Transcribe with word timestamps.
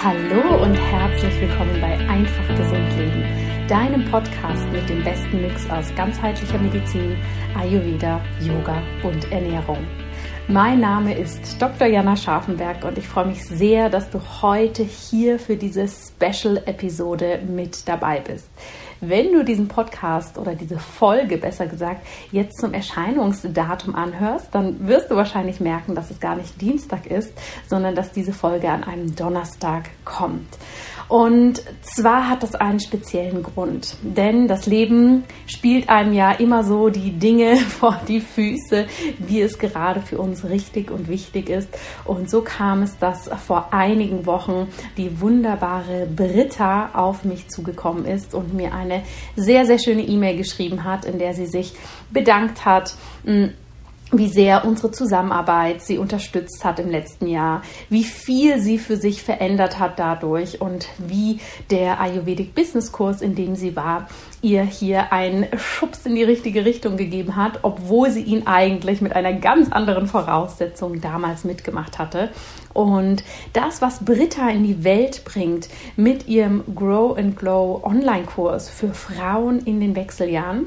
Hallo 0.00 0.62
und 0.62 0.76
herzlich 0.76 1.40
willkommen 1.40 1.80
bei 1.80 1.98
Einfach 2.08 2.46
Gesund 2.56 2.96
Leben, 2.96 3.24
deinem 3.66 4.08
Podcast 4.08 4.64
mit 4.70 4.88
dem 4.88 5.02
besten 5.02 5.42
Mix 5.42 5.68
aus 5.70 5.92
ganzheitlicher 5.96 6.58
Medizin, 6.58 7.16
Ayurveda, 7.58 8.20
Yoga 8.40 8.80
und 9.02 9.30
Ernährung. 9.32 9.84
Mein 10.46 10.78
Name 10.78 11.18
ist 11.18 11.60
Dr. 11.60 11.88
Jana 11.88 12.14
Scharfenberg 12.14 12.84
und 12.84 12.96
ich 12.96 13.08
freue 13.08 13.26
mich 13.26 13.44
sehr, 13.44 13.90
dass 13.90 14.08
du 14.08 14.20
heute 14.40 14.84
hier 14.84 15.40
für 15.40 15.56
diese 15.56 15.88
Special-Episode 15.88 17.40
mit 17.48 17.88
dabei 17.88 18.20
bist. 18.20 18.48
Wenn 19.00 19.32
du 19.32 19.44
diesen 19.44 19.68
Podcast 19.68 20.38
oder 20.38 20.56
diese 20.56 20.78
Folge 20.78 21.38
besser 21.38 21.66
gesagt 21.66 22.04
jetzt 22.32 22.58
zum 22.58 22.74
Erscheinungsdatum 22.74 23.94
anhörst, 23.94 24.48
dann 24.52 24.88
wirst 24.88 25.10
du 25.10 25.14
wahrscheinlich 25.14 25.60
merken, 25.60 25.94
dass 25.94 26.10
es 26.10 26.18
gar 26.18 26.34
nicht 26.34 26.60
Dienstag 26.60 27.06
ist, 27.06 27.32
sondern 27.68 27.94
dass 27.94 28.10
diese 28.10 28.32
Folge 28.32 28.68
an 28.68 28.82
einem 28.82 29.14
Donnerstag 29.14 29.90
kommt. 30.04 30.48
Und 31.08 31.62
zwar 31.80 32.28
hat 32.28 32.42
das 32.42 32.54
einen 32.54 32.80
speziellen 32.80 33.42
Grund, 33.42 33.96
denn 34.02 34.46
das 34.46 34.66
Leben 34.66 35.24
spielt 35.46 35.88
einem 35.88 36.12
ja 36.12 36.32
immer 36.32 36.64
so 36.64 36.90
die 36.90 37.12
Dinge 37.12 37.56
vor 37.80 37.98
die 38.06 38.20
Füße, 38.20 38.86
wie 39.18 39.40
es 39.40 39.58
gerade 39.58 40.02
für 40.02 40.18
uns 40.18 40.44
richtig 40.44 40.90
und 40.90 41.08
wichtig 41.08 41.48
ist. 41.48 41.68
Und 42.04 42.28
so 42.28 42.42
kam 42.42 42.82
es, 42.82 42.98
dass 42.98 43.30
vor 43.46 43.72
einigen 43.72 44.26
Wochen 44.26 44.68
die 44.98 45.20
wunderbare 45.20 46.06
Britta 46.06 46.90
auf 46.92 47.24
mich 47.24 47.48
zugekommen 47.48 48.04
ist 48.04 48.34
und 48.34 48.52
mir 48.52 48.74
eine 48.74 49.02
sehr, 49.34 49.64
sehr 49.64 49.78
schöne 49.78 50.02
E-Mail 50.02 50.36
geschrieben 50.36 50.84
hat, 50.84 51.06
in 51.06 51.18
der 51.18 51.32
sie 51.32 51.46
sich 51.46 51.72
bedankt 52.10 52.66
hat 52.66 52.94
wie 54.10 54.28
sehr 54.28 54.64
unsere 54.64 54.90
Zusammenarbeit 54.90 55.82
sie 55.82 55.98
unterstützt 55.98 56.64
hat 56.64 56.78
im 56.78 56.90
letzten 56.90 57.26
Jahr, 57.26 57.62
wie 57.90 58.04
viel 58.04 58.58
sie 58.58 58.78
für 58.78 58.96
sich 58.96 59.22
verändert 59.22 59.78
hat 59.78 59.98
dadurch 59.98 60.60
und 60.60 60.88
wie 60.98 61.40
der 61.70 62.00
Ayurvedic 62.00 62.54
Business 62.54 62.92
Kurs, 62.92 63.20
in 63.20 63.34
dem 63.34 63.54
sie 63.54 63.76
war, 63.76 64.08
ihr 64.40 64.62
hier 64.62 65.12
einen 65.12 65.46
Schubs 65.58 66.06
in 66.06 66.14
die 66.14 66.22
richtige 66.22 66.64
Richtung 66.64 66.96
gegeben 66.96 67.36
hat, 67.36 67.60
obwohl 67.62 68.10
sie 68.10 68.22
ihn 68.22 68.46
eigentlich 68.46 69.00
mit 69.00 69.14
einer 69.14 69.34
ganz 69.34 69.70
anderen 69.70 70.06
Voraussetzung 70.06 71.00
damals 71.00 71.44
mitgemacht 71.44 71.98
hatte. 71.98 72.30
Und 72.72 73.24
das, 73.52 73.82
was 73.82 74.04
Britta 74.04 74.48
in 74.50 74.62
die 74.62 74.84
Welt 74.84 75.24
bringt 75.24 75.68
mit 75.96 76.28
ihrem 76.28 76.62
Grow 76.74 77.18
and 77.18 77.36
Glow 77.36 77.82
Online-Kurs 77.84 78.70
für 78.70 78.94
Frauen 78.94 79.58
in 79.60 79.80
den 79.80 79.96
Wechseljahren, 79.96 80.66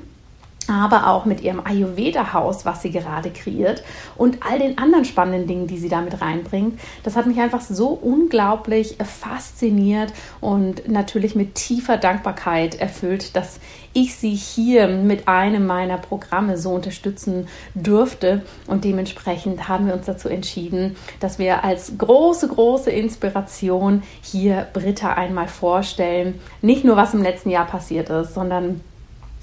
aber 0.68 1.08
auch 1.08 1.26
mit 1.26 1.42
ihrem 1.42 1.60
Ayurveda-Haus, 1.66 2.66
was 2.66 2.82
sie 2.82 2.92
gerade 2.92 3.32
kreiert 3.32 3.84
und 4.16 4.40
all 4.48 4.60
den 4.60 4.78
anderen 4.78 5.06
spannenden 5.06 5.48
Dingen, 5.48 5.68
die 5.68 5.78
sie 5.78 5.90
damit 5.90 6.22
reinbringt. 6.22 6.80
Das 7.04 7.16
hat 7.16 7.26
mich 7.26 7.40
einfach 7.40 7.62
so 7.62 7.90
unglaublich 7.90 8.98
fasziniert 9.04 10.14
und 10.40 10.88
natürlich 10.88 11.36
mit 11.36 11.56
tiefer 11.56 11.98
Dankbarkeit 11.98 12.80
erfüllt, 12.80 13.36
dass 13.36 13.60
ich 13.94 14.16
sie 14.16 14.34
hier 14.34 14.88
mit 14.88 15.28
einem 15.28 15.66
meiner 15.66 15.98
Programme 15.98 16.58
so 16.58 16.72
unterstützen 16.72 17.48
durfte. 17.76 18.44
Und 18.68 18.86
dementsprechend 18.86 19.68
haben 19.68 19.88
wir 19.88 19.94
uns 19.94 20.06
dazu 20.06 20.30
entschieden, 20.30 20.96
dass 21.20 21.40
wir 21.40 21.64
als 21.64 21.98
große, 21.98 22.48
große 22.48 22.90
Inspiration 22.90 24.04
hier 24.22 24.68
Britta 24.72 25.14
einmal 25.14 25.48
vorstellen. 25.48 26.40
Nicht 26.62 26.86
nur, 26.86 26.96
was 26.96 27.14
im 27.14 27.22
letzten 27.22 27.50
Jahr 27.50 27.66
passiert 27.66 28.10
ist, 28.10 28.34
sondern 28.34 28.82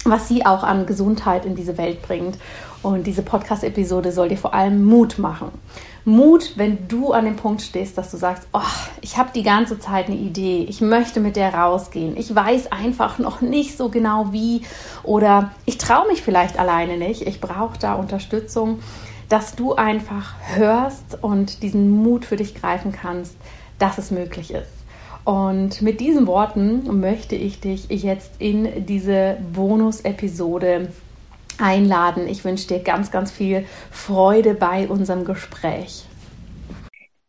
was 0.05 0.27
sie 0.27 0.45
auch 0.45 0.63
an 0.63 0.85
Gesundheit 0.85 1.45
in 1.45 1.55
diese 1.55 1.77
Welt 1.77 2.01
bringt. 2.01 2.37
Und 2.81 3.07
diese 3.07 3.23
Podcast-Episode 3.23 4.11
soll 4.13 4.29
dir 4.29 4.37
vor 4.37 4.53
allem 4.53 4.85
Mut 4.85 5.19
machen. 5.19 5.51
Mut, 6.05 6.53
wenn 6.55 6.87
du 6.87 7.11
an 7.11 7.25
dem 7.25 7.35
Punkt 7.35 7.61
stehst, 7.61 7.97
dass 7.97 8.09
du 8.09 8.17
sagst, 8.17 8.47
oh, 8.53 8.61
ich 9.01 9.17
habe 9.17 9.31
die 9.35 9.43
ganze 9.43 9.79
Zeit 9.79 10.07
eine 10.07 10.15
Idee, 10.15 10.65
ich 10.67 10.79
möchte 10.79 11.19
mit 11.19 11.35
der 11.35 11.53
rausgehen, 11.53 12.15
ich 12.15 12.33
weiß 12.33 12.71
einfach 12.71 13.19
noch 13.19 13.41
nicht 13.41 13.77
so 13.77 13.89
genau 13.89 14.31
wie 14.31 14.61
oder 15.03 15.51
ich 15.65 15.77
traue 15.77 16.07
mich 16.07 16.21
vielleicht 16.21 16.57
alleine 16.57 16.97
nicht, 16.97 17.27
ich 17.27 17.41
brauche 17.41 17.77
da 17.77 17.95
Unterstützung, 17.95 18.79
dass 19.27 19.55
du 19.55 19.75
einfach 19.75 20.35
hörst 20.55 21.21
und 21.21 21.61
diesen 21.63 21.89
Mut 21.89 22.23
für 22.25 22.37
dich 22.37 22.55
greifen 22.55 22.93
kannst, 22.93 23.35
dass 23.77 23.97
es 23.97 24.09
möglich 24.09 24.51
ist. 24.53 24.78
Und 25.29 25.83
mit 25.83 25.99
diesen 25.99 26.25
Worten 26.25 26.99
möchte 27.01 27.35
ich 27.35 27.59
dich 27.59 27.87
jetzt 27.87 28.41
in 28.41 28.87
diese 28.87 29.37
Bonus-Episode 29.53 30.87
einladen. 31.59 32.27
Ich 32.27 32.43
wünsche 32.43 32.67
dir 32.67 32.79
ganz, 32.79 33.11
ganz 33.11 33.29
viel 33.29 33.65
Freude 33.91 34.55
bei 34.55 34.87
unserem 34.87 35.25
Gespräch. 35.25 36.05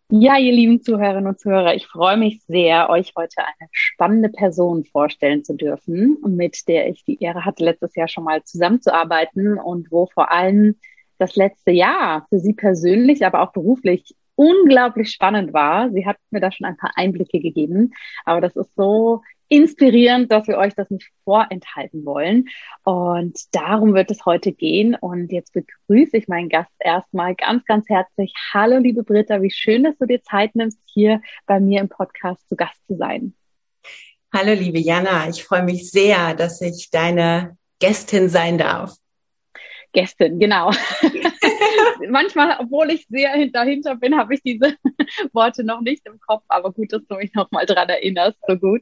Ja, 0.09 0.39
ihr 0.39 0.53
lieben 0.53 0.81
Zuhörerinnen 0.81 1.27
und 1.27 1.41
Zuhörer, 1.41 1.75
ich 1.75 1.89
freue 1.89 2.17
mich 2.17 2.43
sehr, 2.47 2.89
euch 2.89 3.13
heute 3.19 3.43
eine 3.43 3.69
spannende 3.71 4.31
Person 4.31 4.87
vorstellen 4.87 5.45
zu 5.45 5.53
dürfen, 5.53 6.17
mit 6.27 6.69
der 6.69 6.89
ich 6.89 7.05
die 7.05 7.23
Ehre 7.23 7.45
hatte, 7.45 7.65
letztes 7.65 7.95
Jahr 7.97 8.09
schon 8.09 8.25
mal 8.25 8.43
zusammenzuarbeiten 8.45 9.59
und 9.59 9.93
wo 9.93 10.07
vor 10.07 10.33
allem 10.33 10.77
das 11.19 11.37
letzte 11.37 11.73
Jahr 11.73 12.27
für 12.31 12.39
sie 12.39 12.55
persönlich, 12.55 13.27
aber 13.27 13.43
auch 13.43 13.53
beruflich 13.53 14.15
unglaublich 14.41 15.11
spannend 15.11 15.53
war. 15.53 15.91
Sie 15.91 16.07
hat 16.07 16.17
mir 16.31 16.41
da 16.41 16.51
schon 16.51 16.67
ein 16.67 16.79
paar 16.79 16.93
Einblicke 16.95 17.41
gegeben, 17.41 17.93
aber 18.25 18.41
das 18.41 18.57
ist 18.57 18.75
so 18.75 19.21
inspirierend, 19.49 20.33
dass 20.33 20.49
wir 20.49 20.57
euch 20.57 20.75
das 20.75 20.89
nicht 20.89 21.11
vorenthalten 21.25 22.07
wollen. 22.07 22.49
Und 22.83 23.37
darum 23.55 23.93
wird 23.93 24.11
es 24.11 24.25
heute 24.25 24.53
gehen. 24.53 24.95
Und 24.95 25.31
jetzt 25.31 25.53
begrüße 25.53 26.17
ich 26.17 26.27
meinen 26.27 26.49
Gast 26.49 26.73
erstmal 26.79 27.35
ganz, 27.35 27.67
ganz 27.67 27.87
herzlich. 27.91 28.33
Hallo, 28.55 28.79
liebe 28.79 29.03
Britta, 29.03 29.43
wie 29.43 29.51
schön, 29.51 29.85
dass 29.85 29.99
du 29.99 30.07
dir 30.07 30.23
Zeit 30.23 30.55
nimmst, 30.55 30.79
hier 30.87 31.21
bei 31.45 31.61
mir 31.61 31.81
im 31.83 31.91
Podcast 31.91 32.49
zu 32.49 32.57
Gast 32.57 32.81
zu 32.87 32.97
sein. 32.97 33.35
Hallo, 34.33 34.55
liebe 34.55 34.79
Jana. 34.79 35.29
Ich 35.29 35.45
freue 35.45 35.65
mich 35.65 35.91
sehr, 35.91 36.35
dass 36.35 36.63
ich 36.63 36.89
deine 36.91 37.59
Gästin 37.79 38.31
sein 38.31 38.57
darf. 38.57 38.95
Gästin, 39.93 40.39
genau. 40.39 40.71
Manchmal, 42.09 42.57
obwohl 42.59 42.91
ich 42.91 43.07
sehr 43.09 43.47
dahinter 43.49 43.97
bin, 43.97 44.17
habe 44.17 44.35
ich 44.35 44.43
diese 44.43 44.75
Worte 45.33 45.65
noch 45.65 45.81
nicht 45.81 46.07
im 46.07 46.19
Kopf, 46.21 46.45
aber 46.49 46.73
gut, 46.73 46.93
dass 46.93 47.07
du 47.07 47.17
mich 47.17 47.35
nochmal 47.35 47.67
dran 47.67 47.89
erinnerst, 47.89 48.39
so 48.47 48.57
gut. 48.57 48.81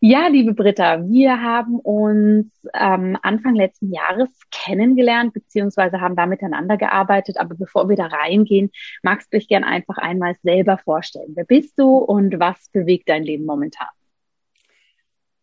Ja, 0.00 0.28
liebe 0.28 0.54
Britta, 0.54 1.04
wir 1.08 1.42
haben 1.42 1.78
uns 1.80 2.46
ähm, 2.74 3.18
Anfang 3.22 3.54
letzten 3.54 3.92
Jahres 3.92 4.28
kennengelernt, 4.50 5.34
beziehungsweise 5.34 6.00
haben 6.00 6.16
da 6.16 6.26
miteinander 6.26 6.76
gearbeitet. 6.76 7.38
Aber 7.38 7.56
bevor 7.56 7.88
wir 7.88 7.96
da 7.96 8.06
reingehen, 8.06 8.70
magst 9.02 9.32
du 9.32 9.38
dich 9.38 9.48
gern 9.48 9.64
einfach 9.64 9.98
einmal 9.98 10.34
selber 10.42 10.78
vorstellen. 10.78 11.32
Wer 11.34 11.44
bist 11.44 11.78
du 11.78 11.98
und 11.98 12.38
was 12.38 12.68
bewegt 12.70 13.08
dein 13.08 13.24
Leben 13.24 13.44
momentan? 13.44 13.88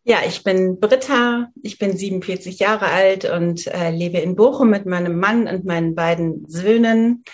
Ja, 0.08 0.18
ich 0.24 0.44
bin 0.44 0.78
Britta, 0.78 1.50
ich 1.60 1.80
bin 1.80 1.96
47 1.96 2.60
Jahre 2.60 2.86
alt 2.86 3.24
und 3.24 3.66
äh, 3.66 3.90
lebe 3.90 4.18
in 4.18 4.36
Bochum 4.36 4.70
mit 4.70 4.86
meinem 4.86 5.18
Mann 5.18 5.48
und 5.48 5.64
meinen 5.64 5.96
beiden 5.96 6.48
Söhnen, 6.48 7.24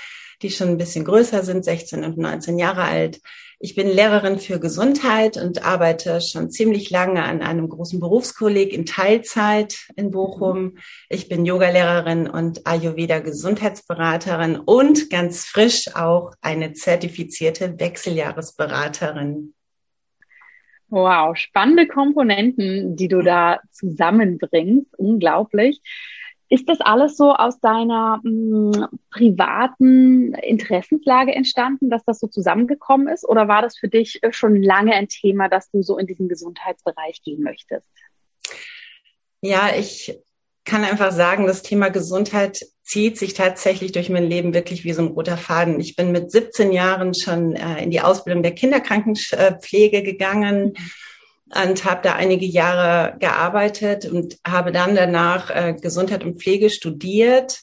die 0.41 0.50
schon 0.50 0.69
ein 0.69 0.78
bisschen 0.78 1.05
größer 1.05 1.43
sind, 1.43 1.66
16 1.66 2.03
und 2.03 2.16
19 2.16 2.59
Jahre 2.59 2.84
alt. 2.84 3.21
Ich 3.61 3.75
bin 3.75 3.88
Lehrerin 3.88 4.38
für 4.38 4.59
Gesundheit 4.59 5.37
und 5.37 5.66
arbeite 5.66 6.22
schon 6.22 6.50
ziemlich 6.50 6.88
lange 6.88 7.22
an 7.25 7.43
einem 7.43 7.69
großen 7.69 8.00
Berufskolleg 8.00 8.72
in 8.72 8.87
Teilzeit 8.87 9.77
in 9.97 10.11
Bochum. 10.11 10.78
Ich 11.11 11.28
bin 11.28 11.44
Yogalehrerin 11.44 12.27
und 12.27 12.66
Ayurveda 12.66 13.19
Gesundheitsberaterin 13.19 14.56
und 14.56 15.11
ganz 15.11 15.44
frisch 15.44 15.94
auch 15.94 16.32
eine 16.41 16.72
zertifizierte 16.72 17.78
Wechseljahresberaterin. 17.78 19.53
Wow, 20.92 21.34
spannende 21.38 21.86
Komponenten, 21.86 22.97
die 22.97 23.08
du 23.08 23.22
da 23.22 23.60
zusammenbringst. 23.70 24.98
Unglaublich. 24.98 25.80
Ist 26.50 26.69
das 26.69 26.82
alles 26.82 27.16
so 27.16 27.32
aus 27.32 27.60
deiner 27.60 28.20
mh, 28.22 28.76
hm, 28.76 28.98
privaten 29.10 30.34
Interessenslage 30.34 31.34
entstanden, 31.34 31.88
dass 31.88 32.04
das 32.04 32.20
so 32.20 32.26
zusammengekommen 32.26 33.08
ist? 33.08 33.26
Oder 33.26 33.48
war 33.48 33.62
das 33.62 33.78
für 33.78 33.88
dich 33.88 34.20
schon 34.32 34.62
lange 34.62 34.93
ein 34.93 35.08
Thema, 35.08 35.49
dass 35.49 35.70
du 35.70 35.81
so 35.81 35.96
in 35.96 36.06
diesen 36.06 36.28
Gesundheitsbereich 36.28 37.22
gehen 37.22 37.43
möchtest? 37.43 37.88
Ja, 39.40 39.70
ich 39.75 40.14
kann 40.64 40.85
einfach 40.85 41.12
sagen, 41.12 41.47
das 41.47 41.62
Thema 41.62 41.88
Gesundheit 41.88 42.61
zieht 42.85 43.19
sich 43.19 43.35
tatsächlich 43.35 43.93
durch 43.93 44.11
mein 44.11 44.29
Leben 44.29 44.55
wirklich 44.55 44.85
wie 44.85 44.93
so 44.93 45.03
ein 45.03 45.09
roter 45.09 45.37
Faden. 45.37 45.81
Ich 45.81 45.97
bin 45.97 46.12
mit 46.12 46.31
17 46.31 46.73
Jahren 46.73 47.14
schon 47.14 47.56
äh, 47.56 47.82
in 47.82 47.91
die 47.91 48.00
Ausbildung 48.00 48.43
der 48.43 48.55
Kinderkrankenpflege 48.55 50.03
gegangen 50.03 50.75
und 51.55 51.85
habe 51.85 52.00
da 52.03 52.14
einige 52.14 52.47
Jahre 52.47 53.19
gearbeitet 53.19 54.06
und 54.06 54.38
habe 54.47 54.73
dann 54.73 54.94
danach 54.94 55.50
äh, 55.50 55.75
Gesundheit 55.81 56.25
und 56.25 56.41
Pflege 56.41 56.70
studiert. 56.70 57.61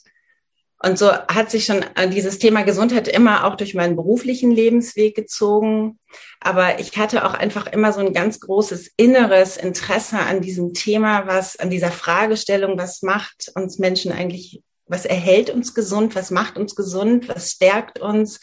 Und 0.82 0.98
so 0.98 1.12
hat 1.12 1.52
sich 1.52 1.66
schon 1.66 1.84
äh, 1.96 2.10
dieses 2.10 2.40
Thema 2.40 2.64
Gesundheit 2.64 3.08
immer 3.10 3.46
auch 3.46 3.56
durch 3.56 3.74
meinen 3.74 3.98
beruflichen 3.98 4.52
Lebensweg 4.52 5.14
gezogen. 5.14 6.00
Aber 6.40 6.80
ich 6.80 6.98
hatte 6.98 7.26
auch 7.26 7.34
einfach 7.34 7.68
immer 7.68 7.92
so 7.92 8.00
ein 8.00 8.14
ganz 8.14 8.40
großes 8.40 8.92
inneres 8.96 9.58
Interesse 9.58 10.20
an 10.20 10.40
diesem 10.42 10.74
Thema, 10.74 11.28
was 11.28 11.58
an 11.58 11.70
dieser 11.70 11.92
Fragestellung, 11.92 12.78
was 12.78 13.02
macht 13.02 13.52
uns 13.56 13.78
Menschen 13.78 14.12
eigentlich 14.14 14.62
was 14.90 15.06
erhält 15.06 15.50
uns 15.52 15.74
gesund, 15.74 16.16
was 16.16 16.32
macht 16.32 16.58
uns 16.58 16.76
gesund, 16.76 17.30
was 17.30 17.52
stärkt 17.52 18.00
uns. 18.00 18.40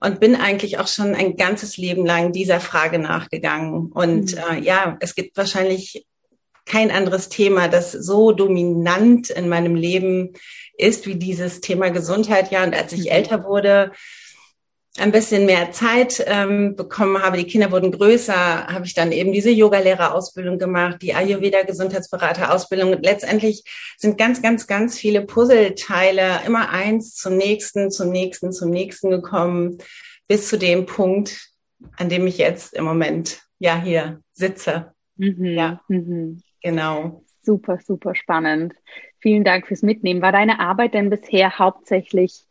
und 0.00 0.18
bin 0.18 0.34
eigentlich 0.34 0.78
auch 0.78 0.88
schon 0.88 1.14
ein 1.14 1.36
ganzes 1.36 1.76
Leben 1.76 2.04
lang 2.04 2.32
dieser 2.32 2.60
Frage 2.60 2.98
nachgegangen. 2.98 3.92
Und 3.92 4.32
mhm. 4.32 4.38
äh, 4.50 4.60
ja, 4.60 4.96
es 5.00 5.14
gibt 5.14 5.36
wahrscheinlich 5.36 6.06
kein 6.66 6.90
anderes 6.90 7.28
Thema, 7.28 7.68
das 7.68 7.92
so 7.92 8.32
dominant 8.32 9.30
in 9.30 9.48
meinem 9.48 9.74
Leben 9.76 10.32
ist 10.76 11.06
wie 11.06 11.16
dieses 11.16 11.60
Thema 11.60 11.90
Gesundheit. 11.90 12.50
Ja, 12.50 12.64
und 12.64 12.74
als 12.74 12.92
ich 12.92 13.04
mhm. 13.04 13.12
älter 13.12 13.44
wurde, 13.44 13.92
ein 14.98 15.12
bisschen 15.12 15.46
mehr 15.46 15.72
Zeit 15.72 16.22
ähm, 16.26 16.76
bekommen 16.76 17.22
habe, 17.22 17.38
die 17.38 17.46
Kinder 17.46 17.72
wurden 17.72 17.92
größer, 17.92 18.66
habe 18.66 18.84
ich 18.84 18.92
dann 18.92 19.10
eben 19.10 19.32
diese 19.32 19.50
Yogalehrerausbildung 19.50 20.58
gemacht, 20.58 21.00
die 21.00 21.14
Ayurveda-Gesundheitsberaterausbildung. 21.14 22.92
Und 22.92 23.04
letztendlich 23.04 23.64
sind 23.96 24.18
ganz, 24.18 24.42
ganz, 24.42 24.66
ganz 24.66 24.98
viele 24.98 25.22
Puzzleteile 25.22 26.40
immer 26.46 26.68
eins 26.68 27.14
zum 27.14 27.38
nächsten, 27.38 27.90
zum 27.90 28.10
nächsten, 28.10 28.52
zum 28.52 28.68
nächsten 28.68 29.10
gekommen, 29.10 29.78
bis 30.28 30.48
zu 30.48 30.58
dem 30.58 30.84
Punkt, 30.84 31.48
an 31.96 32.10
dem 32.10 32.26
ich 32.26 32.36
jetzt 32.36 32.74
im 32.74 32.84
Moment 32.84 33.40
ja 33.58 33.80
hier 33.80 34.20
sitze. 34.32 34.92
Mhm. 35.16 35.44
Ja, 35.46 35.80
mhm. 35.88 36.42
genau. 36.62 37.24
Super, 37.40 37.78
super 37.84 38.14
spannend. 38.14 38.74
Vielen 39.22 39.44
Dank 39.44 39.68
fürs 39.68 39.82
Mitnehmen. 39.82 40.20
War 40.20 40.32
deine 40.32 40.58
Arbeit 40.58 40.94
denn 40.94 41.08
bisher 41.08 41.56
hauptsächlich 41.56 42.44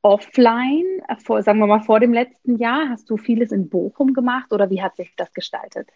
offline, 0.00 1.02
vor, 1.22 1.42
sagen 1.42 1.58
wir 1.58 1.66
mal 1.66 1.82
vor 1.82 2.00
dem 2.00 2.14
letzten 2.14 2.56
Jahr? 2.56 2.88
Hast 2.88 3.10
du 3.10 3.18
vieles 3.18 3.52
in 3.52 3.68
Bochum 3.68 4.14
gemacht 4.14 4.50
oder 4.54 4.70
wie 4.70 4.80
hat 4.80 4.96
sich 4.96 5.12
das 5.16 5.30
gestaltet? 5.34 5.90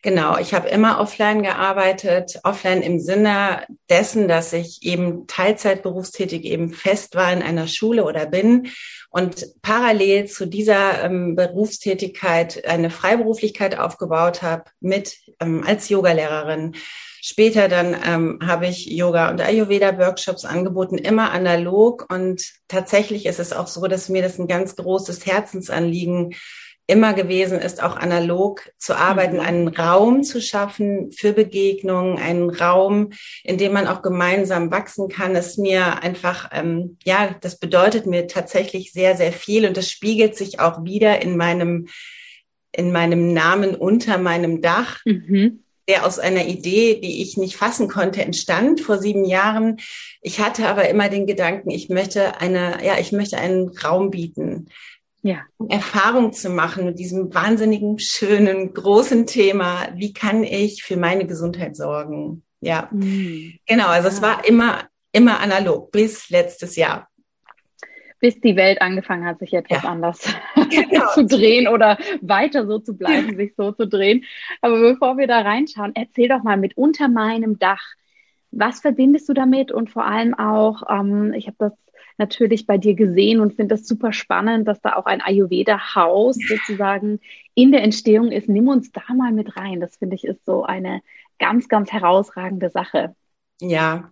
Genau, 0.00 0.38
ich 0.38 0.54
habe 0.54 0.68
immer 0.68 0.98
offline 0.98 1.42
gearbeitet, 1.42 2.40
offline 2.42 2.80
im 2.80 3.00
Sinne 3.00 3.66
dessen, 3.90 4.28
dass 4.28 4.54
ich 4.54 4.82
eben 4.82 5.26
Teilzeit 5.26 5.82
berufstätig 5.82 6.44
eben 6.44 6.72
fest 6.72 7.14
war 7.14 7.30
in 7.30 7.42
einer 7.42 7.66
Schule 7.66 8.04
oder 8.04 8.24
bin 8.24 8.68
und 9.10 9.46
parallel 9.60 10.26
zu 10.26 10.46
dieser 10.46 11.04
ähm, 11.04 11.34
Berufstätigkeit 11.34 12.64
eine 12.66 12.88
Freiberuflichkeit 12.88 13.78
aufgebaut 13.78 14.40
habe 14.40 14.64
mit 14.80 15.18
ähm, 15.40 15.64
als 15.66 15.90
Yogalehrerin 15.90 16.76
Später 17.20 17.68
dann 17.68 17.96
ähm, 18.06 18.38
habe 18.46 18.66
ich 18.66 18.86
Yoga 18.86 19.30
und 19.30 19.40
Ayurveda-Workshops 19.40 20.44
angeboten, 20.44 20.98
immer 20.98 21.32
analog. 21.32 22.06
Und 22.12 22.42
tatsächlich 22.68 23.26
ist 23.26 23.40
es 23.40 23.52
auch 23.52 23.66
so, 23.66 23.86
dass 23.86 24.08
mir 24.08 24.22
das 24.22 24.38
ein 24.38 24.46
ganz 24.46 24.76
großes 24.76 25.26
Herzensanliegen 25.26 26.34
immer 26.88 27.12
gewesen 27.12 27.58
ist, 27.60 27.82
auch 27.82 27.96
analog 27.96 28.72
zu 28.78 28.96
arbeiten, 28.96 29.34
mhm. 29.34 29.42
einen 29.42 29.68
Raum 29.68 30.22
zu 30.22 30.40
schaffen 30.40 31.12
für 31.12 31.34
Begegnungen, 31.34 32.18
einen 32.18 32.48
Raum, 32.48 33.10
in 33.44 33.58
dem 33.58 33.74
man 33.74 33.86
auch 33.86 34.00
gemeinsam 34.00 34.70
wachsen 34.70 35.08
kann, 35.08 35.36
ist 35.36 35.58
mir 35.58 36.02
einfach, 36.02 36.48
ähm, 36.50 36.96
ja, 37.04 37.36
das 37.42 37.58
bedeutet 37.58 38.06
mir 38.06 38.26
tatsächlich 38.26 38.92
sehr, 38.92 39.16
sehr 39.16 39.32
viel 39.32 39.66
und 39.66 39.76
das 39.76 39.90
spiegelt 39.90 40.34
sich 40.34 40.60
auch 40.60 40.82
wieder 40.82 41.20
in 41.20 41.36
meinem, 41.36 41.88
in 42.72 42.90
meinem 42.90 43.34
Namen 43.34 43.74
unter 43.74 44.16
meinem 44.16 44.62
Dach. 44.62 45.00
Mhm 45.04 45.64
der 45.88 46.04
aus 46.04 46.18
einer 46.18 46.46
Idee, 46.46 47.00
die 47.00 47.22
ich 47.22 47.36
nicht 47.36 47.56
fassen 47.56 47.88
konnte, 47.88 48.22
entstand 48.22 48.80
vor 48.80 48.98
sieben 48.98 49.24
Jahren. 49.24 49.78
Ich 50.20 50.40
hatte 50.40 50.68
aber 50.68 50.88
immer 50.88 51.08
den 51.08 51.26
Gedanken, 51.26 51.70
ich 51.70 51.88
möchte 51.88 52.40
eine, 52.40 52.84
ja, 52.84 52.98
ich 52.98 53.12
möchte 53.12 53.38
einen 53.38 53.68
Raum 53.78 54.10
bieten. 54.10 54.68
Ja. 55.22 55.38
Erfahrung 55.68 56.32
zu 56.32 56.50
machen 56.50 56.84
mit 56.84 56.98
diesem 56.98 57.34
wahnsinnigen, 57.34 57.98
schönen, 57.98 58.72
großen 58.72 59.26
Thema. 59.26 59.88
Wie 59.94 60.12
kann 60.12 60.44
ich 60.44 60.84
für 60.84 60.96
meine 60.96 61.26
Gesundheit 61.26 61.74
sorgen? 61.74 62.44
Ja. 62.60 62.88
Mhm. 62.92 63.54
Genau. 63.66 63.88
Also 63.88 64.08
ja. 64.08 64.14
es 64.14 64.22
war 64.22 64.44
immer, 64.46 64.88
immer 65.12 65.40
analog 65.40 65.90
bis 65.90 66.28
letztes 66.28 66.76
Jahr 66.76 67.07
bis 68.20 68.40
die 68.40 68.56
Welt 68.56 68.80
angefangen 68.82 69.24
hat, 69.24 69.38
sich 69.38 69.54
etwas 69.54 69.82
ja. 69.82 69.88
anders 69.88 70.34
genau. 70.70 71.06
zu 71.14 71.26
drehen 71.26 71.68
oder 71.68 71.98
weiter 72.20 72.66
so 72.66 72.78
zu 72.78 72.96
bleiben, 72.96 73.36
sich 73.36 73.54
so 73.56 73.72
zu 73.72 73.86
drehen. 73.86 74.24
Aber 74.60 74.78
bevor 74.80 75.18
wir 75.18 75.26
da 75.26 75.40
reinschauen, 75.40 75.92
erzähl 75.94 76.28
doch 76.28 76.42
mal 76.42 76.56
mit 76.56 76.76
unter 76.76 77.08
meinem 77.08 77.58
Dach. 77.58 77.82
Was 78.50 78.80
verbindest 78.80 79.28
du 79.28 79.34
damit? 79.34 79.70
Und 79.70 79.90
vor 79.90 80.04
allem 80.06 80.34
auch, 80.34 80.82
ähm, 80.90 81.32
ich 81.34 81.46
habe 81.46 81.56
das 81.58 81.72
natürlich 82.16 82.66
bei 82.66 82.78
dir 82.78 82.94
gesehen 82.94 83.40
und 83.40 83.54
finde 83.54 83.76
das 83.76 83.86
super 83.86 84.12
spannend, 84.12 84.66
dass 84.66 84.80
da 84.80 84.96
auch 84.96 85.06
ein 85.06 85.20
Ayurveda-Haus 85.20 86.36
sozusagen 86.36 87.20
in 87.54 87.70
der 87.70 87.82
Entstehung 87.82 88.32
ist. 88.32 88.48
Nimm 88.48 88.68
uns 88.68 88.90
da 88.90 89.02
mal 89.14 89.32
mit 89.32 89.56
rein. 89.56 89.80
Das 89.80 89.96
finde 89.96 90.16
ich 90.16 90.24
ist 90.24 90.44
so 90.44 90.64
eine 90.64 91.02
ganz, 91.38 91.68
ganz 91.68 91.92
herausragende 91.92 92.70
Sache. 92.70 93.14
Ja, 93.60 94.10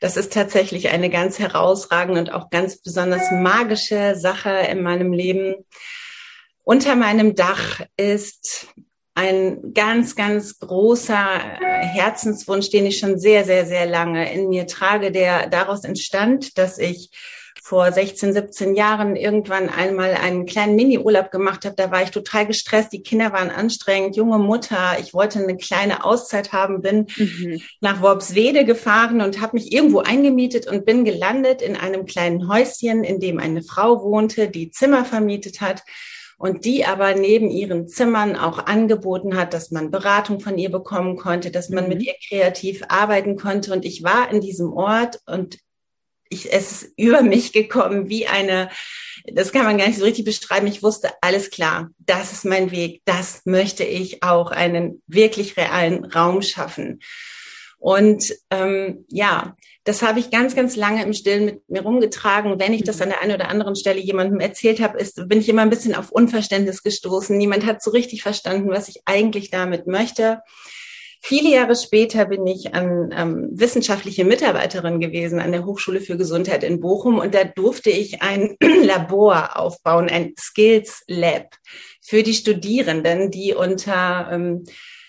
das 0.00 0.16
ist 0.16 0.32
tatsächlich 0.32 0.90
eine 0.90 1.08
ganz 1.08 1.38
herausragende 1.38 2.20
und 2.20 2.32
auch 2.32 2.50
ganz 2.50 2.82
besonders 2.82 3.30
magische 3.30 4.16
Sache 4.16 4.50
in 4.70 4.82
meinem 4.82 5.12
Leben. 5.12 5.54
Unter 6.62 6.94
meinem 6.94 7.34
Dach 7.34 7.80
ist 7.96 8.68
ein 9.14 9.72
ganz, 9.74 10.14
ganz 10.14 10.58
großer 10.58 11.40
Herzenswunsch, 11.60 12.70
den 12.70 12.86
ich 12.86 12.98
schon 12.98 13.18
sehr, 13.18 13.44
sehr, 13.44 13.66
sehr 13.66 13.86
lange 13.86 14.32
in 14.32 14.48
mir 14.48 14.66
trage, 14.66 15.10
der 15.10 15.48
daraus 15.48 15.84
entstand, 15.84 16.56
dass 16.58 16.78
ich 16.78 17.10
vor 17.64 17.92
16, 17.92 18.32
17 18.32 18.74
Jahren 18.74 19.14
irgendwann 19.14 19.68
einmal 19.68 20.14
einen 20.14 20.46
kleinen 20.46 20.74
Mini-Urlaub 20.74 21.30
gemacht 21.30 21.64
habe. 21.64 21.76
Da 21.76 21.92
war 21.92 22.02
ich 22.02 22.10
total 22.10 22.44
gestresst. 22.44 22.92
Die 22.92 23.04
Kinder 23.04 23.32
waren 23.32 23.50
anstrengend, 23.50 24.16
junge 24.16 24.40
Mutter. 24.40 24.96
Ich 24.98 25.14
wollte 25.14 25.38
eine 25.38 25.56
kleine 25.56 26.04
Auszeit 26.04 26.52
haben, 26.52 26.82
bin 26.82 27.06
mhm. 27.16 27.62
nach 27.80 28.02
Worpswede 28.02 28.64
gefahren 28.64 29.20
und 29.20 29.40
habe 29.40 29.56
mich 29.56 29.72
irgendwo 29.72 30.00
eingemietet 30.00 30.66
und 30.66 30.84
bin 30.84 31.04
gelandet 31.04 31.62
in 31.62 31.76
einem 31.76 32.04
kleinen 32.04 32.48
Häuschen, 32.48 33.04
in 33.04 33.20
dem 33.20 33.38
eine 33.38 33.62
Frau 33.62 34.02
wohnte, 34.02 34.48
die 34.48 34.70
Zimmer 34.70 35.04
vermietet 35.04 35.60
hat 35.60 35.84
und 36.38 36.64
die 36.64 36.84
aber 36.84 37.14
neben 37.14 37.48
ihren 37.48 37.86
Zimmern 37.86 38.34
auch 38.34 38.66
angeboten 38.66 39.36
hat, 39.36 39.54
dass 39.54 39.70
man 39.70 39.92
Beratung 39.92 40.40
von 40.40 40.58
ihr 40.58 40.72
bekommen 40.72 41.14
konnte, 41.14 41.52
dass 41.52 41.68
man 41.68 41.84
mhm. 41.84 41.90
mit 41.90 42.02
ihr 42.02 42.14
kreativ 42.28 42.82
arbeiten 42.88 43.36
konnte. 43.36 43.72
Und 43.72 43.84
ich 43.84 44.02
war 44.02 44.32
in 44.32 44.40
diesem 44.40 44.72
Ort 44.72 45.20
und 45.26 45.58
ich, 46.32 46.52
es 46.52 46.82
ist 46.82 46.92
über 46.96 47.22
mich 47.22 47.52
gekommen 47.52 48.08
wie 48.08 48.26
eine, 48.26 48.70
das 49.32 49.52
kann 49.52 49.64
man 49.64 49.78
gar 49.78 49.86
nicht 49.86 49.98
so 49.98 50.04
richtig 50.04 50.24
beschreiben. 50.24 50.66
Ich 50.66 50.82
wusste, 50.82 51.10
alles 51.20 51.50
klar, 51.50 51.90
das 51.98 52.32
ist 52.32 52.44
mein 52.44 52.70
Weg, 52.70 53.02
das 53.04 53.42
möchte 53.44 53.84
ich 53.84 54.22
auch 54.22 54.50
einen 54.50 55.02
wirklich 55.06 55.56
realen 55.56 56.04
Raum 56.04 56.42
schaffen. 56.42 57.00
Und 57.78 58.32
ähm, 58.50 59.04
ja, 59.08 59.56
das 59.84 60.02
habe 60.02 60.20
ich 60.20 60.30
ganz, 60.30 60.54
ganz 60.54 60.76
lange 60.76 61.02
im 61.02 61.12
Stillen 61.12 61.44
mit 61.46 61.68
mir 61.68 61.82
rumgetragen. 61.82 62.60
Wenn 62.60 62.72
ich 62.72 62.84
das 62.84 62.96
mhm. 62.96 63.02
an 63.02 63.08
der 63.08 63.20
einen 63.22 63.34
oder 63.34 63.48
anderen 63.48 63.74
Stelle 63.74 64.00
jemandem 64.00 64.38
erzählt 64.38 64.80
habe, 64.80 64.98
ist, 64.98 65.28
bin 65.28 65.40
ich 65.40 65.48
immer 65.48 65.62
ein 65.62 65.70
bisschen 65.70 65.96
auf 65.96 66.12
Unverständnis 66.12 66.84
gestoßen. 66.84 67.36
Niemand 67.36 67.66
hat 67.66 67.82
so 67.82 67.90
richtig 67.90 68.22
verstanden, 68.22 68.70
was 68.70 68.88
ich 68.88 69.02
eigentlich 69.04 69.50
damit 69.50 69.88
möchte. 69.88 70.40
Viele 71.24 71.50
Jahre 71.50 71.76
später 71.76 72.26
bin 72.26 72.44
ich 72.48 72.74
an, 72.74 73.14
ähm, 73.16 73.48
wissenschaftliche 73.52 74.24
Mitarbeiterin 74.24 74.98
gewesen 74.98 75.38
an 75.38 75.52
der 75.52 75.64
Hochschule 75.64 76.00
für 76.00 76.16
Gesundheit 76.16 76.64
in 76.64 76.80
Bochum 76.80 77.20
und 77.20 77.32
da 77.32 77.44
durfte 77.44 77.90
ich 77.90 78.22
ein 78.22 78.56
Labor 78.60 79.56
aufbauen, 79.56 80.08
ein 80.08 80.34
Skills 80.36 81.04
Lab 81.06 81.54
für 82.00 82.24
die 82.24 82.34
Studierenden, 82.34 83.30
die 83.30 83.54
unter 83.54 84.30
ähm, 84.32 84.64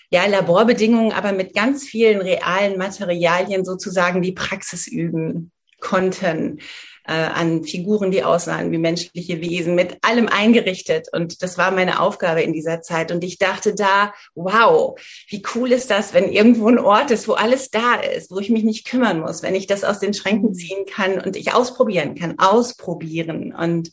ja, 0.08 0.24
Laborbedingungen, 0.26 1.10
aber 1.10 1.32
mit 1.32 1.52
ganz 1.52 1.82
vielen 1.82 2.20
realen 2.20 2.78
Materialien 2.78 3.64
sozusagen 3.64 4.22
die 4.22 4.32
Praxis 4.32 4.86
üben 4.86 5.50
konnten 5.80 6.60
äh, 7.06 7.12
an 7.12 7.64
Figuren, 7.64 8.10
die 8.10 8.24
aussahen 8.24 8.72
wie 8.72 8.78
menschliche 8.78 9.40
Wesen, 9.40 9.74
mit 9.74 9.98
allem 10.02 10.28
eingerichtet. 10.28 11.08
Und 11.12 11.42
das 11.42 11.58
war 11.58 11.70
meine 11.70 12.00
Aufgabe 12.00 12.42
in 12.42 12.52
dieser 12.52 12.80
Zeit. 12.82 13.12
Und 13.12 13.24
ich 13.24 13.38
dachte 13.38 13.74
da, 13.74 14.12
wow, 14.34 14.98
wie 15.28 15.42
cool 15.54 15.72
ist 15.72 15.90
das, 15.90 16.14
wenn 16.14 16.32
irgendwo 16.32 16.68
ein 16.68 16.78
Ort 16.78 17.10
ist, 17.10 17.28
wo 17.28 17.34
alles 17.34 17.70
da 17.70 17.94
ist, 17.94 18.30
wo 18.30 18.38
ich 18.38 18.50
mich 18.50 18.64
nicht 18.64 18.86
kümmern 18.86 19.20
muss, 19.20 19.42
wenn 19.42 19.54
ich 19.54 19.66
das 19.66 19.84
aus 19.84 20.00
den 20.00 20.14
Schränken 20.14 20.50
mhm. 20.50 20.54
ziehen 20.54 20.86
kann 20.86 21.20
und 21.20 21.36
ich 21.36 21.52
ausprobieren 21.52 22.14
kann, 22.14 22.38
ausprobieren. 22.38 23.54
Und 23.54 23.90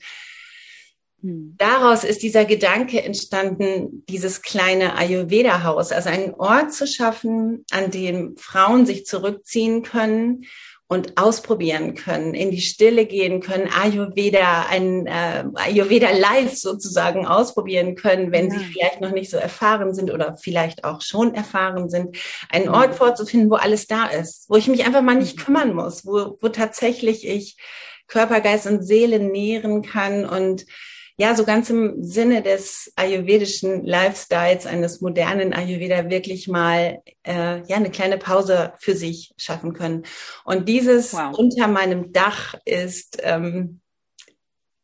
hm. 1.21 1.55
Daraus 1.57 2.03
ist 2.03 2.23
dieser 2.23 2.45
Gedanke 2.45 3.03
entstanden, 3.03 4.03
dieses 4.09 4.41
kleine 4.41 4.95
Ayurveda-Haus, 4.95 5.91
also 5.91 6.09
einen 6.09 6.33
Ort 6.33 6.73
zu 6.73 6.87
schaffen, 6.87 7.63
an 7.71 7.91
dem 7.91 8.35
Frauen 8.37 8.85
sich 8.85 9.05
zurückziehen 9.05 9.83
können, 9.83 10.45
und 10.91 11.17
ausprobieren 11.17 11.95
können, 11.95 12.33
in 12.33 12.51
die 12.51 12.59
Stille 12.59 13.05
gehen 13.05 13.39
können, 13.39 13.69
Ayurveda, 13.71 14.65
ein 14.69 15.07
äh, 15.07 15.45
Ayurveda 15.53 16.09
live 16.11 16.53
sozusagen 16.53 17.25
ausprobieren 17.25 17.95
können, 17.95 18.33
wenn 18.33 18.51
ja. 18.51 18.59
sie 18.59 18.65
vielleicht 18.65 18.99
noch 18.99 19.13
nicht 19.13 19.31
so 19.31 19.37
erfahren 19.37 19.93
sind 19.93 20.11
oder 20.11 20.35
vielleicht 20.35 20.83
auch 20.83 20.99
schon 20.99 21.33
erfahren 21.33 21.89
sind, 21.89 22.17
einen. 22.49 22.67
Ort 22.71 22.95
vorzufinden, 22.95 23.49
wo 23.49 23.55
alles 23.55 23.87
da 23.87 24.07
ist, 24.07 24.49
wo 24.49 24.57
ich 24.57 24.67
mich 24.67 24.85
einfach 24.85 25.01
mal 25.01 25.15
nicht 25.15 25.37
mhm. 25.37 25.43
kümmern 25.43 25.73
muss, 25.73 26.05
wo, 26.05 26.37
wo 26.41 26.49
tatsächlich 26.49 27.25
ich 27.25 27.55
Körper, 28.07 28.41
Geist 28.41 28.67
und 28.67 28.83
Seele 28.83 29.19
nähren 29.19 29.83
kann 29.83 30.25
und 30.25 30.65
ja, 31.21 31.35
so 31.35 31.45
ganz 31.45 31.69
im 31.69 32.03
Sinne 32.03 32.41
des 32.41 32.91
ayurvedischen 32.95 33.85
Lifestyles, 33.85 34.65
eines 34.65 35.01
modernen 35.01 35.53
Ayurveda 35.53 36.09
wirklich 36.09 36.47
mal 36.47 37.03
äh, 37.21 37.61
ja 37.67 37.75
eine 37.75 37.91
kleine 37.91 38.17
Pause 38.17 38.73
für 38.79 38.95
sich 38.95 39.31
schaffen 39.37 39.73
können. 39.73 40.01
Und 40.45 40.67
dieses 40.67 41.13
wow. 41.13 41.37
unter 41.37 41.67
meinem 41.67 42.11
Dach 42.11 42.55
ist 42.65 43.19
ähm, 43.21 43.81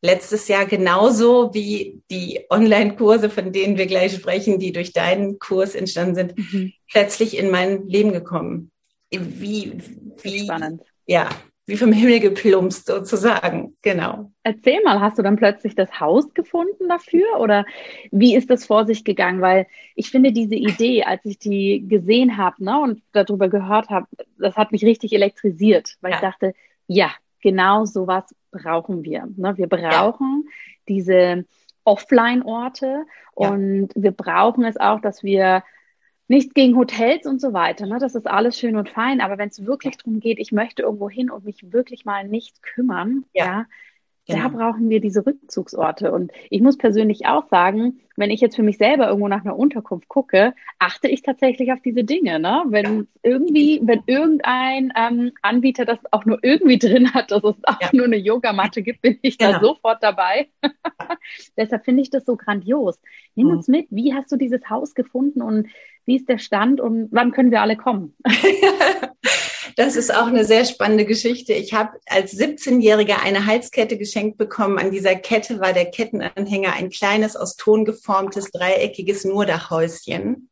letztes 0.03 0.47
Jahr 0.47 0.67
genauso 0.67 1.55
wie 1.55 2.03
die 2.11 2.45
Online-Kurse, 2.51 3.31
von 3.31 3.51
denen 3.51 3.79
wir 3.79 3.87
gleich 3.87 4.13
sprechen, 4.13 4.59
die 4.59 4.71
durch 4.71 4.93
deinen 4.93 5.39
Kurs 5.39 5.73
entstanden 5.73 6.13
sind, 6.13 6.37
mhm. 6.37 6.71
plötzlich 6.87 7.35
in 7.35 7.49
mein 7.49 7.87
Leben 7.87 8.13
gekommen. 8.13 8.71
Wie, 9.09 9.73
wie, 10.21 10.43
Spannend. 10.43 10.83
Ja, 11.07 11.29
wie 11.67 11.75
vom 11.75 11.91
Himmel 11.91 12.21
geplumpst 12.21 12.87
sozusagen. 12.87 13.75
Genau. 13.81 14.31
Erzähl 14.43 14.81
mal, 14.83 15.01
hast 15.01 15.19
du 15.19 15.21
dann 15.21 15.35
plötzlich 15.35 15.75
das 15.75 15.99
Haus 15.99 16.33
gefunden 16.33 16.87
dafür 16.87 17.39
oder 17.39 17.65
wie 18.09 18.35
ist 18.35 18.49
das 18.49 18.65
vor 18.65 18.85
sich 18.85 19.03
gegangen? 19.03 19.41
Weil 19.41 19.67
ich 19.93 20.09
finde 20.09 20.31
diese 20.31 20.55
Idee, 20.55 21.03
als 21.03 21.25
ich 21.25 21.37
die 21.37 21.85
gesehen 21.85 22.37
habe 22.37 22.63
ne, 22.63 22.79
und 22.79 23.01
darüber 23.11 23.49
gehört 23.49 23.89
habe, 23.89 24.07
das 24.39 24.55
hat 24.55 24.71
mich 24.71 24.85
richtig 24.85 25.11
elektrisiert, 25.11 25.97
weil 25.99 26.11
ja. 26.11 26.17
ich 26.17 26.21
dachte, 26.21 26.53
ja, 26.87 27.11
genau 27.41 27.83
sowas 27.83 28.23
brauchen 28.51 29.03
wir. 29.03 29.27
Ne? 29.35 29.57
Wir 29.57 29.67
brauchen 29.67 30.45
ja. 30.45 30.51
diese 30.87 31.45
Offline-Orte 31.83 33.05
ja. 33.37 33.49
und 33.49 33.89
wir 33.93 34.11
brauchen 34.11 34.63
es 34.63 34.77
auch, 34.77 35.01
dass 35.01 35.21
wir 35.21 35.63
nicht 36.27 36.53
gegen 36.55 36.75
Hotels 36.75 37.25
und 37.25 37.39
so 37.41 37.53
weiter, 37.53 37.85
ne? 37.85 37.99
das 37.99 38.15
ist 38.15 38.27
alles 38.27 38.57
schön 38.59 38.75
und 38.75 38.89
fein, 38.89 39.21
aber 39.21 39.37
wenn 39.37 39.49
es 39.49 39.65
wirklich 39.65 39.97
darum 39.97 40.19
geht, 40.19 40.39
ich 40.39 40.51
möchte 40.51 40.83
irgendwo 40.83 41.09
hin 41.09 41.29
und 41.31 41.45
mich 41.45 41.71
wirklich 41.71 42.05
mal 42.05 42.27
nicht 42.27 42.61
kümmern, 42.63 43.25
ja, 43.33 43.45
ja 43.45 43.65
Genau. 44.27 44.41
Da 44.41 44.47
brauchen 44.49 44.89
wir 44.89 44.99
diese 44.99 45.25
Rückzugsorte. 45.25 46.11
Und 46.11 46.31
ich 46.49 46.61
muss 46.61 46.77
persönlich 46.77 47.27
auch 47.27 47.47
sagen, 47.47 48.01
wenn 48.17 48.29
ich 48.29 48.41
jetzt 48.41 48.57
für 48.57 48.63
mich 48.63 48.77
selber 48.77 49.07
irgendwo 49.07 49.29
nach 49.29 49.45
einer 49.45 49.57
Unterkunft 49.57 50.09
gucke, 50.09 50.53
achte 50.79 51.07
ich 51.07 51.21
tatsächlich 51.21 51.71
auf 51.71 51.79
diese 51.81 52.03
Dinge. 52.03 52.37
Ne? 52.39 52.63
Wenn 52.67 53.07
irgendwie, 53.23 53.79
wenn 53.83 54.03
irgendein 54.05 54.91
ähm, 54.97 55.31
Anbieter 55.41 55.85
das 55.85 55.99
auch 56.11 56.25
nur 56.25 56.39
irgendwie 56.41 56.77
drin 56.79 57.13
hat, 57.13 57.31
dass 57.31 57.43
es 57.43 57.55
auch 57.63 57.81
ja. 57.81 57.89
nur 57.93 58.05
eine 58.05 58.17
Yogamatte 58.17 58.81
gibt, 58.81 59.01
bin 59.01 59.17
ich 59.21 59.37
genau. 59.37 59.53
da 59.53 59.59
sofort 59.61 60.03
dabei. 60.03 60.49
Deshalb 61.57 61.85
finde 61.85 62.01
ich 62.01 62.09
das 62.09 62.25
so 62.25 62.35
grandios. 62.35 62.99
Nimm 63.35 63.47
mhm. 63.47 63.53
uns 63.53 63.69
mit, 63.69 63.87
wie 63.91 64.13
hast 64.13 64.29
du 64.31 64.35
dieses 64.35 64.69
Haus 64.69 64.93
gefunden 64.93 65.41
und 65.41 65.67
wie 66.05 66.17
ist 66.17 66.27
der 66.27 66.37
Stand 66.37 66.81
und 66.81 67.09
wann 67.11 67.31
können 67.31 67.51
wir 67.51 67.61
alle 67.61 67.77
kommen? 67.77 68.13
Das 69.75 69.95
ist 69.95 70.13
auch 70.13 70.27
eine 70.27 70.45
sehr 70.45 70.65
spannende 70.65 71.05
Geschichte. 71.05 71.53
Ich 71.53 71.73
habe 71.73 71.99
als 72.05 72.33
17-Jähriger 72.33 73.21
eine 73.21 73.45
Halskette 73.45 73.97
geschenkt 73.97 74.37
bekommen. 74.37 74.79
An 74.79 74.91
dieser 74.91 75.15
Kette 75.15 75.59
war 75.59 75.73
der 75.73 75.85
Kettenanhänger 75.85 76.73
ein 76.73 76.89
kleines 76.89 77.35
aus 77.35 77.55
Ton 77.55 77.85
geformtes 77.85 78.51
dreieckiges 78.51 79.25
Nurdachhäuschen. 79.25 80.49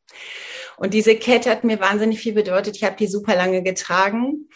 Und 0.77 0.93
diese 0.93 1.15
Kette 1.15 1.49
hat 1.49 1.63
mir 1.63 1.79
wahnsinnig 1.79 2.19
viel 2.19 2.33
bedeutet. 2.33 2.75
Ich 2.75 2.83
habe 2.83 2.97
die 2.97 3.07
super 3.07 3.35
lange 3.35 3.63
getragen. 3.63 4.49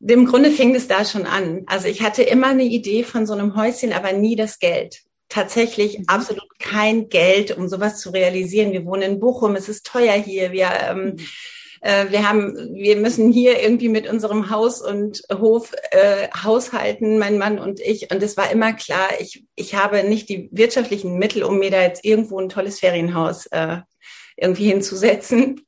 Im 0.00 0.26
Grunde 0.26 0.50
fing 0.50 0.74
es 0.74 0.88
da 0.88 1.04
schon 1.04 1.26
an. 1.26 1.62
Also 1.66 1.88
ich 1.88 2.02
hatte 2.02 2.22
immer 2.22 2.48
eine 2.48 2.64
Idee 2.64 3.04
von 3.04 3.26
so 3.26 3.34
einem 3.34 3.56
Häuschen, 3.56 3.92
aber 3.92 4.12
nie 4.12 4.36
das 4.36 4.58
Geld 4.58 5.02
tatsächlich 5.28 5.98
mhm. 5.98 6.04
absolut 6.06 6.58
kein 6.60 7.08
Geld, 7.08 7.56
um 7.56 7.68
sowas 7.68 8.00
zu 8.00 8.10
realisieren. 8.10 8.72
Wir 8.72 8.84
wohnen 8.84 9.02
in 9.02 9.20
Bochum, 9.20 9.56
es 9.56 9.68
ist 9.68 9.84
teuer 9.84 10.14
hier. 10.14 10.52
Wir 10.52 10.70
ähm, 10.88 11.04
mhm 11.04 11.26
äh, 11.86 12.10
wir 12.10 12.28
haben, 12.28 12.74
wir 12.74 12.96
müssen 12.96 13.30
hier 13.30 13.62
irgendwie 13.62 13.88
mit 13.88 14.08
unserem 14.08 14.50
Haus 14.50 14.82
und 14.82 15.22
Hof 15.32 15.72
äh, 15.92 16.26
haushalten, 16.42 17.18
mein 17.18 17.38
Mann 17.38 17.60
und 17.60 17.78
ich. 17.78 18.10
Und 18.10 18.24
es 18.24 18.36
war 18.36 18.50
immer 18.50 18.72
klar, 18.72 19.08
ich, 19.20 19.44
ich 19.54 19.76
habe 19.76 20.02
nicht 20.02 20.28
die 20.28 20.48
wirtschaftlichen 20.50 21.16
Mittel, 21.16 21.44
um 21.44 21.60
mir 21.60 21.70
da 21.70 21.80
jetzt 21.80 22.04
irgendwo 22.04 22.40
ein 22.40 22.48
tolles 22.48 22.80
Ferienhaus 22.80 23.46
äh, 23.46 23.78
irgendwie 24.36 24.66
hinzusetzen. 24.66 25.64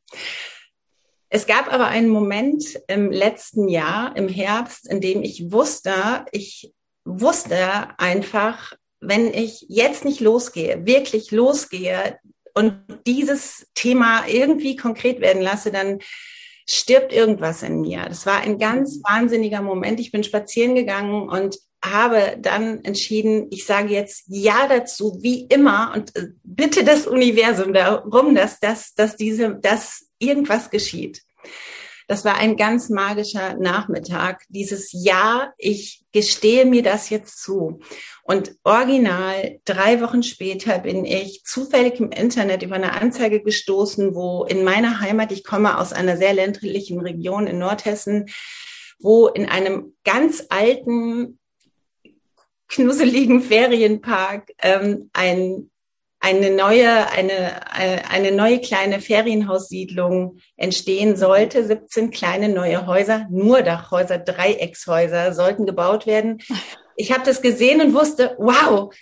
Es 1.29 1.47
gab 1.47 1.73
aber 1.73 1.87
einen 1.87 2.09
Moment 2.09 2.65
im 2.89 3.13
letzten 3.13 3.69
Jahr, 3.69 4.17
im 4.17 4.29
Herbst, 4.29 4.91
in 4.91 5.01
dem 5.01 5.23
ich 5.23 5.53
wusste, 5.53 5.93
ich 6.33 6.73
wusste 7.05 7.91
einfach, 7.99 8.73
wenn 9.01 9.33
ich 9.33 9.67
jetzt 9.69 10.05
nicht 10.05 10.19
losgehe, 10.19 10.85
wirklich 10.85 11.31
losgehe, 11.31 12.19
und 12.59 12.83
dieses 13.07 13.69
Thema 13.75 14.27
irgendwie 14.27 14.75
konkret 14.75 15.21
werden 15.21 15.41
lasse, 15.41 15.71
dann 15.71 16.01
stirbt 16.69 17.13
irgendwas 17.13 17.63
in 17.63 17.81
mir. 17.81 18.07
Das 18.09 18.27
war 18.27 18.41
ein 18.41 18.59
ganz 18.59 19.01
wahnsinniger 19.09 19.63
Moment. 19.63 20.01
Ich 20.01 20.11
bin 20.11 20.25
spazieren 20.25 20.75
gegangen 20.75 21.29
und 21.29 21.57
habe 21.85 22.37
dann 22.41 22.85
entschieden, 22.85 23.47
ich 23.51 23.65
sage 23.65 23.95
jetzt 23.95 24.25
Ja 24.27 24.67
dazu, 24.69 25.19
wie 25.21 25.43
immer, 25.43 25.93
und 25.95 26.17
äh, 26.17 26.31
bitte 26.43 26.83
das 26.83 27.07
Universum 27.07 27.73
darum, 27.73 28.35
dass, 28.35 28.59
dass, 28.59 28.93
dass 28.95 29.15
diese, 29.15 29.55
dass 29.55 30.09
irgendwas 30.19 30.69
geschieht. 30.69 31.23
Das 32.09 32.25
war 32.25 32.39
ein 32.39 32.57
ganz 32.57 32.89
magischer 32.89 33.55
Nachmittag. 33.59 34.43
Dieses 34.49 34.89
Ja, 34.93 35.53
ich 35.59 36.07
gestehe 36.11 36.65
mir 36.65 36.83
das 36.83 37.11
jetzt 37.11 37.43
zu. 37.43 37.81
Und 38.23 38.57
original 38.65 39.61
drei 39.67 40.01
Wochen 40.01 40.23
später 40.23 40.79
bin 40.79 41.05
ich 41.05 41.45
zufällig 41.45 42.01
im 42.01 42.11
Internet 42.11 42.63
über 42.63 42.77
eine 42.77 42.95
Anzeige 42.95 43.43
gestoßen, 43.43 44.15
wo 44.15 44.45
in 44.45 44.65
meiner 44.65 45.01
Heimat, 45.01 45.33
ich 45.33 45.45
komme 45.45 45.77
aus 45.79 45.93
einer 45.93 46.17
sehr 46.17 46.33
ländlichen 46.33 46.99
Region 46.99 47.47
in 47.47 47.59
Nordhessen, 47.59 48.31
wo 48.99 49.29
in 49.29 49.47
einem 49.47 49.95
ganz 50.03 50.47
alten, 50.49 51.39
knusseligen 52.69 53.43
Ferienpark 53.43 54.51
ähm, 54.63 55.11
ein 55.13 55.71
eine 56.21 56.51
neue, 56.51 57.09
eine, 57.11 57.73
eine 58.11 58.33
neue 58.33 58.61
kleine 58.61 59.01
Ferienhaussiedlung 59.01 60.39
entstehen 60.57 61.17
sollte. 61.17 61.65
17 61.65 62.11
kleine 62.11 62.49
neue 62.49 62.87
Häuser, 62.87 63.27
nur 63.31 63.63
Dachhäuser, 63.63 64.19
Dreieckshäuser 64.19 65.33
sollten 65.33 65.65
gebaut 65.65 66.07
werden. 66.07 66.43
Ich 66.97 67.13
habe 67.13 67.25
das 67.25 67.41
gesehen 67.41 67.81
und 67.81 67.95
wusste, 67.95 68.35
wow, 68.39 68.93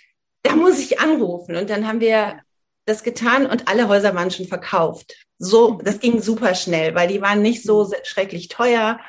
da 0.43 0.55
muss 0.55 0.79
ich 0.79 0.99
anrufen. 0.99 1.55
Und 1.55 1.69
dann 1.69 1.87
haben 1.87 1.99
wir 1.99 2.39
das 2.85 3.03
getan 3.03 3.45
und 3.45 3.67
alle 3.67 3.87
Häuser 3.87 4.15
waren 4.15 4.31
schon 4.31 4.47
verkauft. 4.47 5.13
So, 5.39 5.79
das 5.83 5.99
ging 5.99 6.21
super 6.21 6.55
schnell, 6.55 6.95
weil 6.95 7.07
die 7.07 7.21
waren 7.21 7.41
nicht 7.41 7.63
so 7.63 7.91
schrecklich 8.03 8.47
teuer. 8.47 8.99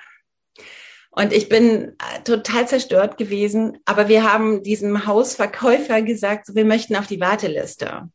Und 1.18 1.32
ich 1.32 1.48
bin 1.48 1.96
äh, 1.98 2.22
total 2.22 2.68
zerstört 2.68 3.18
gewesen. 3.18 3.78
Aber 3.86 4.08
wir 4.08 4.22
haben 4.22 4.62
diesem 4.62 5.04
Hausverkäufer 5.04 6.00
gesagt, 6.00 6.54
wir 6.54 6.64
möchten 6.64 6.94
auf 6.94 7.08
die 7.08 7.18
Warteliste. 7.18 8.08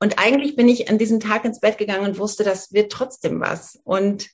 Und 0.00 0.18
eigentlich 0.18 0.56
bin 0.56 0.68
ich 0.68 0.90
an 0.90 0.98
diesem 0.98 1.20
Tag 1.20 1.44
ins 1.44 1.60
Bett 1.60 1.78
gegangen 1.78 2.04
und 2.04 2.18
wusste, 2.18 2.42
das 2.42 2.72
wird 2.72 2.90
trotzdem 2.90 3.38
was. 3.38 3.80
Und 3.84 4.30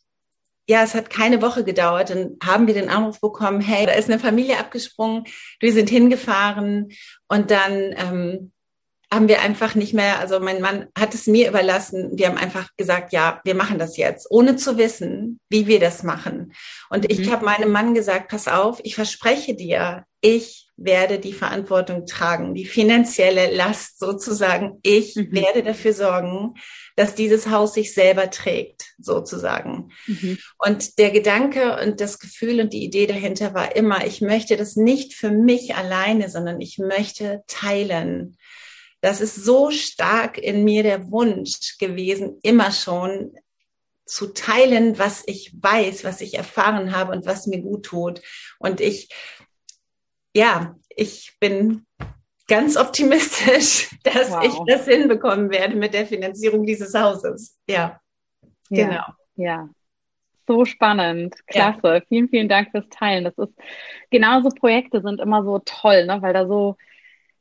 ja, 0.66 0.82
es 0.82 0.94
hat 0.94 1.10
keine 1.10 1.42
Woche 1.42 1.62
gedauert. 1.62 2.08
Dann 2.08 2.38
haben 2.42 2.68
wir 2.68 2.72
den 2.72 2.88
Anruf 2.88 3.20
bekommen, 3.20 3.60
hey, 3.60 3.84
da 3.84 3.92
ist 3.92 4.08
eine 4.08 4.18
Familie 4.18 4.58
abgesprungen, 4.58 5.24
wir 5.60 5.72
sind 5.74 5.90
hingefahren 5.90 6.88
und 7.28 7.50
dann 7.50 7.94
ähm, 7.98 8.52
haben 9.12 9.28
wir 9.28 9.40
einfach 9.40 9.74
nicht 9.74 9.94
mehr, 9.94 10.18
also 10.18 10.38
mein 10.38 10.60
Mann 10.60 10.88
hat 10.96 11.14
es 11.14 11.26
mir 11.26 11.48
überlassen. 11.48 12.10
Wir 12.12 12.28
haben 12.28 12.36
einfach 12.36 12.68
gesagt, 12.76 13.12
ja, 13.12 13.40
wir 13.44 13.54
machen 13.54 13.78
das 13.78 13.96
jetzt, 13.96 14.30
ohne 14.30 14.56
zu 14.56 14.76
wissen, 14.76 15.40
wie 15.48 15.66
wir 15.66 15.80
das 15.80 16.02
machen. 16.02 16.52
Und 16.90 17.10
ich 17.10 17.26
mhm. 17.26 17.32
habe 17.32 17.44
meinem 17.46 17.72
Mann 17.72 17.94
gesagt, 17.94 18.28
pass 18.28 18.48
auf, 18.48 18.80
ich 18.82 18.94
verspreche 18.94 19.54
dir, 19.54 20.04
ich 20.20 20.68
werde 20.76 21.18
die 21.18 21.32
Verantwortung 21.32 22.06
tragen, 22.06 22.54
die 22.54 22.66
finanzielle 22.66 23.54
Last 23.54 23.98
sozusagen. 23.98 24.78
Ich 24.82 25.16
mhm. 25.16 25.32
werde 25.32 25.62
dafür 25.62 25.92
sorgen, 25.94 26.54
dass 26.94 27.14
dieses 27.14 27.48
Haus 27.48 27.74
sich 27.74 27.94
selber 27.94 28.30
trägt, 28.30 28.94
sozusagen. 28.98 29.90
Mhm. 30.06 30.38
Und 30.58 30.98
der 30.98 31.10
Gedanke 31.10 31.80
und 31.82 32.00
das 32.00 32.18
Gefühl 32.18 32.60
und 32.60 32.72
die 32.72 32.84
Idee 32.84 33.06
dahinter 33.06 33.54
war 33.54 33.74
immer, 33.74 34.06
ich 34.06 34.20
möchte 34.20 34.56
das 34.56 34.76
nicht 34.76 35.14
für 35.14 35.30
mich 35.30 35.74
alleine, 35.74 36.28
sondern 36.28 36.60
ich 36.60 36.78
möchte 36.78 37.42
teilen 37.46 38.36
das 39.00 39.20
ist 39.20 39.36
so 39.36 39.70
stark 39.70 40.38
in 40.38 40.64
mir 40.64 40.82
der 40.82 41.10
Wunsch 41.10 41.78
gewesen, 41.78 42.38
immer 42.42 42.72
schon 42.72 43.32
zu 44.04 44.28
teilen, 44.28 44.98
was 44.98 45.22
ich 45.26 45.52
weiß, 45.60 46.02
was 46.04 46.20
ich 46.20 46.34
erfahren 46.34 46.96
habe 46.96 47.12
und 47.12 47.26
was 47.26 47.46
mir 47.46 47.60
gut 47.60 47.84
tut. 47.84 48.22
Und 48.58 48.80
ich, 48.80 49.08
ja, 50.34 50.74
ich 50.88 51.36
bin 51.38 51.86
ganz 52.48 52.76
optimistisch, 52.76 53.94
dass 54.02 54.30
wow. 54.30 54.44
ich 54.44 54.54
das 54.66 54.86
hinbekommen 54.86 55.50
werde 55.50 55.76
mit 55.76 55.94
der 55.94 56.06
Finanzierung 56.06 56.64
dieses 56.66 56.94
Hauses. 56.94 57.58
Ja, 57.68 58.00
genau. 58.70 59.04
Ja. 59.36 59.68
So 60.48 60.64
spannend, 60.64 61.34
klasse. 61.46 61.80
Ja. 61.84 62.00
Vielen, 62.08 62.28
vielen 62.30 62.48
Dank 62.48 62.70
fürs 62.70 62.88
Teilen. 62.88 63.24
Das 63.24 63.36
ist 63.36 63.54
genauso 64.10 64.48
Projekte 64.48 65.02
sind 65.02 65.20
immer 65.20 65.44
so 65.44 65.58
toll, 65.58 66.06
ne? 66.06 66.22
weil 66.22 66.32
da 66.32 66.46
so 66.48 66.76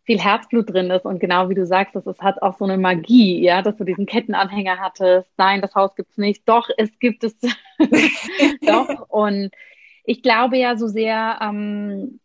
viel 0.08 0.20
Herzblut 0.20 0.74
drin 0.74 0.90
ist 0.90 1.06
und 1.06 1.20
genau 1.20 1.50
wie 1.50 1.54
du 1.54 1.66
sagst, 1.66 1.94
das 1.94 2.08
ist, 2.08 2.22
hat 2.22 2.42
auch 2.42 2.58
so 2.58 2.64
eine 2.64 2.78
Magie, 2.78 3.44
ja, 3.44 3.62
dass 3.62 3.76
du 3.76 3.84
diesen 3.84 4.06
Kettenanhänger 4.06 4.80
hattest. 4.80 5.30
Nein, 5.38 5.62
das 5.62 5.76
Haus 5.76 5.96
gibt's 5.96 6.18
nicht. 6.18 6.48
Doch, 6.48 6.70
es 6.78 6.98
gibt 7.00 7.26
es. 7.26 7.36
Doch. 8.66 8.88
Und 9.10 9.52
ich 10.06 10.24
glaube 10.24 10.58
ja 10.58 10.78
so 10.78 10.88
sehr, 10.88 11.40
ähm, 11.42 12.22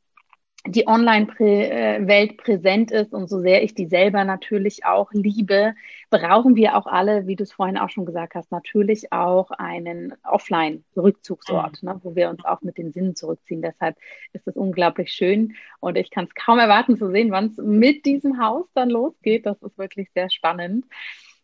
die 0.67 0.87
Online-Welt 0.87 2.37
präsent 2.37 2.93
ist 2.93 3.13
und 3.13 3.29
so 3.29 3.41
sehr 3.41 3.65
ich 3.65 3.75
die 3.75 3.87
selber 3.87 4.25
natürlich 4.25 4.85
auch 4.85 5.13
liebe, 5.13 5.75
brauchen 6.09 6.55
wir 6.55 6.77
auch 6.77 6.87
alle, 6.87 7.27
wie 7.27 7.35
du 7.35 7.43
es 7.43 7.53
vorhin 7.53 7.77
auch 7.77 7.91
schon 7.91 8.07
gesagt 8.07 8.37
hast, 8.37 8.53
natürlich 8.53 9.13
auch 9.13 9.51
einen 9.51 10.15
Offline-Rückzugsort, 10.23 11.83
ne, 11.83 11.99
wo 12.05 12.15
wir 12.15 12.31
uns 12.31 12.45
auch 12.45 12.63
mit 12.63 12.79
den 12.79 12.93
Sinnen 12.93 13.17
zurückziehen. 13.17 13.61
Deshalb 13.61 13.97
ist 14.33 14.47
es 14.47 14.55
unglaublich 14.55 15.13
schön 15.13 15.55
und 15.81 15.97
ich 15.97 16.11
kann 16.11 16.27
es 16.27 16.35
kaum 16.35 16.61
erwarten 16.61 16.97
zu 16.97 17.11
sehen, 17.11 17.33
wann 17.33 17.47
es 17.47 17.57
mit 17.57 18.07
diesem 18.07 18.41
Haus 18.41 18.67
dann 18.75 18.91
losgeht. 18.91 19.47
Das 19.47 19.61
ist 19.63 19.77
wirklich 19.79 20.11
sehr 20.15 20.31
spannend. 20.31 20.85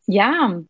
Ja. 0.07 0.61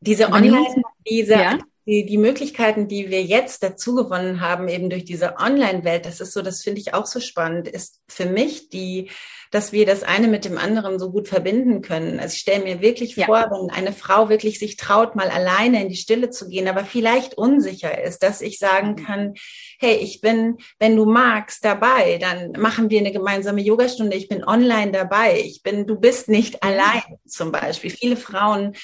Diese 0.00 0.32
Online, 0.32 0.82
diese, 1.06 1.34
ja? 1.34 1.58
Die, 1.90 2.06
die 2.06 2.18
Möglichkeiten, 2.18 2.86
die 2.86 3.10
wir 3.10 3.22
jetzt 3.22 3.64
dazu 3.64 3.96
gewonnen 3.96 4.40
haben, 4.40 4.68
eben 4.68 4.90
durch 4.90 5.04
diese 5.04 5.36
Online-Welt, 5.38 6.06
das 6.06 6.20
ist 6.20 6.32
so, 6.32 6.40
das 6.40 6.62
finde 6.62 6.80
ich 6.80 6.94
auch 6.94 7.06
so 7.06 7.18
spannend, 7.18 7.66
ist 7.66 8.00
für 8.06 8.26
mich 8.26 8.68
die, 8.68 9.10
dass 9.50 9.72
wir 9.72 9.84
das 9.86 10.04
eine 10.04 10.28
mit 10.28 10.44
dem 10.44 10.56
anderen 10.56 11.00
so 11.00 11.10
gut 11.10 11.26
verbinden 11.26 11.82
können. 11.82 12.20
Also 12.20 12.34
ich 12.34 12.40
stelle 12.42 12.62
mir 12.62 12.80
wirklich 12.80 13.16
ja. 13.16 13.26
vor, 13.26 13.50
wenn 13.50 13.70
eine 13.70 13.92
Frau 13.92 14.28
wirklich 14.28 14.60
sich 14.60 14.76
traut, 14.76 15.16
mal 15.16 15.30
alleine 15.30 15.82
in 15.82 15.88
die 15.88 15.96
Stille 15.96 16.30
zu 16.30 16.48
gehen, 16.48 16.68
aber 16.68 16.84
vielleicht 16.84 17.36
unsicher 17.36 18.00
ist, 18.00 18.22
dass 18.22 18.40
ich 18.40 18.58
sagen 18.58 18.90
mhm. 18.90 19.04
kann, 19.04 19.34
hey, 19.80 19.96
ich 19.96 20.20
bin, 20.20 20.58
wenn 20.78 20.94
du 20.94 21.06
magst, 21.06 21.64
dabei, 21.64 22.18
dann 22.18 22.52
machen 22.52 22.90
wir 22.90 23.00
eine 23.00 23.12
gemeinsame 23.12 23.62
Yogastunde, 23.62 24.16
ich 24.16 24.28
bin 24.28 24.44
online 24.44 24.92
dabei, 24.92 25.40
ich 25.40 25.64
bin, 25.64 25.88
du 25.88 25.98
bist 25.98 26.28
nicht 26.28 26.62
allein 26.62 27.02
zum 27.26 27.50
Beispiel. 27.50 27.90
Viele 27.90 28.16
Frauen, 28.16 28.76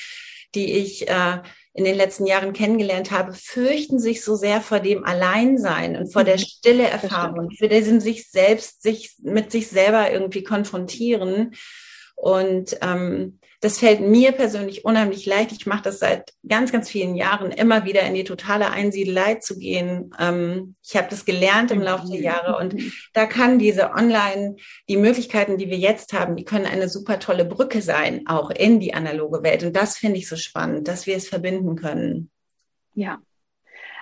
die 0.56 0.72
ich 0.72 1.08
äh, 1.08 1.38
in 1.76 1.84
den 1.84 1.96
letzten 1.96 2.26
Jahren 2.26 2.54
kennengelernt 2.54 3.10
habe, 3.10 3.34
fürchten 3.34 3.98
sich 3.98 4.24
so 4.24 4.34
sehr 4.34 4.60
vor 4.62 4.80
dem 4.80 5.04
Alleinsein 5.04 5.96
und 5.96 6.10
vor 6.10 6.22
mhm. 6.22 6.26
der 6.26 6.38
stille 6.38 6.88
Erfahrung, 6.88 7.50
für 7.50 7.68
diesen 7.68 8.00
sich 8.00 8.30
selbst, 8.30 8.82
sich 8.82 9.14
mit 9.22 9.52
sich 9.52 9.68
selber 9.68 10.10
irgendwie 10.10 10.42
konfrontieren. 10.42 11.54
Und 12.16 12.78
ähm, 12.80 13.38
das 13.60 13.78
fällt 13.78 14.00
mir 14.00 14.32
persönlich 14.32 14.84
unheimlich 14.84 15.26
leicht. 15.26 15.52
Ich 15.52 15.66
mache 15.66 15.82
das 15.82 15.98
seit 15.98 16.32
ganz, 16.46 16.72
ganz 16.72 16.90
vielen 16.90 17.14
Jahren, 17.14 17.50
immer 17.50 17.84
wieder 17.84 18.02
in 18.02 18.14
die 18.14 18.24
totale 18.24 18.70
Einsiedelei 18.70 19.36
zu 19.36 19.58
gehen. 19.58 20.14
Ähm, 20.18 20.76
ich 20.82 20.96
habe 20.96 21.08
das 21.10 21.24
gelernt 21.24 21.70
im 21.70 21.82
Laufe 21.82 22.06
der 22.08 22.20
Jahre 22.20 22.58
und 22.58 22.74
da 23.12 23.26
kann 23.26 23.58
diese 23.58 23.92
Online, 23.92 24.56
die 24.88 24.96
Möglichkeiten, 24.96 25.58
die 25.58 25.70
wir 25.70 25.78
jetzt 25.78 26.12
haben, 26.12 26.36
die 26.36 26.44
können 26.44 26.66
eine 26.66 26.88
super 26.88 27.18
tolle 27.18 27.44
Brücke 27.44 27.82
sein, 27.82 28.26
auch 28.26 28.50
in 28.50 28.80
die 28.80 28.94
analoge 28.94 29.42
Welt. 29.42 29.62
Und 29.62 29.76
das 29.76 29.96
finde 29.96 30.18
ich 30.18 30.28
so 30.28 30.36
spannend, 30.36 30.88
dass 30.88 31.06
wir 31.06 31.16
es 31.16 31.28
verbinden 31.28 31.76
können. 31.76 32.30
Ja, 32.94 33.18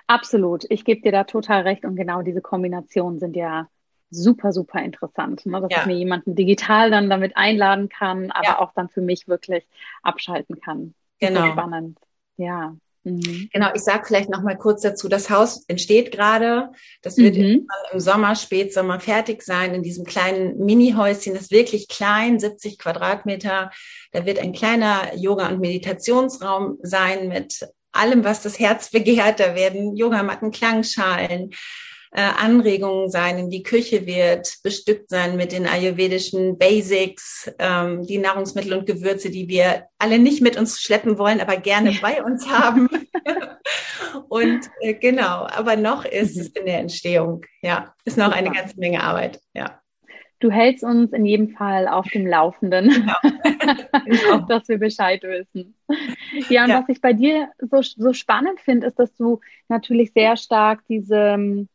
absolut. 0.06 0.64
Ich 0.68 0.84
gebe 0.84 1.00
dir 1.00 1.12
da 1.12 1.24
total 1.24 1.62
recht 1.62 1.84
und 1.84 1.96
genau 1.96 2.22
diese 2.22 2.40
Kombinationen 2.40 3.18
sind 3.18 3.34
ja 3.34 3.68
super, 4.14 4.52
super 4.52 4.82
interessant, 4.82 5.46
ne? 5.46 5.60
dass 5.60 5.70
ja. 5.70 5.80
ich 5.80 5.86
mir 5.86 5.96
jemanden 5.96 6.34
digital 6.34 6.90
dann 6.90 7.10
damit 7.10 7.36
einladen 7.36 7.88
kann, 7.88 8.30
aber 8.30 8.44
ja. 8.44 8.58
auch 8.60 8.72
dann 8.74 8.88
für 8.88 9.00
mich 9.00 9.28
wirklich 9.28 9.66
abschalten 10.02 10.60
kann. 10.60 10.94
Genau. 11.20 11.40
Super 11.40 11.52
spannend. 11.52 11.98
Ja. 12.36 12.76
Mhm. 13.04 13.50
Genau, 13.52 13.68
ich 13.74 13.82
sage 13.82 14.04
vielleicht 14.06 14.30
noch 14.30 14.42
mal 14.42 14.56
kurz 14.56 14.80
dazu, 14.80 15.08
das 15.08 15.28
Haus 15.28 15.64
entsteht 15.68 16.10
gerade, 16.10 16.70
das 17.02 17.18
wird 17.18 17.36
mhm. 17.36 17.68
im 17.92 18.00
Sommer, 18.00 18.34
Spätsommer 18.34 18.98
fertig 18.98 19.42
sein, 19.42 19.74
in 19.74 19.82
diesem 19.82 20.06
kleinen 20.06 20.58
Mini-Häuschen, 20.64 21.34
das 21.34 21.44
ist 21.44 21.50
wirklich 21.50 21.88
klein, 21.88 22.40
70 22.40 22.78
Quadratmeter. 22.78 23.70
Da 24.12 24.26
wird 24.26 24.38
ein 24.38 24.52
kleiner 24.52 25.14
Yoga- 25.16 25.48
und 25.48 25.60
Meditationsraum 25.60 26.78
sein 26.82 27.28
mit 27.28 27.68
allem, 27.92 28.24
was 28.24 28.42
das 28.42 28.58
Herz 28.58 28.90
begehrt. 28.90 29.38
Da 29.38 29.54
werden 29.54 29.96
Yogamatten, 29.96 30.50
Klangschalen, 30.50 31.50
äh, 32.14 32.20
Anregungen 32.20 33.10
sein. 33.10 33.38
In 33.38 33.50
die 33.50 33.64
Küche 33.64 34.06
wird 34.06 34.58
bestückt 34.62 35.10
sein 35.10 35.36
mit 35.36 35.50
den 35.50 35.66
ayurvedischen 35.66 36.56
Basics, 36.56 37.52
ähm, 37.58 38.06
die 38.06 38.18
Nahrungsmittel 38.18 38.72
und 38.72 38.86
Gewürze, 38.86 39.30
die 39.30 39.48
wir 39.48 39.86
alle 39.98 40.20
nicht 40.20 40.40
mit 40.40 40.56
uns 40.56 40.80
schleppen 40.80 41.18
wollen, 41.18 41.40
aber 41.40 41.56
gerne 41.56 41.92
bei 42.00 42.22
uns 42.22 42.48
haben. 42.48 42.88
und 44.28 44.60
äh, 44.80 44.94
genau, 44.94 45.48
aber 45.50 45.74
noch 45.74 46.04
ist 46.04 46.36
es 46.36 46.48
in 46.48 46.66
der 46.66 46.78
Entstehung. 46.78 47.44
Ja, 47.62 47.92
ist 48.04 48.16
noch 48.16 48.26
Super. 48.26 48.36
eine 48.36 48.52
ganze 48.52 48.78
Menge 48.78 49.02
Arbeit. 49.02 49.40
Ja. 49.52 49.80
Du 50.38 50.52
hältst 50.52 50.84
uns 50.84 51.12
in 51.12 51.24
jedem 51.24 51.48
Fall 51.50 51.88
auf 51.88 52.06
dem 52.08 52.26
Laufenden, 52.26 52.90
genau. 52.90 53.14
genau. 54.04 54.38
dass 54.46 54.68
wir 54.68 54.78
Bescheid 54.78 55.22
wissen. 55.22 55.74
Ja, 56.48 56.64
und 56.64 56.70
ja. 56.70 56.80
was 56.80 56.88
ich 56.88 57.00
bei 57.00 57.12
dir 57.12 57.48
so, 57.58 57.80
so 57.82 58.12
spannend 58.12 58.60
finde, 58.60 58.86
ist, 58.86 58.98
dass 58.98 59.16
du 59.16 59.40
natürlich 59.68 60.12
sehr 60.12 60.36
stark 60.36 60.82
diese 60.88 61.66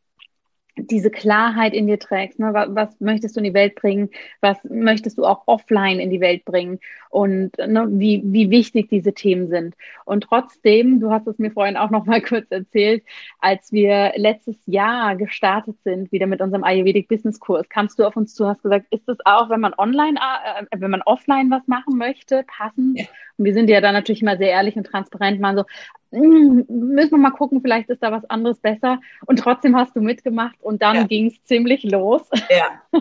diese 0.86 1.10
Klarheit 1.10 1.74
in 1.74 1.86
dir 1.86 1.98
trägst. 1.98 2.38
Ne? 2.38 2.52
Was, 2.52 2.68
was, 2.74 3.00
möchtest 3.00 3.36
du 3.36 3.40
in 3.40 3.44
die 3.44 3.54
Welt 3.54 3.74
bringen? 3.74 4.10
Was 4.40 4.58
möchtest 4.64 5.18
du 5.18 5.24
auch 5.24 5.42
offline 5.46 6.00
in 6.00 6.10
die 6.10 6.20
Welt 6.20 6.44
bringen? 6.44 6.80
Und 7.10 7.58
ne, 7.58 7.88
wie, 7.90 8.22
wie 8.24 8.50
wichtig 8.50 8.88
diese 8.88 9.12
Themen 9.12 9.48
sind. 9.48 9.74
Und 10.04 10.22
trotzdem, 10.24 11.00
du 11.00 11.10
hast 11.10 11.26
es 11.26 11.38
mir 11.38 11.50
vorhin 11.50 11.76
auch 11.76 11.90
noch 11.90 12.06
mal 12.06 12.22
kurz 12.22 12.46
erzählt, 12.50 13.02
als 13.40 13.72
wir 13.72 14.12
letztes 14.16 14.56
Jahr 14.66 15.16
gestartet 15.16 15.76
sind, 15.82 16.12
wieder 16.12 16.26
mit 16.26 16.40
unserem 16.40 16.62
Ayurvedic 16.62 17.08
Business 17.08 17.40
Kurs, 17.40 17.68
kamst 17.68 17.98
du 17.98 18.04
auf 18.04 18.16
uns 18.16 18.34
zu, 18.34 18.46
hast 18.46 18.62
gesagt, 18.62 18.86
ist 18.90 19.08
es 19.08 19.18
auch, 19.24 19.50
wenn 19.50 19.60
man 19.60 19.74
online, 19.76 20.18
äh, 20.18 20.66
wenn 20.76 20.90
man 20.90 21.02
offline 21.02 21.50
was 21.50 21.66
machen 21.66 21.98
möchte, 21.98 22.44
passend? 22.46 22.98
Ja. 22.98 23.06
Und 23.36 23.44
wir 23.44 23.54
sind 23.54 23.68
ja 23.68 23.80
da 23.80 23.90
natürlich 23.90 24.22
immer 24.22 24.36
sehr 24.36 24.50
ehrlich 24.50 24.76
und 24.76 24.84
transparent, 24.84 25.40
mal 25.40 25.56
so, 25.56 25.64
hm, 26.12 26.66
müssen 26.68 27.12
wir 27.12 27.18
mal 27.18 27.30
gucken, 27.30 27.60
vielleicht 27.62 27.88
ist 27.88 28.02
da 28.02 28.10
was 28.12 28.24
anderes 28.28 28.60
besser. 28.60 29.00
Und 29.26 29.38
trotzdem 29.38 29.76
hast 29.76 29.94
du 29.94 30.00
mitgemacht 30.00 30.56
und 30.60 30.82
dann 30.82 30.96
ja. 30.96 31.02
ging 31.04 31.26
es 31.26 31.42
ziemlich 31.44 31.82
los. 31.84 32.22
Ja. 32.50 32.82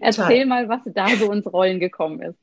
Erzähl 0.00 0.46
mal, 0.46 0.68
was 0.68 0.80
da 0.86 1.08
so 1.08 1.30
ins 1.32 1.46
Rollen 1.46 1.80
gekommen 1.80 2.20
ist. 2.22 2.38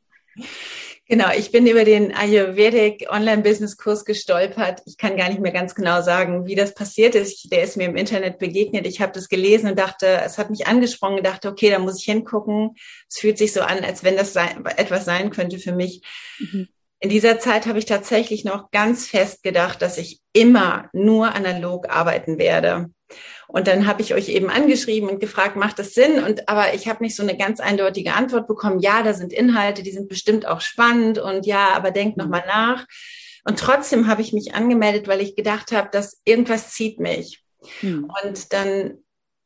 Genau, 1.11 1.29
ich 1.37 1.51
bin 1.51 1.67
über 1.67 1.83
den 1.83 2.15
Ayurvedic 2.15 3.07
Online-Business-Kurs 3.09 4.05
gestolpert. 4.05 4.81
Ich 4.85 4.97
kann 4.97 5.17
gar 5.17 5.27
nicht 5.27 5.41
mehr 5.41 5.51
ganz 5.51 5.75
genau 5.75 6.01
sagen, 6.01 6.45
wie 6.45 6.55
das 6.55 6.73
passiert 6.73 7.15
ist. 7.15 7.51
Der 7.51 7.63
ist 7.63 7.75
mir 7.75 7.87
im 7.87 7.97
Internet 7.97 8.39
begegnet. 8.39 8.87
Ich 8.87 9.01
habe 9.01 9.11
das 9.11 9.27
gelesen 9.27 9.71
und 9.71 9.77
dachte, 9.77 10.07
es 10.23 10.37
hat 10.37 10.49
mich 10.49 10.67
angesprochen 10.67 11.17
und 11.17 11.25
dachte, 11.25 11.49
okay, 11.49 11.69
da 11.69 11.79
muss 11.79 11.99
ich 11.99 12.05
hingucken. 12.05 12.75
Es 13.09 13.19
fühlt 13.19 13.37
sich 13.37 13.51
so 13.51 13.59
an, 13.59 13.83
als 13.83 14.05
wenn 14.05 14.15
das 14.15 14.31
sein, 14.31 14.63
etwas 14.77 15.03
sein 15.03 15.31
könnte 15.31 15.59
für 15.59 15.73
mich. 15.73 16.01
Mhm. 16.39 16.69
In 17.01 17.09
dieser 17.09 17.39
Zeit 17.39 17.65
habe 17.65 17.79
ich 17.79 17.85
tatsächlich 17.85 18.45
noch 18.45 18.71
ganz 18.71 19.07
fest 19.07 19.43
gedacht, 19.43 19.81
dass 19.81 19.97
ich 19.97 20.21
immer 20.31 20.87
nur 20.93 21.35
analog 21.35 21.89
arbeiten 21.89 22.37
werde. 22.37 22.91
Und 23.47 23.67
dann 23.67 23.85
habe 23.85 24.01
ich 24.01 24.13
euch 24.13 24.29
eben 24.29 24.49
angeschrieben 24.49 25.09
und 25.09 25.19
gefragt, 25.19 25.55
macht 25.55 25.79
das 25.79 25.93
Sinn? 25.93 26.23
Und 26.23 26.47
aber 26.47 26.73
ich 26.73 26.87
habe 26.87 27.03
nicht 27.03 27.15
so 27.15 27.23
eine 27.23 27.37
ganz 27.37 27.59
eindeutige 27.59 28.13
Antwort 28.13 28.47
bekommen. 28.47 28.79
Ja, 28.79 29.03
da 29.03 29.13
sind 29.13 29.33
Inhalte, 29.33 29.83
die 29.83 29.91
sind 29.91 30.07
bestimmt 30.07 30.45
auch 30.45 30.61
spannend 30.61 31.19
und 31.19 31.45
ja, 31.45 31.69
aber 31.73 31.91
denkt 31.91 32.17
noch 32.17 32.27
mal 32.27 32.43
nach. 32.47 32.85
Und 33.43 33.59
trotzdem 33.59 34.07
habe 34.07 34.21
ich 34.21 34.33
mich 34.33 34.53
angemeldet, 34.53 35.07
weil 35.07 35.21
ich 35.21 35.35
gedacht 35.35 35.71
habe, 35.71 35.89
dass 35.91 36.21
irgendwas 36.25 36.71
zieht 36.71 36.99
mich. 36.99 37.43
Hm. 37.81 38.09
Und 38.23 38.53
dann 38.53 38.99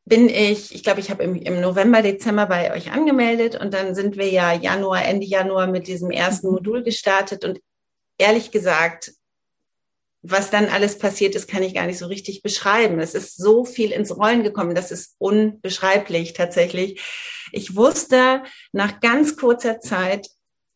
bin 0.05 0.29
ich, 0.29 0.73
ich 0.73 0.83
glaube, 0.83 0.99
ich 0.99 1.09
habe 1.09 1.23
im, 1.23 1.35
im 1.35 1.59
November, 1.59 2.03
Dezember 2.03 2.45
bei 2.45 2.73
euch 2.73 2.91
angemeldet 2.91 3.59
und 3.59 3.73
dann 3.73 3.95
sind 3.95 4.17
wir 4.17 4.29
ja 4.29 4.53
Januar, 4.53 5.03
Ende 5.03 5.25
Januar 5.25 5.65
mit 5.65 5.87
diesem 5.87 6.11
ersten 6.11 6.47
mhm. 6.47 6.53
Modul 6.53 6.83
gestartet 6.83 7.43
und 7.43 7.59
ehrlich 8.19 8.51
gesagt, 8.51 9.13
was 10.27 10.49
dann 10.49 10.69
alles 10.69 10.97
passiert 10.97 11.35
ist, 11.35 11.47
kann 11.47 11.63
ich 11.63 11.75
gar 11.75 11.85
nicht 11.85 11.99
so 11.99 12.07
richtig 12.07 12.41
beschreiben. 12.41 12.99
Es 12.99 13.13
ist 13.13 13.37
so 13.37 13.63
viel 13.63 13.91
ins 13.91 14.15
Rollen 14.15 14.43
gekommen, 14.43 14.75
das 14.75 14.91
ist 14.91 15.15
unbeschreiblich 15.19 16.33
tatsächlich. 16.33 17.01
Ich 17.51 17.75
wusste 17.75 18.43
nach 18.71 18.99
ganz 19.01 19.37
kurzer 19.37 19.79
Zeit, 19.79 20.29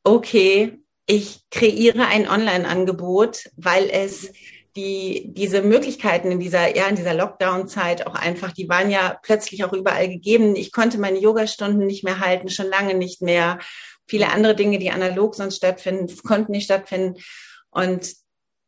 okay, 0.03 0.77
ich 1.07 1.39
kreiere 1.49 2.05
ein 2.05 2.29
Online-Angebot, 2.29 3.49
weil 3.55 3.89
es 3.89 4.31
die, 4.75 5.33
diese 5.33 5.63
Möglichkeiten 5.63 6.31
in 6.31 6.39
dieser, 6.39 6.75
ja, 6.75 6.87
in 6.87 6.95
dieser 6.95 7.15
Lockdown-Zeit 7.15 8.05
auch 8.05 8.13
einfach, 8.13 8.51
die 8.51 8.69
waren 8.69 8.91
ja 8.91 9.19
plötzlich 9.23 9.63
auch 9.63 9.73
überall 9.73 10.07
gegeben. 10.07 10.55
Ich 10.55 10.71
konnte 10.71 10.99
meine 10.99 11.19
Yogastunden 11.19 11.87
nicht 11.87 12.03
mehr 12.03 12.19
halten, 12.19 12.49
schon 12.49 12.67
lange 12.67 12.93
nicht 12.93 13.23
mehr. 13.23 13.57
Viele 14.07 14.29
andere 14.29 14.55
Dinge, 14.55 14.77
die 14.77 14.91
analog 14.91 15.33
sonst 15.33 15.57
stattfinden, 15.57 16.15
konnten 16.23 16.51
nicht 16.51 16.65
stattfinden. 16.65 17.19
Und 17.71 18.13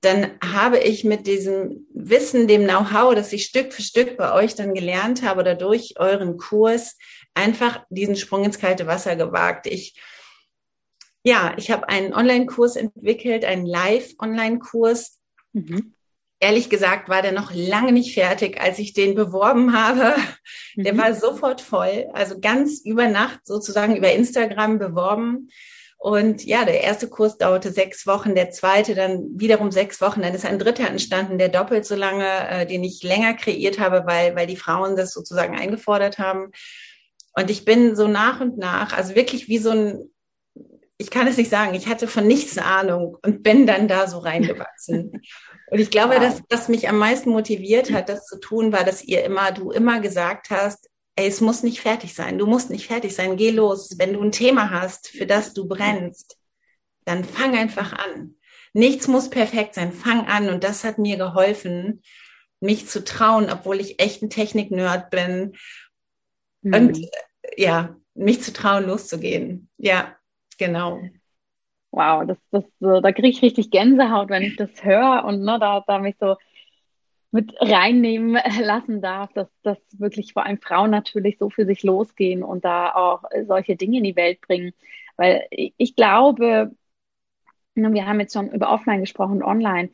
dann 0.01 0.31
habe 0.43 0.79
ich 0.79 1.03
mit 1.03 1.27
diesem 1.27 1.87
Wissen, 1.93 2.47
dem 2.47 2.63
Know-how, 2.63 3.15
das 3.15 3.31
ich 3.33 3.45
Stück 3.45 3.71
für 3.71 3.81
Stück 3.81 4.17
bei 4.17 4.33
euch 4.33 4.55
dann 4.55 4.73
gelernt 4.73 5.23
habe 5.23 5.41
oder 5.41 5.55
durch 5.55 5.95
euren 5.99 6.37
Kurs, 6.37 6.97
einfach 7.33 7.83
diesen 7.89 8.15
Sprung 8.15 8.43
ins 8.43 8.59
kalte 8.59 8.87
Wasser 8.87 9.15
gewagt. 9.15 9.67
Ich, 9.67 9.99
ja, 11.23 11.53
ich 11.57 11.71
habe 11.71 11.87
einen 11.87 12.13
Online-Kurs 12.13 12.75
entwickelt, 12.75 13.45
einen 13.45 13.65
Live-Online-Kurs. 13.65 15.19
Mhm 15.53 15.93
ehrlich 16.41 16.69
gesagt 16.69 17.07
war 17.07 17.21
der 17.21 17.31
noch 17.31 17.53
lange 17.53 17.93
nicht 17.93 18.13
fertig, 18.13 18.59
als 18.59 18.79
ich 18.79 18.93
den 18.93 19.15
beworben 19.15 19.73
habe. 19.73 20.15
Der 20.75 20.93
mhm. 20.93 20.97
war 20.97 21.13
sofort 21.13 21.61
voll, 21.61 22.09
also 22.13 22.39
ganz 22.39 22.81
über 22.83 23.07
Nacht 23.07 23.45
sozusagen 23.45 23.95
über 23.95 24.11
Instagram 24.11 24.79
beworben. 24.79 25.49
Und 26.03 26.43
ja, 26.45 26.65
der 26.65 26.81
erste 26.81 27.07
Kurs 27.07 27.37
dauerte 27.37 27.71
sechs 27.71 28.07
Wochen, 28.07 28.33
der 28.33 28.49
zweite 28.49 28.95
dann 28.95 29.27
wiederum 29.35 29.71
sechs 29.71 30.01
Wochen. 30.01 30.23
Dann 30.23 30.33
ist 30.33 30.47
ein 30.47 30.57
dritter 30.57 30.87
entstanden, 30.87 31.37
der 31.37 31.49
doppelt 31.49 31.85
so 31.85 31.93
lange, 31.93 32.25
äh, 32.49 32.65
den 32.65 32.83
ich 32.83 33.03
länger 33.03 33.35
kreiert 33.35 33.77
habe, 33.77 34.01
weil, 34.07 34.35
weil 34.35 34.47
die 34.47 34.55
Frauen 34.55 34.95
das 34.95 35.13
sozusagen 35.13 35.55
eingefordert 35.55 36.17
haben. 36.17 36.53
Und 37.35 37.51
ich 37.51 37.65
bin 37.65 37.95
so 37.95 38.07
nach 38.07 38.41
und 38.41 38.57
nach, 38.57 38.97
also 38.97 39.13
wirklich 39.13 39.47
wie 39.47 39.59
so 39.59 39.69
ein, 39.69 40.09
ich 40.97 41.11
kann 41.11 41.27
es 41.27 41.37
nicht 41.37 41.51
sagen, 41.51 41.75
ich 41.75 41.85
hatte 41.85 42.07
von 42.07 42.25
nichts 42.25 42.57
eine 42.57 42.65
Ahnung 42.65 43.19
und 43.21 43.43
bin 43.43 43.67
dann 43.67 43.87
da 43.87 44.07
so 44.07 44.17
reingewachsen. 44.17 45.21
und 45.69 45.79
ich 45.79 45.91
glaube, 45.91 46.15
wow. 46.15 46.19
dass 46.19 46.41
was 46.49 46.67
mich 46.67 46.89
am 46.89 46.97
meisten 46.97 47.29
motiviert 47.29 47.91
hat, 47.91 48.09
das 48.09 48.25
zu 48.25 48.39
tun, 48.39 48.73
war, 48.73 48.83
dass 48.83 49.03
ihr 49.03 49.23
immer, 49.23 49.51
du 49.51 49.69
immer 49.69 49.99
gesagt 49.99 50.49
hast, 50.49 50.89
ey, 51.21 51.27
es 51.27 51.41
muss 51.41 51.63
nicht 51.63 51.81
fertig 51.81 52.13
sein. 52.13 52.37
Du 52.37 52.45
musst 52.47 52.69
nicht 52.69 52.87
fertig 52.87 53.15
sein. 53.15 53.37
Geh 53.37 53.51
los. 53.51 53.97
Wenn 53.97 54.13
du 54.13 54.21
ein 54.21 54.31
Thema 54.31 54.71
hast, 54.71 55.07
für 55.07 55.25
das 55.25 55.53
du 55.53 55.67
brennst, 55.67 56.37
dann 57.05 57.23
fang 57.23 57.55
einfach 57.55 57.93
an. 57.93 58.35
Nichts 58.73 59.07
muss 59.07 59.29
perfekt 59.29 59.75
sein. 59.75 59.91
Fang 59.91 60.27
an. 60.27 60.49
Und 60.49 60.63
das 60.63 60.83
hat 60.83 60.97
mir 60.97 61.17
geholfen, 61.17 62.01
mich 62.59 62.87
zu 62.87 63.03
trauen, 63.03 63.49
obwohl 63.51 63.79
ich 63.79 63.99
echt 63.99 64.21
ein 64.21 64.29
Technik-Nerd 64.29 65.09
bin. 65.11 65.53
Mhm. 66.61 66.73
Und 66.73 66.97
äh, 66.99 67.07
ja, 67.57 67.95
mich 68.13 68.41
zu 68.41 68.51
trauen, 68.53 68.87
loszugehen. 68.87 69.69
Ja, 69.77 70.15
genau. 70.57 71.01
Wow, 71.91 72.25
das, 72.25 72.37
das, 72.51 72.63
da 72.79 73.11
kriege 73.11 73.27
ich 73.27 73.41
richtig 73.41 73.69
Gänsehaut, 73.69 74.29
wenn 74.29 74.43
ich 74.43 74.55
das 74.55 74.69
höre 74.83 75.25
und 75.25 75.41
ne, 75.41 75.59
da, 75.59 75.83
da 75.85 75.99
mich 75.99 76.15
so 76.19 76.37
mit 77.31 77.53
reinnehmen 77.59 78.37
lassen 78.61 79.01
darf, 79.01 79.31
dass, 79.33 79.47
dass 79.63 79.77
wirklich 79.97 80.33
vor 80.33 80.45
allem 80.45 80.59
Frauen 80.59 80.91
natürlich 80.91 81.37
so 81.37 81.49
für 81.49 81.65
sich 81.65 81.83
losgehen 81.83 82.43
und 82.43 82.65
da 82.65 82.93
auch 82.93 83.23
solche 83.47 83.75
Dinge 83.75 83.97
in 83.97 84.03
die 84.03 84.15
Welt 84.15 84.41
bringen. 84.41 84.73
Weil 85.17 85.45
ich 85.49 85.95
glaube, 85.95 86.75
ne, 87.75 87.93
wir 87.93 88.05
haben 88.05 88.19
jetzt 88.19 88.33
schon 88.33 88.51
über 88.51 88.71
Offline 88.71 89.01
gesprochen, 89.01 89.43
Online 89.43 89.89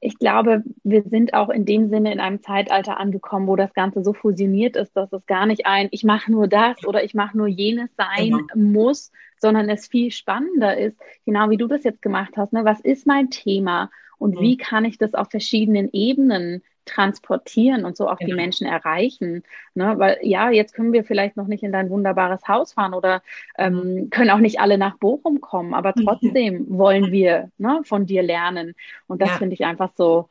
ich 0.00 0.18
glaube, 0.18 0.64
wir 0.82 1.02
sind 1.02 1.34
auch 1.34 1.50
in 1.50 1.66
dem 1.66 1.90
Sinne 1.90 2.10
in 2.10 2.20
einem 2.20 2.42
Zeitalter 2.42 2.98
angekommen, 2.98 3.46
wo 3.46 3.54
das 3.54 3.74
Ganze 3.74 4.02
so 4.02 4.14
fusioniert 4.14 4.74
ist, 4.76 4.96
dass 4.96 5.12
es 5.12 5.26
gar 5.26 5.44
nicht 5.44 5.66
ein, 5.66 5.88
ich 5.90 6.04
mache 6.04 6.32
nur 6.32 6.48
das 6.48 6.84
oder 6.86 7.04
ich 7.04 7.12
mache 7.12 7.36
nur 7.36 7.46
jenes 7.46 7.90
sein 7.96 8.30
genau. 8.30 8.46
muss, 8.54 9.12
sondern 9.38 9.68
es 9.68 9.88
viel 9.88 10.10
spannender 10.10 10.76
ist, 10.76 10.98
genau 11.26 11.50
wie 11.50 11.58
du 11.58 11.66
das 11.66 11.84
jetzt 11.84 12.00
gemacht 12.00 12.32
hast. 12.36 12.54
Ne? 12.54 12.64
Was 12.64 12.80
ist 12.80 13.06
mein 13.06 13.28
Thema 13.28 13.90
und 14.16 14.36
mhm. 14.36 14.40
wie 14.40 14.56
kann 14.56 14.86
ich 14.86 14.96
das 14.96 15.14
auf 15.14 15.28
verschiedenen 15.30 15.90
Ebenen 15.92 16.62
transportieren 16.84 17.84
und 17.84 17.96
so 17.96 18.08
auch 18.08 18.18
genau. 18.18 18.30
die 18.30 18.34
Menschen 18.34 18.66
erreichen. 18.66 19.42
Ne? 19.74 19.94
Weil 19.98 20.18
ja, 20.22 20.50
jetzt 20.50 20.74
können 20.74 20.92
wir 20.92 21.04
vielleicht 21.04 21.36
noch 21.36 21.46
nicht 21.46 21.62
in 21.62 21.72
dein 21.72 21.90
wunderbares 21.90 22.46
Haus 22.48 22.72
fahren 22.72 22.94
oder 22.94 23.22
ähm, 23.58 24.08
können 24.10 24.30
auch 24.30 24.38
nicht 24.38 24.60
alle 24.60 24.78
nach 24.78 24.98
Bochum 24.98 25.40
kommen, 25.40 25.74
aber 25.74 25.92
mhm. 25.96 26.04
trotzdem 26.04 26.66
wollen 26.68 27.12
wir 27.12 27.50
ne, 27.58 27.80
von 27.84 28.06
dir 28.06 28.22
lernen. 28.22 28.74
Und 29.06 29.22
das 29.22 29.30
ja. 29.30 29.36
finde 29.36 29.54
ich 29.54 29.64
einfach 29.64 29.92
so 29.96 30.28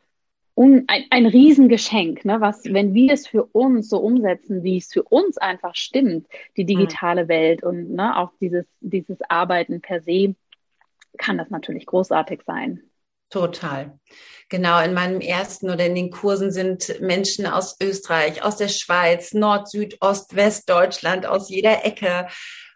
un, 0.60 0.84
ein, 0.88 1.06
ein 1.10 1.26
Riesengeschenk, 1.26 2.26
ne? 2.26 2.42
was, 2.42 2.66
wenn 2.66 2.94
wir 2.94 3.14
es 3.14 3.28
für 3.28 3.46
uns 3.46 3.88
so 3.88 4.00
umsetzen, 4.00 4.62
wie 4.62 4.78
es 4.78 4.92
für 4.92 5.04
uns 5.04 5.38
einfach 5.38 5.74
stimmt, 5.76 6.28
die 6.58 6.66
digitale 6.66 7.24
mhm. 7.24 7.28
Welt 7.30 7.64
und 7.64 7.94
ne, 7.94 8.18
auch 8.18 8.32
dieses, 8.42 8.66
dieses 8.82 9.18
Arbeiten 9.30 9.80
per 9.80 10.02
se, 10.02 10.36
kann 11.18 11.38
das 11.38 11.50
natürlich 11.50 11.86
großartig 11.86 12.42
sein. 12.46 12.82
Total. 13.30 14.00
Genau, 14.50 14.82
in 14.82 14.96
meinem 14.96 15.22
ersten 15.22 15.70
oder 15.70 15.86
in 15.86 15.94
den 15.94 16.10
Kursen 16.10 16.52
sind 16.52 17.00
Menschen 17.02 17.46
aus 17.46 17.78
Österreich, 17.82 18.42
aus 18.42 18.58
der 18.58 18.68
Schweiz, 18.68 19.34
Nord, 19.36 19.70
Süd, 19.70 19.98
Ost, 20.02 20.36
West 20.36 20.68
Deutschland, 20.70 21.28
aus 21.28 21.50
jeder 21.50 21.86
Ecke 21.86 22.28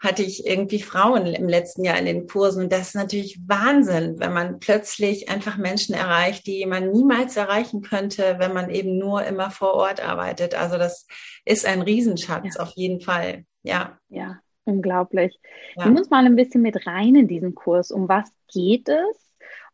hatte 0.03 0.21
ich 0.21 0.45
irgendwie 0.45 0.81
Frauen 0.81 1.27
im 1.27 1.47
letzten 1.47 1.83
Jahr 1.85 1.97
in 1.97 2.05
den 2.05 2.27
Kursen. 2.27 2.63
Und 2.63 2.73
das 2.73 2.89
ist 2.89 2.95
natürlich 2.95 3.39
Wahnsinn, 3.47 4.19
wenn 4.19 4.33
man 4.33 4.59
plötzlich 4.59 5.29
einfach 5.29 5.57
Menschen 5.57 5.95
erreicht, 5.95 6.45
die 6.45 6.65
man 6.65 6.91
niemals 6.91 7.37
erreichen 7.37 7.81
könnte, 7.81 8.35
wenn 8.37 8.53
man 8.53 8.69
eben 8.69 8.97
nur 8.97 9.23
immer 9.23 9.49
vor 9.49 9.73
Ort 9.73 10.05
arbeitet. 10.05 10.55
Also 10.55 10.77
das 10.77 11.07
ist 11.45 11.65
ein 11.65 11.81
Riesenschatz 11.81 12.55
ja. 12.55 12.61
auf 12.61 12.73
jeden 12.75 12.99
Fall. 12.99 13.45
Ja. 13.63 13.97
Ja, 14.09 14.39
unglaublich. 14.65 15.39
Ja. 15.77 15.85
Nimm 15.85 15.95
uns 15.95 16.09
mal 16.09 16.25
ein 16.25 16.35
bisschen 16.35 16.61
mit 16.61 16.85
rein 16.85 17.15
in 17.15 17.29
diesen 17.29 17.55
Kurs. 17.55 17.89
Um 17.89 18.09
was 18.09 18.29
geht 18.51 18.89
es? 18.89 19.22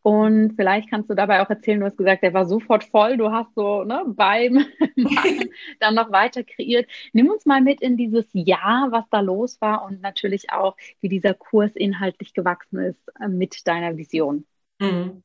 Und 0.01 0.53
vielleicht 0.55 0.89
kannst 0.89 1.09
du 1.09 1.13
dabei 1.13 1.41
auch 1.41 1.49
erzählen, 1.49 1.79
du 1.79 1.85
hast 1.85 1.97
gesagt, 1.97 2.23
der 2.23 2.33
war 2.33 2.45
sofort 2.45 2.85
voll. 2.85 3.17
Du 3.17 3.31
hast 3.31 3.53
so 3.55 3.83
ne, 3.83 4.03
beim 4.07 4.65
dann 5.79 5.95
noch 5.95 6.11
weiter 6.11 6.43
kreiert. 6.43 6.89
Nimm 7.11 7.29
uns 7.29 7.45
mal 7.45 7.61
mit 7.61 7.81
in 7.81 7.97
dieses 7.97 8.25
Jahr, 8.31 8.87
was 8.91 9.03
da 9.11 9.19
los 9.19 9.59
war 9.59 9.83
und 9.83 10.01
natürlich 10.01 10.51
auch, 10.51 10.77
wie 11.01 11.09
dieser 11.09 11.33
Kurs 11.33 11.71
inhaltlich 11.75 12.33
gewachsen 12.33 12.79
ist 12.79 13.01
äh, 13.19 13.27
mit 13.27 13.67
deiner 13.67 13.97
Vision. 13.97 14.45
Mhm. 14.79 15.21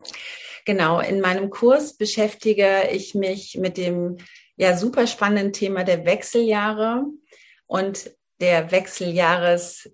Genau, 0.65 1.01
in 1.01 1.21
meinem 1.21 1.51
Kurs 1.51 1.97
beschäftige 1.97 2.89
ich 2.91 3.15
mich 3.15 3.57
mit 3.61 3.77
dem 3.77 4.17
ja 4.57 4.77
super 4.77 5.07
spannenden 5.07 5.53
Thema 5.53 5.85
der 5.85 6.05
Wechseljahre 6.05 7.05
und 7.67 8.11
der 8.41 8.73
Wechseljahres 8.73 9.91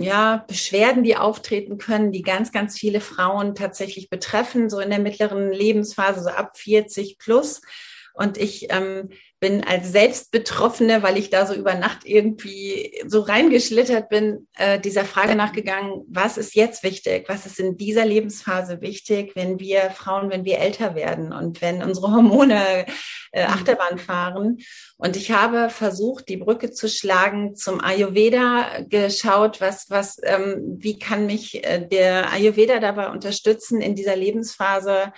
ja, 0.00 0.44
Beschwerden, 0.46 1.02
die 1.02 1.16
auftreten 1.16 1.78
können, 1.78 2.12
die 2.12 2.22
ganz, 2.22 2.52
ganz 2.52 2.78
viele 2.78 3.00
Frauen 3.00 3.54
tatsächlich 3.54 4.10
betreffen, 4.10 4.70
so 4.70 4.78
in 4.78 4.90
der 4.90 4.98
mittleren 4.98 5.50
Lebensphase, 5.50 6.22
so 6.22 6.30
ab 6.30 6.56
40 6.56 7.18
plus. 7.18 7.60
Und 8.18 8.36
ich 8.36 8.66
ähm, 8.70 9.10
bin 9.38 9.62
als 9.62 9.92
Selbstbetroffene, 9.92 11.04
weil 11.04 11.16
ich 11.16 11.30
da 11.30 11.46
so 11.46 11.54
über 11.54 11.74
Nacht 11.74 12.00
irgendwie 12.04 13.00
so 13.06 13.20
reingeschlittert 13.20 14.08
bin, 14.08 14.48
äh, 14.56 14.80
dieser 14.80 15.04
Frage 15.04 15.36
nachgegangen, 15.36 16.02
was 16.08 16.36
ist 16.36 16.56
jetzt 16.56 16.82
wichtig? 16.82 17.26
Was 17.28 17.46
ist 17.46 17.60
in 17.60 17.76
dieser 17.76 18.04
Lebensphase 18.04 18.80
wichtig, 18.80 19.36
wenn 19.36 19.60
wir 19.60 19.90
Frauen, 19.90 20.30
wenn 20.30 20.44
wir 20.44 20.58
älter 20.58 20.96
werden 20.96 21.32
und 21.32 21.62
wenn 21.62 21.80
unsere 21.80 22.10
Hormone 22.10 22.86
äh, 23.30 23.46
mhm. 23.46 23.52
Achterbahn 23.52 23.98
fahren? 23.98 24.58
Und 24.96 25.16
ich 25.16 25.30
habe 25.30 25.70
versucht, 25.70 26.28
die 26.28 26.38
Brücke 26.38 26.72
zu 26.72 26.88
schlagen 26.88 27.54
zum 27.54 27.80
Ayurveda, 27.80 28.80
geschaut, 28.88 29.60
was, 29.60 29.90
was, 29.90 30.18
ähm, 30.24 30.76
wie 30.80 30.98
kann 30.98 31.26
mich 31.26 31.64
äh, 31.64 31.86
der 31.86 32.32
Ayurveda 32.32 32.80
dabei 32.80 33.10
unterstützen 33.10 33.80
in 33.80 33.94
dieser 33.94 34.16
Lebensphase? 34.16 35.12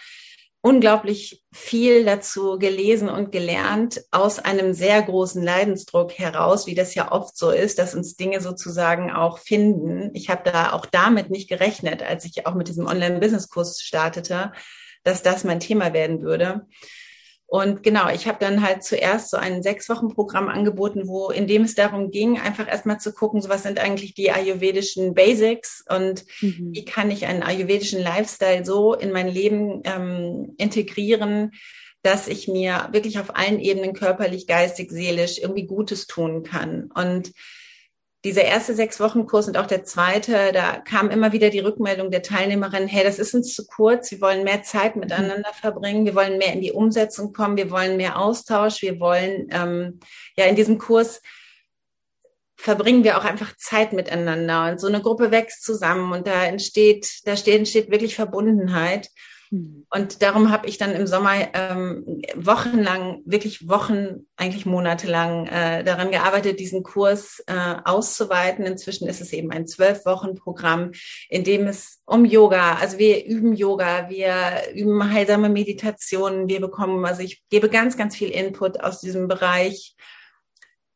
Unglaublich 0.63 1.43
viel 1.53 2.05
dazu 2.05 2.59
gelesen 2.59 3.09
und 3.09 3.33
gelernt 3.33 4.03
aus 4.11 4.39
einem 4.39 4.75
sehr 4.75 5.01
großen 5.03 5.43
Leidensdruck 5.43 6.13
heraus, 6.13 6.67
wie 6.67 6.75
das 6.75 6.95
ja 6.95 7.13
oft 7.13 7.37
so 7.37 7.51
ist, 7.51 7.79
dass 7.79 7.95
uns 7.95 8.17
Dinge 8.17 8.41
sozusagen 8.41 9.11
auch 9.11 9.39
finden. 9.39 10.11
Ich 10.15 10.29
habe 10.29 10.51
da 10.51 10.73
auch 10.73 10.85
damit 10.85 11.31
nicht 11.31 11.49
gerechnet, 11.49 12.03
als 12.03 12.25
ich 12.27 12.47
auch 12.47 12.55
mit 12.55 12.69
diesem 12.69 12.87
Online-Business-Kurs 12.87 13.81
startete, 13.81 14.53
dass 15.03 15.23
das 15.23 15.45
mein 15.45 15.61
Thema 15.61 15.95
werden 15.95 16.21
würde. 16.21 16.67
Und 17.51 17.83
genau, 17.83 18.09
ich 18.09 18.29
habe 18.29 18.39
dann 18.39 18.63
halt 18.63 18.85
zuerst 18.85 19.31
so 19.31 19.37
ein 19.37 19.65
sechs 19.65 19.89
Wochen 19.89 20.15
Programm 20.15 20.49
angeboten, 20.49 21.09
wo 21.09 21.31
in 21.31 21.49
dem 21.49 21.63
es 21.63 21.75
darum 21.75 22.13
ging, 22.13 22.39
einfach 22.39 22.69
erstmal 22.69 23.01
zu 23.01 23.13
gucken, 23.13 23.43
so 23.43 23.49
was 23.49 23.65
sind 23.65 23.81
eigentlich 23.81 24.15
die 24.15 24.31
ayurvedischen 24.31 25.15
Basics 25.15 25.85
und 25.89 26.25
mhm. 26.41 26.71
wie 26.73 26.85
kann 26.85 27.11
ich 27.11 27.27
einen 27.27 27.43
ayurvedischen 27.43 28.01
Lifestyle 28.01 28.65
so 28.65 28.95
in 28.95 29.11
mein 29.11 29.27
Leben 29.27 29.83
ähm, 29.83 30.55
integrieren, 30.59 31.51
dass 32.03 32.29
ich 32.29 32.47
mir 32.47 32.89
wirklich 32.93 33.19
auf 33.19 33.35
allen 33.35 33.59
Ebenen 33.59 33.95
körperlich, 33.95 34.47
geistig, 34.47 34.93
seelisch 34.93 35.39
irgendwie 35.39 35.67
Gutes 35.67 36.07
tun 36.07 36.45
kann. 36.45 36.89
Und 36.95 37.33
dieser 38.25 38.45
erste 38.45 38.75
sechs 38.75 39.01
Wochen 39.01 39.27
Kurs 39.27 39.49
und 39.49 39.57
auch 39.57 39.67
der 39.67 39.85
zweite, 39.85 40.53
da 40.53 40.79
kam 40.79 41.11
immer 41.11 41.33
wieder 41.33 41.49
die 41.49 41.61
Rückmeldung 41.61 42.11
der 42.11 42.23
Teilnehmerin, 42.23 42.87
hey, 42.87 43.03
das 43.03 43.19
ist 43.19 43.35
uns 43.35 43.55
zu 43.55 43.67
kurz, 43.67 44.11
wir 44.11 44.21
wollen 44.21 44.45
mehr 44.45 44.63
Zeit 44.63 44.95
mhm. 44.95 45.01
miteinander 45.01 45.53
verbringen, 45.59 46.05
wir 46.05 46.15
wollen 46.15 46.37
mehr 46.37 46.53
in 46.53 46.61
die 46.61 46.73
Umsetzung 46.73 47.33
kommen, 47.33 47.57
wir 47.57 47.71
wollen 47.71 47.97
mehr 47.97 48.19
Austausch, 48.19 48.83
wir 48.83 49.01
wollen 49.01 49.49
ähm, 49.51 50.01
ja 50.37 50.45
in 50.45 50.57
diesem 50.57 50.79
Kurs 50.79 51.23
verbringen 52.57 53.05
wir 53.05 53.17
auch 53.17 53.25
einfach 53.25 53.57
Zeit 53.57 53.95
miteinander 53.95 54.71
und 54.71 54.81
so 54.81 54.87
eine 54.87 55.01
Gruppe 55.01 55.31
wächst 55.31 55.65
zusammen 55.65 56.13
und 56.13 56.27
da 56.27 56.45
entsteht, 56.45 57.21
da 57.25 57.35
steht, 57.35 57.57
entsteht 57.57 57.91
wirklich 57.91 58.15
Verbundenheit. 58.15 59.09
Mhm. 59.51 59.85
Und 59.91 60.23
darum 60.23 60.51
habe 60.51 60.69
ich 60.69 60.79
dann 60.79 60.93
im 60.93 61.07
Sommer 61.07 61.35
ähm, 61.55 62.23
wochenlang, 62.35 63.23
wirklich 63.25 63.69
Wochen, 63.69 64.27
eigentlich 64.37 64.65
monatelang 64.65 65.47
äh, 65.47 65.85
daran 65.85 66.11
gearbeitet, 66.11 66.61
diesen 66.61 66.83
Kurs 66.83 67.43
äh, 67.47 67.75
auszuweiten. 67.85 68.65
Inzwischen 68.65 69.09
ist 69.09 69.21
es 69.21 69.33
eben 69.33 69.51
ein 69.51 69.67
zwölf 69.67 70.07
Wochen 70.07 70.37
Programm, 70.37 70.93
in 71.29 71.45
dem 71.45 71.67
es 71.67 72.01
um 72.07 72.25
Yoga, 72.25 72.75
also 72.75 72.99
wir 72.99 73.25
üben 73.27 73.55
Yoga, 73.55 74.09
wir 74.09 74.73
üben 74.75 75.13
heilsame 75.13 75.49
Meditationen, 75.49 76.49
wir 76.49 76.61
bekommen, 76.61 77.05
also 77.05 77.23
ich 77.23 77.43
gebe 77.51 77.69
ganz, 77.69 77.97
ganz 77.97 78.17
viel 78.17 78.31
Input 78.31 78.81
aus 78.81 79.01
diesem 79.01 79.29
Bereich 79.29 79.97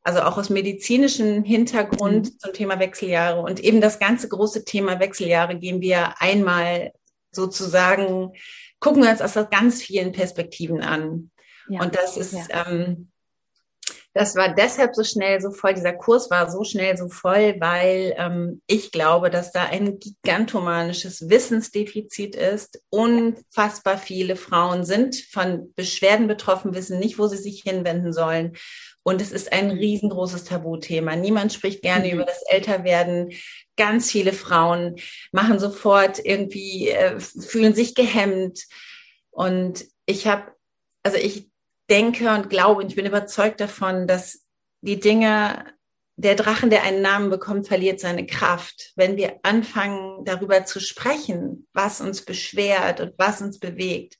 also 0.07 0.21
auch 0.21 0.37
aus 0.37 0.51
medizinischem 0.51 1.45
Hintergrund 1.45 2.27
mhm. 2.27 2.39
zum 2.39 2.53
Thema 2.53 2.79
Wechseljahre. 2.79 3.41
Und 3.41 3.59
eben 3.61 3.81
das 3.81 3.99
ganze 3.99 4.29
große 4.29 4.67
Thema 4.67 5.01
Wechseljahre 5.01 5.59
gehen 5.59 5.81
wir 5.81 6.21
einmal 6.21 6.93
sozusagen, 7.35 8.33
gucken 8.81 9.03
wir 9.03 9.11
uns 9.11 9.23
aus 9.23 9.35
ganz 9.51 9.83
vielen 9.83 10.13
Perspektiven 10.13 10.81
an. 10.81 11.31
Ja, 11.69 11.83
und 11.83 11.95
das 11.95 12.17
ist, 12.17 12.49
ja. 12.49 12.67
ähm, 12.69 13.11
Das 14.15 14.37
war 14.37 14.55
deshalb 14.55 14.95
so 14.95 15.03
schnell 15.03 15.41
so 15.41 15.51
voll, 15.51 15.75
dieser 15.75 15.93
Kurs 15.93 16.31
war 16.31 16.49
so 16.49 16.63
schnell 16.63 16.97
so 16.97 17.09
voll, 17.09 17.57
weil 17.59 18.15
ähm, 18.17 18.63
ich 18.69 18.93
glaube, 18.93 19.29
dass 19.29 19.51
da 19.51 19.65
ein 19.65 19.99
gigantomanisches 19.99 21.29
Wissensdefizit 21.29 22.37
ist. 22.37 22.81
Unfassbar 22.91 23.99
viele 23.99 24.37
Frauen 24.37 24.85
sind 24.85 25.17
von 25.17 25.75
Beschwerden 25.75 26.29
betroffen, 26.29 26.75
wissen 26.75 27.01
nicht, 27.01 27.19
wo 27.19 27.27
sie 27.27 27.39
sich 27.39 27.63
hinwenden 27.63 28.13
sollen. 28.13 28.57
Und 29.03 29.21
es 29.21 29.33
ist 29.33 29.53
ein 29.53 29.73
riesengroßes 29.73 30.45
Tabuthema. 30.45 31.17
Niemand 31.17 31.53
spricht 31.53 31.83
gerne 31.83 32.07
mhm. 32.07 32.13
über 32.13 32.25
das 32.25 32.43
Älterwerden. 32.47 33.33
Ganz 33.77 34.13
viele 34.13 34.33
Frauen 34.33 34.95
machen 35.33 35.59
sofort 35.59 36.25
irgendwie, 36.25 36.89
äh, 36.89 37.19
fühlen 37.19 37.75
sich 37.75 37.97
gehemmt. 37.97 38.61
Und 39.31 39.85
ich 40.07 40.29
habe, 40.29 40.53
also 41.03 41.19
ich 41.19 41.49
denke 41.91 42.33
und 42.33 42.51
glaube 42.51 42.83
und 42.83 42.89
ich 42.89 42.97
bin 42.97 43.07
überzeugt 43.07 43.61
davon, 43.61 44.07
dass 44.07 44.45
die 44.81 45.01
Dinge, 45.01 45.65
der 46.17 46.37
Drachen, 46.37 46.71
der 46.71 46.85
einen 46.85 47.03
Namen 47.03 47.31
bekommt, 47.31 47.67
verliert 47.67 47.99
seine 47.99 48.27
Kraft. 48.27 48.93
Wenn 48.97 49.17
wir 49.17 49.41
anfangen, 49.43 50.25
darüber 50.25 50.65
zu 50.65 50.81
sprechen, 50.81 51.67
was 51.73 52.01
uns 52.01 52.25
beschwert 52.25 53.01
und 53.01 53.15
was 53.19 53.43
uns 53.43 53.59
bewegt, 53.59 54.17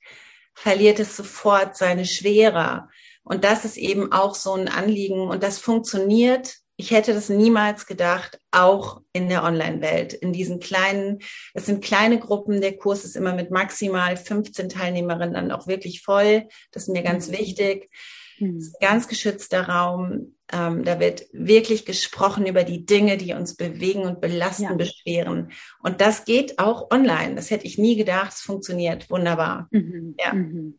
verliert 0.55 0.99
es 0.99 1.17
sofort 1.17 1.77
seine 1.77 2.05
Schwere. 2.05 2.89
Und 3.23 3.45
das 3.45 3.65
ist 3.65 3.77
eben 3.77 4.13
auch 4.13 4.35
so 4.35 4.55
ein 4.55 4.69
Anliegen 4.69 5.29
und 5.29 5.43
das 5.43 5.59
funktioniert 5.59 6.57
ich 6.77 6.91
hätte 6.91 7.15
das 7.15 7.29
niemals 7.29 7.87
gedacht, 7.87 8.41
auch 8.51 9.01
in 9.13 9.29
der 9.29 9.45
Online-Welt, 9.45 10.13
in 10.13 10.33
diesen 10.33 10.59
kleinen, 10.59 11.21
es 11.55 11.67
sind 11.67 11.85
kleine 11.85 12.19
Gruppen, 12.19 12.61
der 12.61 12.77
Kurs 12.77 13.05
ist 13.05 13.17
immer 13.17 13.35
mit 13.35 13.51
maximal 13.51 14.17
15 14.17 14.69
Teilnehmerinnen 14.69 15.35
dann 15.35 15.53
auch 15.53 15.67
wirklich 15.67 16.03
voll. 16.03 16.49
Das 16.73 16.85
ist 16.85 16.89
mir 16.89 17.03
ganz 17.03 17.29
mhm. 17.29 17.39
wichtig. 17.39 17.91
Mhm. 18.39 18.59
ist 18.59 18.75
ein 18.81 18.89
ganz 18.89 19.07
geschützter 19.07 19.69
Raum. 19.69 20.35
Ähm, 20.53 20.85
da 20.85 20.99
wird 20.99 21.27
wirklich 21.33 21.87
gesprochen 21.87 22.45
über 22.47 22.65
die 22.65 22.85
Dinge, 22.85 23.17
die 23.17 23.33
uns 23.35 23.57
bewegen 23.57 24.03
und 24.03 24.21
belasten, 24.21 24.65
ja. 24.65 24.75
beschweren. 24.75 25.53
Und 25.81 26.01
das 26.01 26.25
geht 26.25 26.59
auch 26.59 26.91
online. 26.91 27.37
Das 27.37 27.51
hätte 27.51 27.67
ich 27.67 27.79
nie 27.79 27.97
gedacht. 27.97 28.33
Es 28.33 28.41
funktioniert 28.41 29.09
wunderbar. 29.11 29.69
Mhm. 29.71 30.17
Ja. 30.19 30.35
Mhm. 30.35 30.79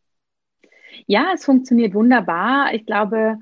ja, 1.07 1.31
es 1.33 1.45
funktioniert 1.45 1.93
wunderbar. 1.93 2.73
Ich 2.73 2.85
glaube, 2.85 3.37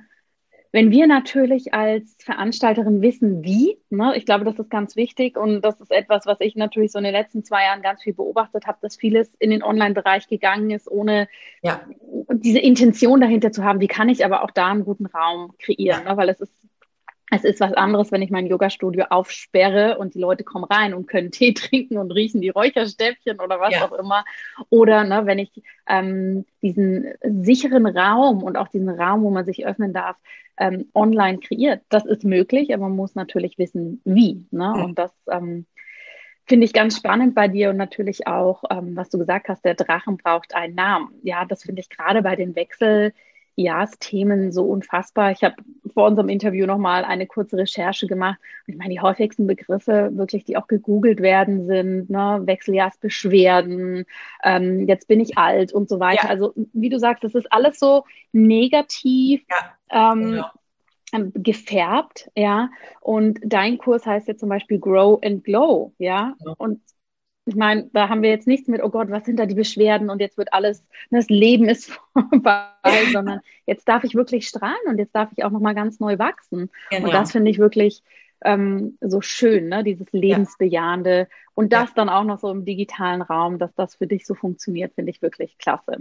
wenn 0.74 0.90
wir 0.90 1.06
natürlich 1.06 1.72
als 1.76 2.18
Veranstalterin 2.20 3.04
wissen, 3.04 3.44
wie, 3.44 3.78
ne, 3.92 4.14
ich 4.18 4.26
glaube, 4.26 4.44
das 4.44 4.58
ist 4.58 4.72
ganz 4.72 4.96
wichtig 4.96 5.38
und 5.38 5.62
das 5.62 5.80
ist 5.80 5.92
etwas, 5.92 6.26
was 6.26 6.38
ich 6.40 6.56
natürlich 6.56 6.92
so 6.92 6.98
in 6.98 7.04
den 7.04 7.14
letzten 7.14 7.44
zwei 7.44 7.64
Jahren 7.66 7.84
ganz 7.84 8.02
viel 8.02 8.16
beobachtet 8.16 8.66
habe, 8.66 8.80
dass 8.82 8.98
vieles 8.98 9.32
in 9.38 9.52
den 9.52 9.62
Online-Bereich 9.62 10.28
gegangen 10.28 10.72
ist, 10.72 10.90
ohne 10.90 11.28
ja. 11.62 11.82
diese 12.32 12.58
Intention 12.58 13.22
dahinter 13.22 13.52
zu 13.52 13.64
haben, 13.64 13.82
wie 13.82 13.88
kann 13.88 14.10
ich 14.10 14.26
aber 14.26 14.42
auch 14.42 14.50
da 14.50 14.72
einen 14.72 14.84
guten 14.84 15.06
Raum 15.06 15.54
kreieren, 15.60 16.06
ne, 16.06 16.18
weil 16.18 16.30
es 16.30 16.42
ist 16.42 16.52
es 17.36 17.44
ist 17.44 17.60
was 17.60 17.74
anderes, 17.74 18.12
wenn 18.12 18.22
ich 18.22 18.30
mein 18.30 18.46
Yoga-Studio 18.46 19.06
aufsperre 19.10 19.98
und 19.98 20.14
die 20.14 20.20
Leute 20.20 20.44
kommen 20.44 20.66
rein 20.66 20.94
und 20.94 21.08
können 21.08 21.32
Tee 21.32 21.54
trinken 21.54 21.98
und 21.98 22.12
riechen 22.12 22.42
die 22.42 22.50
Räucherstäbchen 22.50 23.40
oder 23.40 23.60
was 23.60 23.74
ja. 23.74 23.86
auch 23.86 23.92
immer. 23.94 24.26
Oder 24.70 25.04
ne, 25.04 25.26
wenn 25.26 25.40
ich 25.40 25.52
ähm, 25.88 26.46
diesen 26.62 27.14
sicheren 27.24 27.86
Raum 27.86 28.44
und 28.44 28.58
auch 28.58 28.68
diesen 28.68 28.90
Raum, 28.90 29.24
wo 29.24 29.30
man 29.30 29.46
sich 29.46 29.66
öffnen 29.66 29.94
darf, 29.94 30.18
ähm, 30.58 30.90
online 30.94 31.40
kreiert. 31.40 31.82
Das 31.90 32.06
ist 32.06 32.24
möglich, 32.24 32.74
aber 32.74 32.84
man 32.84 32.96
muss 32.96 33.16
natürlich 33.16 33.58
wissen, 33.58 34.02
wie. 34.06 34.46
Ne? 34.52 34.74
Mhm. 34.76 34.84
Und 34.84 35.00
das 35.00 35.12
ähm, 35.32 35.66
finde 36.46 36.66
ich 36.66 36.74
ganz 36.74 36.98
spannend 36.98 37.34
bei 37.34 37.48
dir 37.48 37.72
und 37.72 37.78
natürlich 37.78 38.28
auch, 38.28 38.64
ähm, 38.70 38.96
was 38.96 39.10
du 39.10 39.18
gesagt 39.18 39.48
hast, 39.50 39.66
der 39.66 39.76
Drachen 39.76 40.18
braucht 40.18 40.54
einen 40.56 40.76
Namen. 40.76 41.10
Ja, 41.24 41.46
das 41.46 41.64
finde 41.64 41.82
ich 41.82 41.90
gerade 41.90 42.22
bei 42.22 42.36
den 42.36 42.56
Wechsel 42.56 43.14
Jahresthemen 43.56 44.52
so 44.52 44.64
unfassbar. 44.66 45.32
Ich 45.32 45.44
habe 45.44 45.56
vor 45.94 46.08
unserem 46.08 46.30
Interview 46.30 46.66
nochmal 46.66 47.06
eine 47.06 47.28
kurze 47.28 47.58
Recherche 47.58 48.08
gemacht. 48.08 48.40
Und 48.68 48.74
ich 48.74 48.80
meine, 48.80 48.94
die 48.94 49.02
häufigsten 49.02 49.46
Begriffe 49.48 50.12
wirklich, 50.14 50.44
die 50.44 50.58
auch 50.58 50.68
gegoogelt 50.68 51.22
werden, 51.22 51.68
sind 51.68 52.10
ne, 52.10 52.42
Wechseljahrsbeschwerden, 52.44 54.06
ähm, 54.44 54.88
jetzt 54.88 55.08
bin 55.08 55.20
ich 55.20 55.38
alt 55.38 55.72
und 55.72 55.90
so 55.90 56.00
weiter. 56.00 56.26
Ja. 56.26 56.30
Also 56.30 56.54
wie 56.74 56.90
du 56.90 56.98
sagst, 57.00 57.24
das 57.24 57.36
ist 57.36 57.52
alles 57.52 57.80
so 57.80 58.06
negativ. 58.32 59.44
Ja. 59.50 60.14
Ähm, 60.14 60.22
genau 60.32 60.48
ähm, 61.14 61.32
gefärbt, 61.36 62.30
ja. 62.36 62.70
Und 63.00 63.40
dein 63.44 63.78
Kurs 63.78 64.06
heißt 64.06 64.28
ja 64.28 64.36
zum 64.36 64.50
Beispiel 64.50 64.80
Grow 64.80 65.20
and 65.24 65.44
Glow, 65.44 65.94
ja. 66.00 66.36
ja. 66.44 66.54
Und 66.58 66.82
ich 67.46 67.56
meine, 67.56 67.90
da 67.92 68.10
haben 68.10 68.22
wir 68.22 68.30
jetzt 68.30 68.48
nichts 68.48 68.68
mit, 68.68 68.82
oh 68.82 68.90
Gott, 68.90 69.10
was 69.10 69.26
sind 69.26 69.38
da 69.38 69.46
die 69.46 69.56
Beschwerden 69.56 70.10
und 70.10 70.20
jetzt 70.20 70.38
wird 70.38 70.54
alles, 70.54 70.86
das 71.10 71.30
Leben 71.30 71.68
ist 71.68 71.92
vorbei, 72.14 72.70
sondern 73.12 73.42
jetzt 73.66 73.88
darf 73.88 74.04
ich 74.04 74.16
wirklich 74.16 74.48
strahlen 74.48 74.76
und 74.88 74.98
jetzt 74.98 75.14
darf 75.14 75.30
ich 75.36 75.44
auch 75.44 75.52
nochmal 75.52 75.76
ganz 75.76 76.00
neu 76.00 76.18
wachsen. 76.20 76.70
Genau. 76.90 77.06
Und 77.06 77.14
das 77.14 77.32
finde 77.34 77.52
ich 77.52 77.60
wirklich 77.60 78.02
ähm, 78.46 78.98
so 79.02 79.22
schön, 79.22 79.70
ne? 79.70 79.84
dieses 79.84 80.12
Lebensbejahende 80.12 81.20
ja. 81.20 81.28
und 81.54 81.74
das 81.74 81.90
ja. 81.90 81.96
dann 81.96 82.10
auch 82.10 82.24
noch 82.24 82.40
so 82.40 82.50
im 82.50 82.66
digitalen 82.66 83.22
Raum, 83.22 83.60
dass 83.60 83.74
das 83.76 83.96
für 83.96 84.08
dich 84.08 84.26
so 84.26 84.36
funktioniert, 84.36 84.94
finde 84.94 85.12
ich 85.12 85.22
wirklich 85.22 85.58
klasse. 85.58 85.98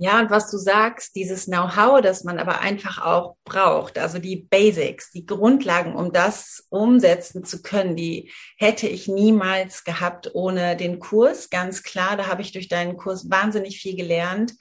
Ja, 0.00 0.20
und 0.20 0.30
was 0.30 0.48
du 0.48 0.58
sagst, 0.58 1.16
dieses 1.16 1.46
Know-how, 1.46 2.00
das 2.00 2.22
man 2.22 2.38
aber 2.38 2.60
einfach 2.60 3.04
auch 3.04 3.34
braucht, 3.44 3.98
also 3.98 4.20
die 4.20 4.36
Basics, 4.36 5.10
die 5.10 5.26
Grundlagen, 5.26 5.96
um 5.96 6.12
das 6.12 6.64
umsetzen 6.70 7.42
zu 7.42 7.62
können, 7.62 7.96
die 7.96 8.30
hätte 8.58 8.86
ich 8.86 9.08
niemals 9.08 9.82
gehabt 9.82 10.30
ohne 10.34 10.76
den 10.76 11.00
Kurs. 11.00 11.50
Ganz 11.50 11.82
klar, 11.82 12.16
da 12.16 12.28
habe 12.28 12.42
ich 12.42 12.52
durch 12.52 12.68
deinen 12.68 12.96
Kurs 12.96 13.28
wahnsinnig 13.28 13.80
viel 13.80 13.96
gelernt. 13.96 14.54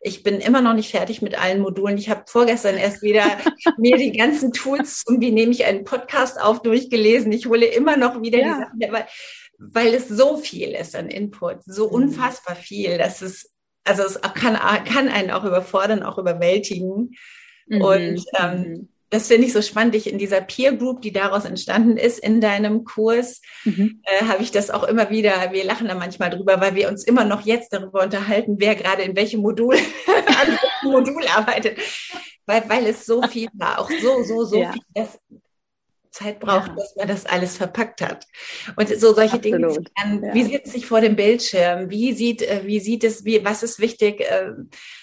Ich 0.00 0.22
bin 0.22 0.38
immer 0.38 0.60
noch 0.60 0.74
nicht 0.74 0.92
fertig 0.92 1.22
mit 1.22 1.36
allen 1.36 1.60
Modulen. 1.60 1.98
Ich 1.98 2.08
habe 2.08 2.22
vorgestern 2.28 2.76
erst 2.76 3.02
wieder 3.02 3.24
mir 3.78 3.96
die 3.96 4.12
ganzen 4.12 4.52
Tools 4.52 5.02
und 5.06 5.20
wie 5.20 5.32
nehme 5.32 5.50
ich 5.50 5.64
einen 5.64 5.82
Podcast 5.82 6.40
auf 6.40 6.62
durchgelesen. 6.62 7.32
Ich 7.32 7.46
hole 7.46 7.66
immer 7.66 7.96
noch 7.96 8.22
wieder 8.22 8.38
ja. 8.38 8.44
die 8.44 8.60
Sachen, 8.60 8.92
weil, 8.92 9.06
weil 9.58 9.94
es 9.94 10.06
so 10.06 10.36
viel 10.36 10.70
ist 10.70 10.94
an 10.94 11.08
Input, 11.08 11.64
so 11.64 11.88
mhm. 11.88 11.94
unfassbar 11.94 12.54
viel, 12.54 12.96
dass 12.96 13.20
es 13.20 13.53
also 13.84 14.02
es 14.02 14.20
kann, 14.20 14.54
kann 14.84 15.08
einen 15.08 15.30
auch 15.30 15.44
überfordern, 15.44 16.02
auch 16.02 16.18
überwältigen. 16.18 17.14
Mhm. 17.66 17.80
Und 17.80 18.24
ähm, 18.38 18.58
mhm. 18.58 18.88
das 19.10 19.28
finde 19.28 19.46
ich 19.46 19.52
so 19.52 19.62
spannend. 19.62 19.94
Ich 19.94 20.10
in 20.10 20.18
dieser 20.18 20.40
Peer 20.40 20.72
Group, 20.74 21.02
die 21.02 21.12
daraus 21.12 21.44
entstanden 21.44 21.96
ist, 21.96 22.18
in 22.18 22.40
deinem 22.40 22.84
Kurs, 22.84 23.42
mhm. 23.64 24.02
äh, 24.04 24.24
habe 24.24 24.42
ich 24.42 24.50
das 24.50 24.70
auch 24.70 24.84
immer 24.84 25.10
wieder, 25.10 25.52
wir 25.52 25.64
lachen 25.64 25.88
da 25.88 25.94
manchmal 25.94 26.30
drüber, 26.30 26.60
weil 26.60 26.74
wir 26.74 26.88
uns 26.88 27.04
immer 27.04 27.24
noch 27.24 27.42
jetzt 27.42 27.72
darüber 27.72 28.02
unterhalten, 28.02 28.56
wer 28.58 28.74
gerade 28.74 29.02
in 29.02 29.16
welchem 29.16 29.40
Modul, 29.40 29.74
an 30.06 30.48
welchem 30.48 30.90
Modul 30.90 31.26
arbeitet. 31.28 31.78
Weil, 32.46 32.68
weil 32.68 32.86
es 32.86 33.06
so 33.06 33.22
viel 33.22 33.48
war, 33.54 33.78
auch 33.78 33.90
so, 33.90 34.22
so, 34.22 34.44
so 34.44 34.60
ja. 34.60 34.72
viel, 34.72 34.82
dass 34.94 35.18
Zeit 36.14 36.40
braucht, 36.40 36.68
ja. 36.68 36.74
dass 36.76 36.96
man 36.96 37.08
das 37.08 37.26
alles 37.26 37.56
verpackt 37.56 38.00
hat. 38.00 38.26
Und 38.76 38.88
so 38.88 39.12
solche 39.12 39.36
Absolut. 39.36 39.76
Dinge. 39.76 40.26
Ja. 40.26 40.34
Wie 40.34 40.44
sitze 40.44 40.76
ich 40.76 40.86
vor 40.86 41.00
dem 41.00 41.16
Bildschirm? 41.16 41.90
Wie 41.90 42.12
sieht, 42.12 42.42
äh, 42.42 42.62
wie 42.64 42.80
sieht 42.80 43.04
es, 43.04 43.24
wie, 43.24 43.44
was 43.44 43.62
ist 43.62 43.80
wichtig? 43.80 44.20
Äh, 44.20 44.52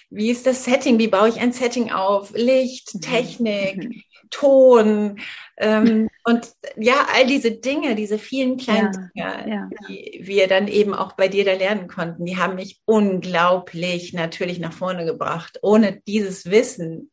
wie 0.09 0.31
ist 0.31 0.47
das 0.47 0.63
Setting? 0.63 0.99
Wie 0.99 1.07
baue 1.07 1.29
ich 1.29 1.39
ein 1.39 1.51
Setting 1.51 1.91
auf? 1.91 2.31
Licht, 2.33 2.95
mhm. 2.95 3.01
Technik, 3.01 3.83
mhm. 3.83 4.03
Ton. 4.29 5.19
Ähm, 5.57 6.09
und 6.23 6.51
ja, 6.77 7.07
all 7.13 7.27
diese 7.27 7.51
Dinge, 7.51 7.95
diese 7.95 8.17
vielen 8.17 8.55
kleinen 8.57 9.11
ja, 9.13 9.41
Dinge, 9.41 9.69
die 9.89 10.21
wir 10.23 10.47
dann 10.47 10.67
eben 10.67 10.93
auch 10.93 11.13
bei 11.13 11.27
dir 11.27 11.43
da 11.43 11.53
lernen 11.53 11.87
konnten, 11.87 12.25
die 12.25 12.37
haben 12.37 12.55
mich 12.55 12.81
unglaublich 12.85 14.13
natürlich 14.13 14.59
nach 14.59 14.73
vorne 14.73 15.05
gebracht. 15.05 15.59
Ohne 15.61 16.01
dieses 16.07 16.49
Wissen 16.49 17.11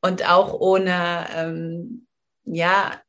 und 0.00 0.28
auch 0.30 0.52
ohne 0.52 1.26
ähm, 1.34 2.06
ja, 2.44 3.00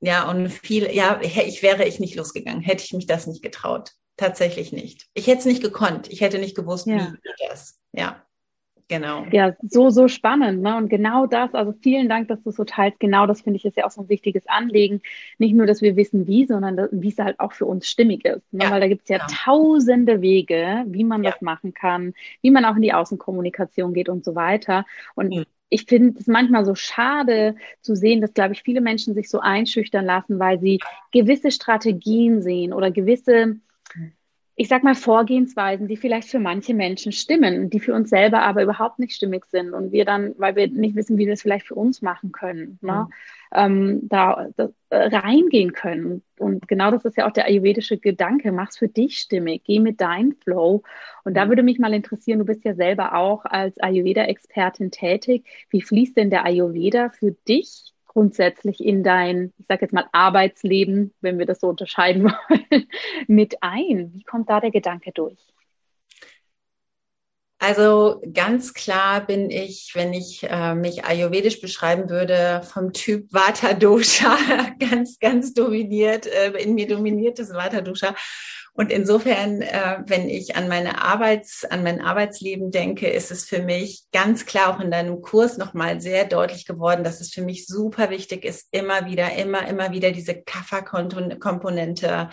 ja, 0.00 0.28
und 0.28 0.48
viel, 0.48 0.94
ja, 0.94 1.20
ich 1.22 1.62
wäre 1.62 1.84
ich 1.84 1.98
nicht 1.98 2.14
losgegangen, 2.14 2.60
hätte 2.60 2.84
ich 2.84 2.92
mich 2.92 3.06
das 3.06 3.26
nicht 3.26 3.42
getraut. 3.42 3.92
Tatsächlich 4.16 4.72
nicht. 4.72 5.06
Ich 5.14 5.26
hätte 5.26 5.40
es 5.40 5.44
nicht 5.44 5.62
gekonnt. 5.62 6.12
Ich 6.12 6.20
hätte 6.20 6.38
nicht 6.38 6.54
gewusst, 6.54 6.86
ja. 6.86 7.14
wie 7.22 7.48
das. 7.48 7.80
Ja. 7.92 8.24
Genau. 8.88 9.24
Ja, 9.32 9.54
so, 9.62 9.88
so 9.88 10.08
spannend. 10.08 10.62
Ne? 10.62 10.76
Und 10.76 10.88
genau 10.88 11.26
das, 11.26 11.54
also 11.54 11.72
vielen 11.72 12.08
Dank, 12.08 12.28
dass 12.28 12.42
du 12.42 12.50
so 12.50 12.64
teilst. 12.64 13.00
Genau 13.00 13.26
das 13.26 13.40
finde 13.40 13.56
ich 13.56 13.64
ist 13.64 13.78
ja 13.78 13.86
auch 13.86 13.90
so 13.90 14.02
ein 14.02 14.08
wichtiges 14.10 14.46
Anliegen. 14.46 15.00
Nicht 15.38 15.54
nur, 15.54 15.66
dass 15.66 15.80
wir 15.80 15.96
wissen, 15.96 16.26
wie, 16.26 16.46
sondern 16.46 16.88
wie 16.92 17.08
es 17.08 17.18
halt 17.18 17.40
auch 17.40 17.52
für 17.52 17.64
uns 17.64 17.88
stimmig 17.88 18.24
ist. 18.26 18.52
Ne? 18.52 18.64
Ja, 18.64 18.70
Weil 18.70 18.80
da 18.80 18.88
gibt 18.88 19.04
es 19.04 19.08
ja 19.08 19.18
genau. 19.18 19.32
tausende 19.32 20.20
Wege, 20.20 20.84
wie 20.86 21.04
man 21.04 21.24
ja. 21.24 21.30
das 21.30 21.40
machen 21.40 21.72
kann, 21.72 22.12
wie 22.42 22.50
man 22.50 22.64
auch 22.66 22.76
in 22.76 22.82
die 22.82 22.92
Außenkommunikation 22.92 23.94
geht 23.94 24.10
und 24.10 24.22
so 24.22 24.34
weiter. 24.34 24.84
Und 25.14 25.34
mhm 25.34 25.46
ich 25.74 25.86
finde 25.86 26.16
es 26.20 26.28
manchmal 26.28 26.64
so 26.64 26.76
schade 26.76 27.56
zu 27.80 27.96
sehen, 27.96 28.20
dass, 28.20 28.32
glaube 28.32 28.52
ich, 28.52 28.62
viele 28.62 28.80
Menschen 28.80 29.12
sich 29.14 29.28
so 29.28 29.40
einschüchtern 29.40 30.04
lassen, 30.04 30.38
weil 30.38 30.60
sie 30.60 30.78
gewisse 31.10 31.50
Strategien 31.50 32.42
sehen 32.42 32.72
oder 32.72 32.92
gewisse 32.92 33.56
ich 34.56 34.68
sag 34.68 34.84
mal, 34.84 34.94
Vorgehensweisen, 34.94 35.88
die 35.88 35.96
vielleicht 35.96 36.28
für 36.28 36.38
manche 36.38 36.74
Menschen 36.74 37.10
stimmen, 37.10 37.70
die 37.70 37.80
für 37.80 37.92
uns 37.92 38.08
selber 38.08 38.42
aber 38.42 38.62
überhaupt 38.62 39.00
nicht 39.00 39.14
stimmig 39.14 39.46
sind 39.46 39.72
und 39.72 39.90
wir 39.90 40.04
dann, 40.04 40.34
weil 40.38 40.54
wir 40.54 40.68
nicht 40.68 40.94
wissen, 40.94 41.18
wie 41.18 41.26
wir 41.26 41.32
das 41.32 41.42
vielleicht 41.42 41.66
für 41.66 41.74
uns 41.74 42.02
machen 42.02 42.30
können, 42.30 42.78
ne, 42.80 43.08
mhm. 43.08 43.12
Ähm, 43.54 44.00
da, 44.08 44.48
da 44.56 44.70
äh, 44.90 45.16
reingehen 45.16 45.72
können. 45.72 46.22
Und 46.38 46.66
genau 46.68 46.90
das 46.90 47.04
ist 47.04 47.16
ja 47.16 47.26
auch 47.26 47.32
der 47.32 47.46
ayurvedische 47.46 47.98
Gedanke. 47.98 48.52
Mach's 48.52 48.78
für 48.78 48.88
dich 48.88 49.18
stimmig, 49.18 49.62
geh 49.64 49.78
mit 49.78 50.00
deinem 50.00 50.32
Flow. 50.32 50.82
Und 51.24 51.34
da 51.36 51.44
mhm. 51.44 51.48
würde 51.50 51.62
mich 51.62 51.78
mal 51.78 51.94
interessieren, 51.94 52.40
du 52.40 52.44
bist 52.44 52.64
ja 52.64 52.74
selber 52.74 53.14
auch 53.14 53.44
als 53.44 53.78
Ayurveda-Expertin 53.78 54.90
tätig. 54.90 55.46
Wie 55.70 55.82
fließt 55.82 56.16
denn 56.16 56.30
der 56.30 56.44
Ayurveda 56.44 57.10
für 57.10 57.32
dich 57.48 57.92
grundsätzlich 58.06 58.84
in 58.84 59.02
dein, 59.02 59.52
ich 59.58 59.66
sage 59.66 59.82
jetzt 59.82 59.92
mal, 59.92 60.06
Arbeitsleben, 60.12 61.12
wenn 61.20 61.38
wir 61.38 61.46
das 61.46 61.60
so 61.60 61.68
unterscheiden 61.68 62.24
wollen, 62.50 62.86
mit 63.26 63.56
ein? 63.60 64.12
Wie 64.12 64.22
kommt 64.22 64.50
da 64.50 64.60
der 64.60 64.70
Gedanke 64.70 65.12
durch? 65.12 65.38
Also 67.66 68.20
ganz 68.34 68.74
klar 68.74 69.26
bin 69.26 69.50
ich, 69.50 69.92
wenn 69.94 70.12
ich 70.12 70.42
äh, 70.42 70.74
mich 70.74 71.06
ayurvedisch 71.06 71.62
beschreiben 71.62 72.10
würde, 72.10 72.60
vom 72.62 72.92
Typ 72.92 73.32
Vata 73.32 73.72
Dosha, 73.72 74.36
ganz, 74.78 75.18
ganz 75.18 75.54
dominiert, 75.54 76.26
äh, 76.26 76.50
in 76.58 76.74
mir 76.74 76.86
dominiertes 76.86 77.54
Vata 77.54 77.80
Dosha. 77.80 78.14
Und 78.74 78.92
insofern, 78.92 79.62
äh, 79.62 79.96
wenn 80.04 80.28
ich 80.28 80.56
an 80.56 80.68
meine 80.68 81.00
Arbeits, 81.00 81.64
an 81.64 81.82
mein 81.82 82.02
Arbeitsleben 82.02 82.70
denke, 82.70 83.08
ist 83.08 83.30
es 83.30 83.46
für 83.46 83.62
mich 83.62 84.02
ganz 84.12 84.44
klar 84.44 84.76
auch 84.76 84.80
in 84.80 84.90
deinem 84.90 85.22
Kurs 85.22 85.56
nochmal 85.56 86.02
sehr 86.02 86.26
deutlich 86.26 86.66
geworden, 86.66 87.02
dass 87.02 87.22
es 87.22 87.32
für 87.32 87.40
mich 87.40 87.66
super 87.66 88.10
wichtig 88.10 88.44
ist, 88.44 88.68
immer 88.72 89.06
wieder, 89.06 89.32
immer, 89.36 89.66
immer 89.66 89.90
wieder 89.90 90.10
diese 90.12 90.34
Kafferkomponente 90.34 92.28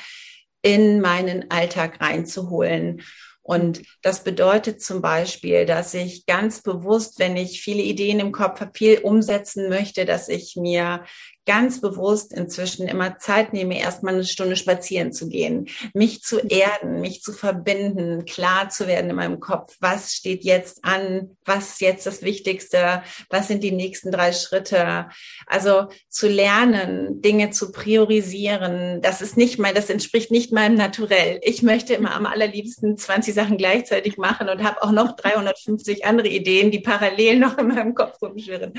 in 0.62 1.00
meinen 1.00 1.50
Alltag 1.52 2.02
reinzuholen. 2.02 3.02
Und 3.43 3.82
das 4.01 4.23
bedeutet 4.23 4.82
zum 4.82 5.01
Beispiel, 5.01 5.65
dass 5.65 5.93
ich 5.93 6.25
ganz 6.25 6.62
bewusst, 6.62 7.17
wenn 7.19 7.36
ich 7.36 7.62
viele 7.62 7.82
Ideen 7.82 8.19
im 8.19 8.32
Kopf 8.32 8.62
habe, 8.62 8.71
viel 8.75 8.99
umsetzen 8.99 9.67
möchte, 9.69 10.06
dass 10.06 10.30
ich 10.30 10.56
mir 10.56 11.04
ganz 11.45 11.82
bewusst 11.82 12.34
inzwischen 12.34 12.88
immer 12.88 13.17
Zeit 13.17 13.51
nehme, 13.54 13.80
erstmal 13.80 14.13
eine 14.13 14.25
Stunde 14.25 14.56
spazieren 14.56 15.12
zu 15.12 15.27
gehen, 15.27 15.67
mich 15.93 16.21
zu 16.21 16.39
erden, 16.39 17.01
mich 17.01 17.21
zu 17.21 17.34
verbinden, 17.34 18.25
klar 18.25 18.69
zu 18.69 18.88
werden 18.88 19.10
in 19.10 19.15
meinem 19.15 19.39
Kopf, 19.39 19.75
was 19.80 20.13
steht 20.13 20.43
jetzt 20.43 20.86
an, 20.86 21.38
was 21.43 21.71
ist 21.71 21.82
jetzt 21.82 22.06
das 22.06 22.21
Wichtigste, 22.21 23.01
was 23.30 23.47
sind 23.47 23.63
die 23.63 23.71
nächsten 23.71 24.12
drei 24.12 24.34
Schritte. 24.34 25.10
Also 25.47 25.88
zu 26.10 26.27
lernen, 26.27 27.21
Dinge 27.21 27.49
zu 27.49 27.71
priorisieren, 27.71 29.01
das 29.01 29.21
ist 29.21 29.36
nicht 29.36 29.58
mein, 29.58 29.73
das 29.73 29.89
entspricht 29.89 30.30
nicht 30.30 30.51
meinem 30.51 30.75
Naturell. 30.75 31.39
Ich 31.41 31.63
möchte 31.63 31.95
immer 31.95 32.15
am 32.15 32.27
allerliebsten 32.27 32.97
20 32.97 33.34
Sachen 33.34 33.58
gleichzeitig 33.58 34.17
machen 34.17 34.47
und 34.47 34.63
habe 34.63 34.84
auch 34.84 34.91
noch 34.91 35.15
350 35.15 36.06
andere 36.06 36.27
Ideen, 36.27 36.69
die 36.69 36.82
parallel 36.82 37.39
noch 37.39 37.58
in 37.58 37.67
meinem 37.67 37.95
Kopf 37.95 38.21
rumschwirren. 38.21 38.73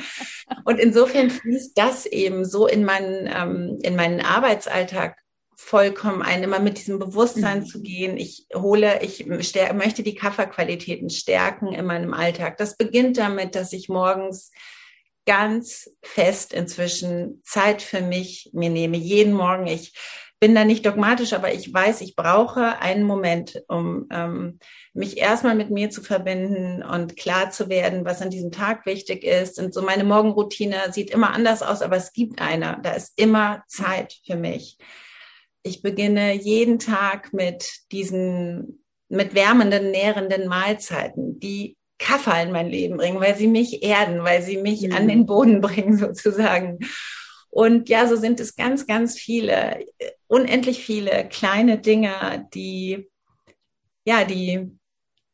Und 0.64 0.78
insofern 0.78 1.30
fließt 1.30 1.76
das 1.76 2.06
eben 2.06 2.44
so 2.52 2.68
in 2.68 2.84
meinen, 2.84 3.26
ähm, 3.26 3.78
in 3.82 3.96
meinen 3.96 4.20
Arbeitsalltag 4.20 5.16
vollkommen 5.56 6.22
ein, 6.22 6.42
immer 6.42 6.58
mit 6.58 6.78
diesem 6.78 6.98
Bewusstsein 6.98 7.60
mhm. 7.60 7.66
zu 7.66 7.82
gehen. 7.82 8.16
Ich 8.16 8.46
hole, 8.54 9.02
ich 9.02 9.26
möchte 9.26 10.02
die 10.02 10.14
Kafferqualitäten 10.14 11.10
stärken 11.10 11.72
in 11.72 11.84
meinem 11.84 12.14
Alltag. 12.14 12.58
Das 12.58 12.76
beginnt 12.76 13.18
damit, 13.18 13.54
dass 13.54 13.72
ich 13.72 13.88
morgens 13.88 14.50
ganz 15.24 15.90
fest 16.02 16.52
inzwischen 16.52 17.42
Zeit 17.44 17.80
für 17.80 18.00
mich 18.00 18.50
mir 18.52 18.70
nehme. 18.70 18.96
Jeden 18.96 19.32
Morgen. 19.32 19.66
Ich 19.66 19.94
bin 20.42 20.56
da 20.56 20.64
nicht 20.64 20.84
dogmatisch, 20.84 21.34
aber 21.34 21.54
ich 21.54 21.72
weiß, 21.72 22.00
ich 22.00 22.16
brauche 22.16 22.80
einen 22.80 23.04
Moment, 23.04 23.62
um 23.68 24.08
ähm, 24.10 24.58
mich 24.92 25.16
erstmal 25.16 25.54
mit 25.54 25.70
mir 25.70 25.88
zu 25.88 26.02
verbinden 26.02 26.82
und 26.82 27.16
klar 27.16 27.52
zu 27.52 27.68
werden, 27.68 28.04
was 28.04 28.22
an 28.22 28.30
diesem 28.30 28.50
Tag 28.50 28.84
wichtig 28.84 29.22
ist. 29.22 29.60
Und 29.60 29.72
so 29.72 29.82
meine 29.82 30.02
Morgenroutine 30.02 30.90
sieht 30.90 31.10
immer 31.10 31.32
anders 31.32 31.62
aus, 31.62 31.80
aber 31.80 31.94
es 31.94 32.12
gibt 32.12 32.42
eine. 32.42 32.80
Da 32.82 32.90
ist 32.90 33.12
immer 33.14 33.62
Zeit 33.68 34.18
für 34.26 34.34
mich. 34.34 34.78
Ich 35.62 35.80
beginne 35.80 36.34
jeden 36.34 36.80
Tag 36.80 37.32
mit 37.32 37.70
diesen, 37.92 38.84
mit 39.08 39.36
wärmenden, 39.36 39.92
nährenden 39.92 40.48
Mahlzeiten, 40.48 41.38
die 41.38 41.76
Kaffee 42.00 42.42
in 42.42 42.50
mein 42.50 42.68
Leben 42.68 42.96
bringen, 42.96 43.20
weil 43.20 43.36
sie 43.36 43.46
mich 43.46 43.84
erden, 43.84 44.24
weil 44.24 44.42
sie 44.42 44.56
mich 44.56 44.82
mhm. 44.82 44.92
an 44.92 45.06
den 45.06 45.24
Boden 45.24 45.60
bringen 45.60 45.98
sozusagen. 45.98 46.80
Und 47.52 47.90
ja, 47.90 48.08
so 48.08 48.16
sind 48.16 48.40
es 48.40 48.56
ganz, 48.56 48.86
ganz 48.86 49.18
viele, 49.18 49.84
unendlich 50.26 50.82
viele 50.82 51.28
kleine 51.28 51.78
Dinge, 51.78 52.48
die, 52.54 53.10
ja, 54.06 54.24
die, 54.24 54.70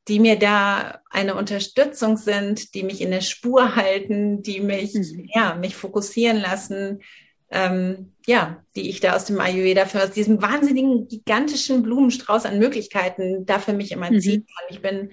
die 0.09 0.19
mir 0.19 0.37
da 0.37 1.01
eine 1.11 1.37
Unterstützung 1.37 2.17
sind, 2.17 2.75
die 2.75 2.83
mich 2.83 3.03
in 3.03 3.13
der 3.13 3.21
Spur 3.21 3.77
halten, 3.77 4.43
die 4.43 4.59
mich, 4.59 4.95
mhm. 4.95 5.29
ja, 5.33 5.55
mich 5.55 5.77
fokussieren 5.77 6.39
lassen, 6.39 7.03
ähm, 7.51 8.15
ja, 8.27 8.65
die 8.75 8.91
ich 8.91 8.99
da 8.99 9.15
aus 9.15 9.27
dem 9.27 9.39
Ayurveda 9.39 9.87
für 9.87 10.03
aus 10.03 10.11
diesem 10.11 10.43
wahnsinnigen, 10.43 11.07
gigantischen 11.07 11.85
Blumenstrauß 11.85 12.47
an 12.47 12.59
Möglichkeiten 12.59 13.47
da 13.47 13.61
für 13.61 13.75
mich 13.75 13.93
immer 13.93 14.11
mhm. 14.11 14.19
ziehen 14.19 14.45
kann. 14.45 14.67
Ich 14.71 14.83
bin 14.83 15.13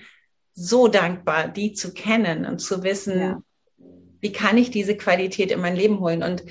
so 0.54 0.88
dankbar, 0.88 1.50
die 1.50 1.74
zu 1.74 1.94
kennen 1.94 2.48
und 2.48 2.62
zu 2.62 2.82
wissen, 2.82 3.20
ja. 3.20 3.44
wie 4.22 4.32
kann 4.32 4.58
ich 4.58 4.72
diese 4.72 4.98
Qualität 4.98 5.52
in 5.52 5.62
mein 5.62 5.76
Leben 5.76 6.00
holen. 6.00 6.24
Und 6.24 6.44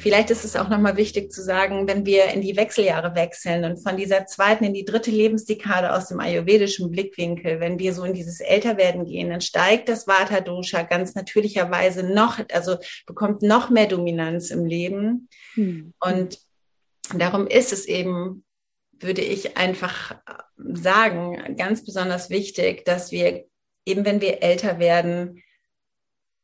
Vielleicht 0.00 0.30
ist 0.30 0.46
es 0.46 0.56
auch 0.56 0.70
nochmal 0.70 0.96
wichtig 0.96 1.30
zu 1.30 1.42
sagen, 1.42 1.86
wenn 1.86 2.06
wir 2.06 2.24
in 2.28 2.40
die 2.40 2.56
Wechseljahre 2.56 3.14
wechseln 3.14 3.66
und 3.66 3.82
von 3.82 3.98
dieser 3.98 4.24
zweiten 4.24 4.64
in 4.64 4.72
die 4.72 4.86
dritte 4.86 5.10
Lebensdekade 5.10 5.92
aus 5.92 6.08
dem 6.08 6.20
ayurvedischen 6.20 6.90
Blickwinkel, 6.90 7.60
wenn 7.60 7.78
wir 7.78 7.92
so 7.92 8.04
in 8.04 8.14
dieses 8.14 8.40
Älterwerden 8.40 9.04
gehen, 9.04 9.28
dann 9.28 9.42
steigt 9.42 9.90
das 9.90 10.06
Vata 10.06 10.40
Dosha 10.40 10.84
ganz 10.84 11.14
natürlicherweise 11.14 12.02
noch, 12.02 12.40
also 12.50 12.78
bekommt 13.06 13.42
noch 13.42 13.68
mehr 13.68 13.86
Dominanz 13.86 14.50
im 14.50 14.64
Leben. 14.64 15.28
Mhm. 15.54 15.92
Und 16.00 16.38
darum 17.14 17.46
ist 17.46 17.70
es 17.70 17.84
eben, 17.84 18.42
würde 18.98 19.20
ich 19.20 19.58
einfach 19.58 20.16
sagen, 20.56 21.56
ganz 21.58 21.84
besonders 21.84 22.30
wichtig, 22.30 22.86
dass 22.86 23.12
wir 23.12 23.44
eben, 23.84 24.06
wenn 24.06 24.22
wir 24.22 24.42
älter 24.42 24.78
werden, 24.78 25.42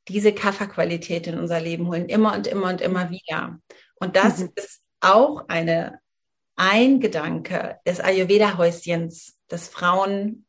diese 0.09 0.33
Kafferqualität 0.33 1.27
in 1.27 1.39
unser 1.39 1.61
Leben 1.61 1.89
holen, 1.89 2.07
immer 2.07 2.35
und 2.35 2.47
immer 2.47 2.69
und 2.69 2.81
immer 2.81 3.11
wieder. 3.11 3.59
Und 3.97 4.17
das 4.17 4.39
mhm. 4.39 4.51
ist 4.55 4.83
auch 5.01 5.49
eine, 5.49 6.01
ein 6.55 7.01
Gedanke 7.01 7.79
des 7.87 8.01
Ayurveda-Häuschens, 8.01 9.39
dass 9.49 9.69
Frauen 9.69 10.47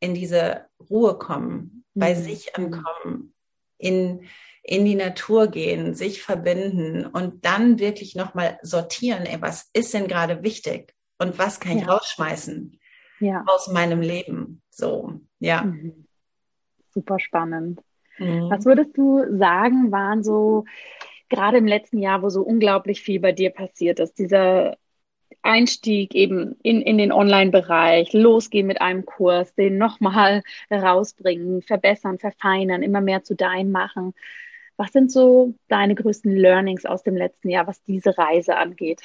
in 0.00 0.14
diese 0.14 0.66
Ruhe 0.90 1.18
kommen, 1.18 1.84
mhm. 1.94 2.00
bei 2.00 2.14
sich 2.14 2.56
ankommen, 2.56 3.34
in, 3.78 4.26
in 4.62 4.84
die 4.84 4.94
Natur 4.94 5.48
gehen, 5.48 5.94
sich 5.94 6.22
verbinden 6.22 7.06
und 7.06 7.44
dann 7.44 7.78
wirklich 7.78 8.14
nochmal 8.16 8.58
sortieren, 8.62 9.24
ey, 9.26 9.40
was 9.40 9.70
ist 9.72 9.94
denn 9.94 10.08
gerade 10.08 10.42
wichtig 10.42 10.94
und 11.18 11.38
was 11.38 11.60
kann 11.60 11.78
ich 11.78 11.84
ja. 11.84 11.92
rausschmeißen 11.92 12.78
ja. 13.20 13.44
aus 13.46 13.68
meinem 13.68 14.00
Leben? 14.00 14.62
So, 14.70 15.20
ja. 15.38 15.62
Mhm. 15.62 16.06
Super 16.90 17.18
spannend. 17.18 17.80
Mhm. 18.18 18.50
Was 18.50 18.64
würdest 18.64 18.96
du 18.96 19.24
sagen, 19.36 19.90
waren 19.92 20.22
so 20.22 20.64
gerade 21.28 21.58
im 21.58 21.66
letzten 21.66 21.98
Jahr, 21.98 22.22
wo 22.22 22.28
so 22.28 22.42
unglaublich 22.42 23.02
viel 23.02 23.20
bei 23.20 23.32
dir 23.32 23.50
passiert 23.50 24.00
ist, 24.00 24.18
dieser 24.18 24.76
Einstieg 25.40 26.14
eben 26.14 26.56
in, 26.62 26.82
in 26.82 26.98
den 26.98 27.10
Online-Bereich, 27.10 28.12
losgehen 28.12 28.66
mit 28.66 28.80
einem 28.80 29.04
Kurs, 29.06 29.54
den 29.54 29.78
nochmal 29.78 30.42
rausbringen, 30.70 31.62
verbessern, 31.62 32.18
verfeinern, 32.18 32.82
immer 32.82 33.00
mehr 33.00 33.24
zu 33.24 33.34
deinem 33.34 33.72
machen. 33.72 34.14
Was 34.76 34.92
sind 34.92 35.10
so 35.10 35.54
deine 35.68 35.94
größten 35.94 36.34
Learnings 36.34 36.84
aus 36.84 37.02
dem 37.02 37.16
letzten 37.16 37.48
Jahr, 37.48 37.66
was 37.66 37.82
diese 37.82 38.16
Reise 38.16 38.56
angeht? 38.56 39.02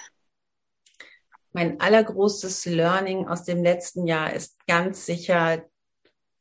Mein 1.53 1.79
allergrößtes 1.79 2.65
Learning 2.65 3.27
aus 3.27 3.43
dem 3.43 3.63
letzten 3.63 4.05
Jahr 4.05 4.33
ist 4.33 4.57
ganz 4.67 5.05
sicher 5.05 5.63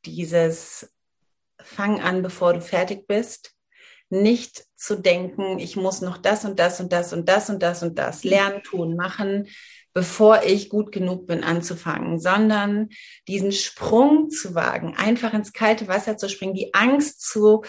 dieses 0.04 0.94
fang 1.66 2.00
an, 2.00 2.22
bevor 2.22 2.52
du 2.52 2.60
fertig 2.60 3.06
bist. 3.06 3.52
Nicht 4.08 4.64
zu 4.76 4.96
denken, 4.96 5.58
ich 5.58 5.76
muss 5.76 6.00
noch 6.00 6.16
das 6.16 6.44
und 6.44 6.58
das 6.60 6.80
und 6.80 6.92
das 6.92 7.12
und 7.12 7.28
das 7.28 7.50
und 7.50 7.62
das 7.62 7.82
und 7.82 7.98
das 7.98 8.22
lernen, 8.22 8.62
tun, 8.62 8.94
machen, 8.94 9.48
bevor 9.92 10.42
ich 10.44 10.68
gut 10.68 10.92
genug 10.92 11.26
bin, 11.26 11.42
anzufangen, 11.42 12.20
sondern 12.20 12.90
diesen 13.26 13.50
Sprung 13.50 14.30
zu 14.30 14.54
wagen, 14.54 14.94
einfach 14.96 15.32
ins 15.32 15.52
kalte 15.52 15.88
Wasser 15.88 16.16
zu 16.16 16.28
springen, 16.28 16.54
die 16.54 16.74
Angst 16.74 17.22
zu 17.22 17.62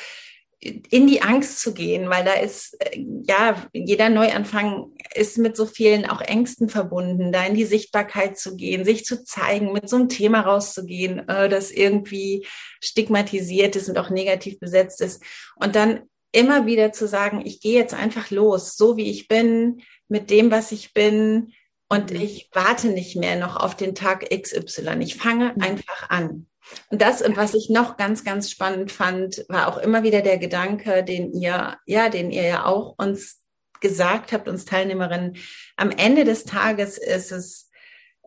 in 0.59 1.05
die 1.05 1.21
Angst 1.21 1.59
zu 1.59 1.73
gehen, 1.73 2.09
weil 2.09 2.25
da 2.25 2.33
ist, 2.33 2.75
äh, 2.79 2.99
ja, 3.27 3.63
jeder 3.73 4.09
Neuanfang 4.09 4.91
ist 5.13 5.37
mit 5.37 5.55
so 5.55 5.65
vielen 5.65 6.05
auch 6.05 6.21
Ängsten 6.21 6.67
verbunden, 6.67 7.31
da 7.31 7.45
in 7.45 7.53
die 7.53 7.65
Sichtbarkeit 7.65 8.37
zu 8.37 8.55
gehen, 8.55 8.83
sich 8.83 9.05
zu 9.05 9.23
zeigen, 9.23 9.71
mit 9.71 9.87
so 9.87 9.97
einem 9.97 10.09
Thema 10.09 10.41
rauszugehen, 10.41 11.27
äh, 11.29 11.47
das 11.47 11.69
irgendwie 11.69 12.47
stigmatisiert 12.81 13.75
ist 13.75 13.87
und 13.87 13.99
auch 13.99 14.09
negativ 14.09 14.59
besetzt 14.59 15.01
ist. 15.01 15.21
Und 15.55 15.75
dann 15.75 16.01
immer 16.31 16.65
wieder 16.65 16.91
zu 16.91 17.07
sagen, 17.07 17.41
ich 17.45 17.61
gehe 17.61 17.77
jetzt 17.77 17.93
einfach 17.93 18.31
los, 18.31 18.75
so 18.75 18.97
wie 18.97 19.09
ich 19.11 19.27
bin, 19.27 19.81
mit 20.07 20.29
dem, 20.31 20.49
was 20.51 20.71
ich 20.71 20.93
bin, 20.93 21.53
Und 21.89 22.11
mhm. 22.11 22.21
ich 22.21 22.49
warte 22.53 22.89
nicht 22.89 23.15
mehr 23.15 23.37
noch 23.37 23.55
auf 23.55 23.75
den 23.75 23.95
Tag 23.95 24.29
XY. 24.29 24.97
Ich 24.99 25.15
fange 25.15 25.53
mhm. 25.55 25.61
einfach 25.61 26.09
an. 26.09 26.47
Und 26.89 27.01
das, 27.01 27.21
und 27.21 27.37
was 27.37 27.53
ich 27.53 27.69
noch 27.69 27.95
ganz, 27.97 28.23
ganz 28.25 28.51
spannend 28.51 28.91
fand, 28.91 29.45
war 29.47 29.67
auch 29.67 29.77
immer 29.77 30.03
wieder 30.03 30.21
der 30.21 30.37
Gedanke, 30.37 31.03
den 31.03 31.31
ihr, 31.33 31.77
ja, 31.85 32.09
den 32.09 32.29
ihr 32.29 32.43
ja 32.43 32.65
auch 32.65 32.95
uns 32.97 33.41
gesagt 33.79 34.33
habt, 34.33 34.47
uns 34.47 34.65
Teilnehmerinnen. 34.65 35.37
Am 35.75 35.91
Ende 35.91 36.25
des 36.25 36.43
Tages 36.43 36.97
ist 36.97 37.31
es, 37.31 37.69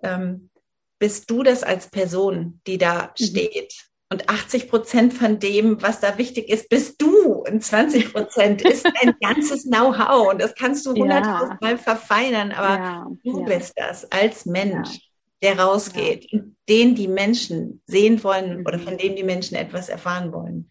ähm, 0.02 0.50
bist 0.98 1.30
du 1.30 1.42
das 1.42 1.62
als 1.62 1.88
Person, 1.88 2.61
die 2.66 2.78
da 2.78 3.12
mhm. 3.18 3.24
steht. 3.24 3.89
Und 4.12 4.28
80 4.28 4.68
Prozent 4.68 5.14
von 5.14 5.38
dem, 5.38 5.80
was 5.82 6.00
da 6.00 6.18
wichtig 6.18 6.48
ist, 6.48 6.68
bist 6.68 7.00
du. 7.00 7.44
Und 7.46 7.62
20 7.62 8.12
Prozent 8.12 8.62
ist 8.68 8.84
dein 8.84 9.14
ganzes 9.20 9.64
Know-how. 9.64 10.32
Und 10.32 10.42
das 10.42 10.54
kannst 10.54 10.84
du 10.84 10.94
hunderttausendmal 10.94 11.72
ja. 11.72 11.78
verfeinern. 11.78 12.52
Aber 12.52 12.74
ja. 12.74 13.06
du 13.22 13.40
ja. 13.40 13.46
bist 13.46 13.74
das 13.76 14.11
als 14.11 14.46
Mensch, 14.46 14.98
der 15.42 15.58
rausgeht 15.58 16.28
den 16.70 16.94
die 16.94 17.08
Menschen 17.08 17.82
sehen 17.86 18.22
wollen 18.22 18.64
oder 18.64 18.78
von 18.78 18.94
mhm. 18.94 18.98
dem 18.98 19.16
die 19.16 19.24
Menschen 19.24 19.56
etwas 19.56 19.88
erfahren 19.88 20.32
wollen. 20.32 20.70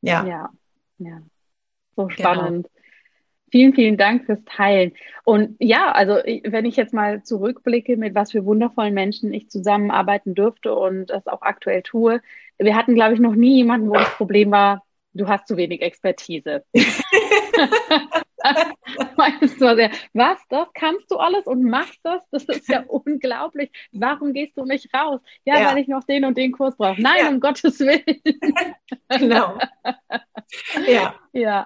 Ja. 0.00 0.24
Ja. 0.24 0.50
ja. 0.98 1.22
So 1.96 2.06
genau. 2.06 2.10
spannend. 2.10 2.66
Genau. 2.66 2.76
Vielen, 3.50 3.74
vielen 3.74 3.96
Dank 3.96 4.26
fürs 4.26 4.44
Teilen. 4.44 4.92
Und 5.24 5.56
ja, 5.58 5.90
also 5.90 6.14
wenn 6.14 6.64
ich 6.66 6.76
jetzt 6.76 6.94
mal 6.94 7.24
zurückblicke, 7.24 7.96
mit 7.96 8.14
was 8.14 8.30
für 8.30 8.44
wundervollen 8.44 8.94
Menschen 8.94 9.34
ich 9.34 9.50
zusammenarbeiten 9.50 10.36
dürfte 10.36 10.72
und 10.72 11.06
das 11.06 11.26
auch 11.26 11.42
aktuell 11.42 11.82
tue, 11.82 12.22
wir 12.60 12.76
hatten, 12.76 12.94
glaube 12.94 13.14
ich, 13.14 13.20
noch 13.20 13.34
nie 13.34 13.56
jemanden, 13.56 13.88
wo 13.88 13.94
das 13.94 14.14
Problem 14.16 14.50
war, 14.50 14.82
du 15.12 15.26
hast 15.28 15.48
zu 15.48 15.56
wenig 15.56 15.80
Expertise. 15.82 16.64
Meinst 19.16 19.60
du 19.60 19.76
sehr, 19.76 19.90
was, 20.14 20.38
das 20.48 20.68
kannst 20.74 21.10
du 21.10 21.16
alles 21.16 21.46
und 21.46 21.64
machst 21.64 22.00
das? 22.02 22.22
Das 22.30 22.44
ist 22.44 22.68
ja 22.68 22.84
unglaublich. 22.88 23.70
Warum 23.92 24.32
gehst 24.32 24.56
du 24.56 24.64
nicht 24.64 24.94
raus? 24.94 25.20
Ja, 25.44 25.60
ja. 25.60 25.70
weil 25.70 25.78
ich 25.78 25.88
noch 25.88 26.04
den 26.04 26.24
und 26.24 26.38
den 26.38 26.52
Kurs 26.52 26.76
brauche. 26.76 27.00
Nein, 27.00 27.18
ja. 27.20 27.28
um 27.28 27.40
Gottes 27.40 27.80
Willen. 27.80 28.02
genau. 29.18 29.58
Ja. 30.86 31.14
Ja, 31.32 31.64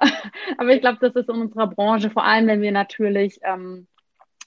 aber 0.58 0.74
ich 0.74 0.80
glaube, 0.80 0.98
das 1.00 1.14
ist 1.14 1.28
in 1.28 1.36
unserer 1.40 1.68
Branche, 1.68 2.10
vor 2.10 2.24
allem 2.24 2.46
wenn 2.48 2.60
wir 2.60 2.72
natürlich 2.72 3.38
ähm, 3.42 3.86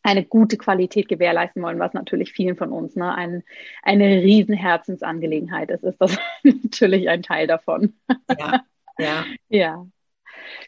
eine 0.08 0.24
gute 0.24 0.58
Qualität 0.58 1.10
gewährleisten 1.10 1.62
wollen, 1.62 1.80
was 1.80 1.94
natürlich 1.94 2.32
vielen 2.32 2.56
von 2.56 2.72
uns 2.72 2.96
ne, 2.96 3.14
ein, 3.14 3.44
eine 3.84 4.22
riesen 4.22 4.56
Herzensangelegenheit 4.56 5.70
ist, 5.70 5.84
ist 5.84 6.00
das 6.00 6.18
natürlich 6.44 7.10
ein 7.10 7.24
Teil 7.24 7.46
davon. 7.46 7.94
Ja, 8.40 8.62
ja. 8.98 9.26
ja. 9.50 9.86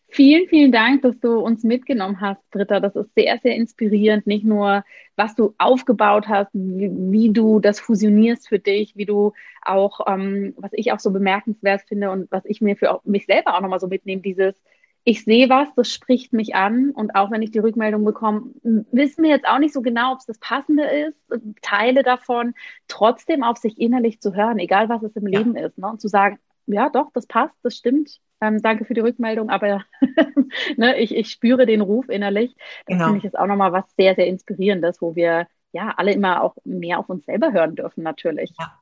Vielen, 0.10 0.50
vielen 0.50 0.74
Dank, 0.74 1.04
dass 1.04 1.18
du 1.22 1.40
uns 1.40 1.64
mitgenommen 1.64 2.20
hast, 2.20 2.42
Britta. 2.52 2.82
Das 2.82 2.98
ist 2.98 3.14
sehr, 3.16 3.38
sehr 3.42 3.56
inspirierend. 3.56 4.28
Nicht 4.28 4.44
nur, 4.44 4.84
was 5.16 5.36
du 5.36 5.54
aufgebaut 5.58 6.28
hast, 6.28 6.50
wie, 6.54 6.90
wie 6.92 7.32
du 7.32 7.62
das 7.62 7.80
fusionierst 7.80 8.50
für 8.50 8.60
dich, 8.60 8.98
wie 8.98 9.06
du 9.06 9.32
auch, 9.62 10.02
ähm, 10.08 10.54
was 10.58 10.72
ich 10.74 10.92
auch 10.92 11.00
so 11.00 11.12
bemerkenswert 11.12 11.84
finde 11.88 12.12
und 12.12 12.30
was 12.30 12.44
ich 12.46 12.60
mir 12.60 12.76
für 12.76 13.00
mich 13.06 13.26
selber 13.26 13.56
auch 13.56 13.62
nochmal 13.62 13.80
so 13.80 13.88
mitnehme, 13.88 14.22
dieses, 14.22 14.56
ich 15.04 15.24
sehe 15.24 15.50
was, 15.50 15.68
das 15.76 15.92
spricht 15.92 16.34
mich 16.34 16.56
an 16.56 16.92
und 16.92 17.16
auch 17.16 17.32
wenn 17.32 17.42
ich 17.42 17.52
die 17.52 17.60
Rückmeldung 17.60 18.04
bekomme, 18.04 18.52
wissen 18.64 19.24
wir 19.24 19.30
jetzt 19.30 19.48
auch 19.48 19.60
nicht 19.60 19.74
so 19.74 19.82
genau, 19.82 20.14
ob 20.14 20.20
es 20.20 20.26
das 20.26 20.40
Passende 20.40 20.84
ist, 20.84 21.18
Teile 21.62 22.04
davon 22.04 22.54
trotzdem 22.88 23.44
auf 23.44 23.58
sich 23.58 23.80
innerlich 23.80 24.22
zu 24.22 24.36
hören, 24.36 24.60
egal 24.60 24.90
was 24.90 25.04
es 25.04 25.16
im 25.16 25.28
ja. 25.28 25.40
Leben 25.40 25.56
ist, 25.56 25.78
ne? 25.78 25.88
und 25.88 26.02
zu 26.02 26.08
sagen, 26.08 26.40
ja, 26.68 26.90
doch, 26.90 27.12
das 27.14 27.26
passt, 27.26 27.56
das 27.64 27.76
stimmt. 27.76 28.20
Ähm, 28.42 28.62
danke 28.62 28.86
für 28.86 28.94
die 28.94 29.02
Rückmeldung, 29.02 29.50
aber 29.50 29.84
ne, 30.78 30.98
ich, 31.00 31.14
ich 31.14 31.30
spüre 31.30 31.66
den 31.66 31.82
Ruf 31.82 32.08
innerlich. 32.08 32.56
Das 32.86 32.94
genau. 32.94 33.06
finde 33.06 33.18
ich 33.18 33.24
jetzt 33.24 33.38
auch 33.38 33.48
nochmal 33.48 33.74
was 33.74 33.86
sehr, 33.98 34.16
sehr 34.16 34.28
Inspirierendes, 34.28 35.02
wo 35.02 35.16
wir 35.16 35.48
ja 35.72 35.94
alle 35.98 36.14
immer 36.14 36.42
auch 36.44 36.56
mehr 36.64 37.00
auf 37.00 37.10
uns 37.10 37.26
selber 37.26 37.52
hören 37.52 37.76
dürfen, 37.76 38.04
natürlich. 38.04 38.54
Ja. 38.60 38.80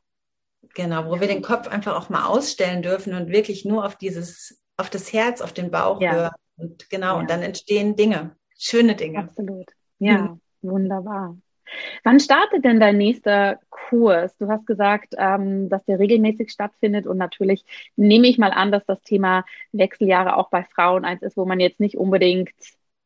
Genau, 0.76 1.10
wo 1.10 1.20
wir 1.20 1.28
den 1.28 1.42
Kopf 1.42 1.68
einfach 1.68 1.96
auch 1.96 2.10
mal 2.10 2.26
ausstellen 2.26 2.82
dürfen 2.82 3.14
und 3.14 3.30
wirklich 3.30 3.66
nur 3.66 3.86
auf 3.86 3.96
dieses, 3.96 4.62
auf 4.78 4.90
das 4.90 5.12
Herz, 5.12 5.42
auf 5.42 5.54
den 5.54 5.72
Bauch 5.72 6.00
ja. 6.02 6.14
hören. 6.14 6.36
Und 6.58 6.90
genau, 6.90 7.16
ja. 7.16 7.20
und 7.20 7.30
dann 7.30 7.42
entstehen 7.42 7.96
Dinge, 7.96 8.36
schöne 8.58 8.96
Dinge. 8.96 9.20
Absolut. 9.20 9.72
Ja, 10.00 10.22
mhm. 10.22 10.42
wunderbar. 10.62 11.38
Wann 12.04 12.20
startet 12.20 12.64
denn 12.64 12.80
dein 12.80 12.98
nächster 12.98 13.60
Kurs? 13.70 14.36
Du 14.38 14.48
hast 14.48 14.66
gesagt, 14.66 15.16
ähm, 15.18 15.70
dass 15.70 15.84
der 15.86 16.00
regelmäßig 16.00 16.52
stattfindet 16.52 17.06
und 17.08 17.18
natürlich 17.18 17.66
nehme 17.96 18.28
ich 18.28 18.38
mal 18.38 18.52
an, 18.52 18.72
dass 18.72 18.86
das 18.86 19.02
Thema 19.02 19.44
Wechseljahre 19.74 20.38
auch 20.38 20.50
bei 20.50 20.64
Frauen 20.64 21.04
eins 21.04 21.22
ist, 21.24 21.36
wo 21.36 21.46
man 21.46 21.60
jetzt 21.60 21.80
nicht 21.80 21.98
unbedingt 21.98 22.52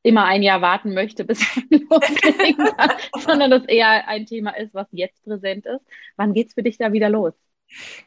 immer 0.04 0.26
ein 0.26 0.44
Jahr 0.44 0.62
warten 0.62 0.94
möchte, 0.94 1.26
bis 1.26 1.44
man 1.56 1.82
loslegen 1.90 2.66
kann, 2.78 2.92
sondern 3.20 3.52
das 3.52 3.66
eher 3.66 4.08
ein 4.08 4.26
Thema 4.26 4.52
ist, 4.52 4.74
was 4.74 4.88
jetzt 4.92 5.24
präsent 5.24 5.66
ist. 5.66 5.86
Wann 6.16 6.34
geht's 6.34 6.54
für 6.54 6.64
dich 6.64 6.78
da 6.78 6.92
wieder 6.94 7.10
los? 7.10 7.34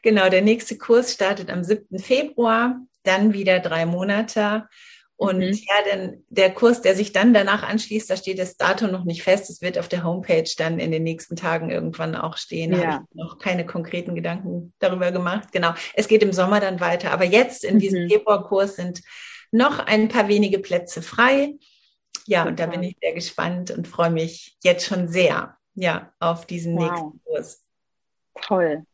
Genau, 0.02 0.28
der 0.28 0.42
nächste 0.42 0.76
Kurs 0.76 1.12
startet 1.14 1.50
am 1.50 1.64
7. 1.64 1.98
Februar, 1.98 2.80
dann 3.04 3.32
wieder 3.32 3.60
drei 3.60 3.86
Monate 3.86 4.68
und 5.16 5.38
mhm. 5.38 5.52
ja, 5.52 5.74
denn 5.92 6.24
der 6.28 6.52
Kurs, 6.52 6.82
der 6.82 6.96
sich 6.96 7.12
dann 7.12 7.32
danach 7.32 7.62
anschließt, 7.62 8.10
da 8.10 8.16
steht 8.16 8.38
das 8.38 8.56
Datum 8.56 8.90
noch 8.90 9.04
nicht 9.04 9.22
fest. 9.22 9.48
Es 9.48 9.62
wird 9.62 9.78
auf 9.78 9.88
der 9.88 10.02
Homepage 10.02 10.50
dann 10.58 10.80
in 10.80 10.90
den 10.90 11.04
nächsten 11.04 11.36
Tagen 11.36 11.70
irgendwann 11.70 12.16
auch 12.16 12.36
stehen. 12.36 12.72
Ja. 12.72 12.94
habe 12.94 13.04
ich 13.08 13.14
noch 13.14 13.38
keine 13.38 13.64
konkreten 13.64 14.16
Gedanken 14.16 14.72
darüber 14.80 15.12
gemacht. 15.12 15.52
Genau. 15.52 15.72
Es 15.94 16.08
geht 16.08 16.22
im 16.24 16.32
Sommer 16.32 16.58
dann 16.58 16.80
weiter. 16.80 17.12
Aber 17.12 17.24
jetzt 17.24 17.64
in 17.64 17.76
mhm. 17.76 17.78
diesem 17.78 18.08
Februarkurs 18.08 18.76
sind 18.76 19.02
noch 19.52 19.78
ein 19.78 20.08
paar 20.08 20.26
wenige 20.26 20.58
Plätze 20.58 21.00
frei. 21.00 21.54
Ja, 22.26 22.40
Super. 22.40 22.50
und 22.50 22.60
da 22.60 22.66
bin 22.66 22.82
ich 22.82 22.96
sehr 23.00 23.12
gespannt 23.12 23.70
und 23.70 23.86
freue 23.86 24.10
mich 24.10 24.56
jetzt 24.64 24.86
schon 24.86 25.08
sehr, 25.08 25.56
ja, 25.74 26.12
auf 26.18 26.46
diesen 26.46 26.76
wow. 26.76 26.90
nächsten 26.90 27.20
Kurs. 27.24 27.64
Toll. 28.42 28.84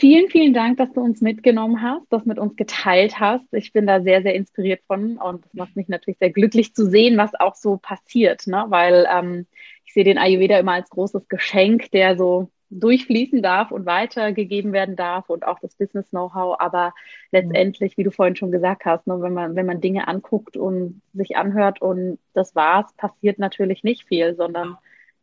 Vielen, 0.00 0.30
vielen 0.30 0.54
Dank, 0.54 0.78
dass 0.78 0.90
du 0.94 1.02
uns 1.02 1.20
mitgenommen 1.20 1.82
hast, 1.82 2.06
das 2.08 2.24
mit 2.24 2.38
uns 2.38 2.56
geteilt 2.56 3.20
hast. 3.20 3.44
Ich 3.52 3.74
bin 3.74 3.86
da 3.86 4.00
sehr, 4.00 4.22
sehr 4.22 4.34
inspiriert 4.34 4.80
von 4.86 5.18
und 5.18 5.44
es 5.44 5.52
macht 5.52 5.76
mich 5.76 5.88
natürlich 5.88 6.16
sehr 6.18 6.30
glücklich 6.30 6.74
zu 6.74 6.86
sehen, 6.86 7.18
was 7.18 7.38
auch 7.38 7.54
so 7.54 7.76
passiert, 7.76 8.46
ne? 8.46 8.64
weil 8.68 9.06
ähm, 9.12 9.46
ich 9.84 9.92
sehe 9.92 10.04
den 10.04 10.16
Ayurveda 10.16 10.58
immer 10.58 10.72
als 10.72 10.88
großes 10.88 11.28
Geschenk, 11.28 11.90
der 11.90 12.16
so 12.16 12.48
durchfließen 12.70 13.42
darf 13.42 13.72
und 13.72 13.84
weitergegeben 13.84 14.72
werden 14.72 14.96
darf 14.96 15.28
und 15.28 15.46
auch 15.46 15.58
das 15.58 15.74
Business-Know-how. 15.74 16.58
Aber 16.58 16.94
letztendlich, 17.30 17.98
wie 17.98 18.04
du 18.04 18.10
vorhin 18.10 18.36
schon 18.36 18.52
gesagt 18.52 18.86
hast, 18.86 19.06
ne, 19.06 19.20
wenn 19.20 19.34
man, 19.34 19.54
wenn 19.54 19.66
man 19.66 19.82
Dinge 19.82 20.08
anguckt 20.08 20.56
und 20.56 21.02
sich 21.12 21.36
anhört 21.36 21.82
und 21.82 22.18
das 22.32 22.54
war's, 22.54 22.90
passiert 22.96 23.38
natürlich 23.38 23.84
nicht 23.84 24.08
viel, 24.08 24.34
sondern 24.34 24.78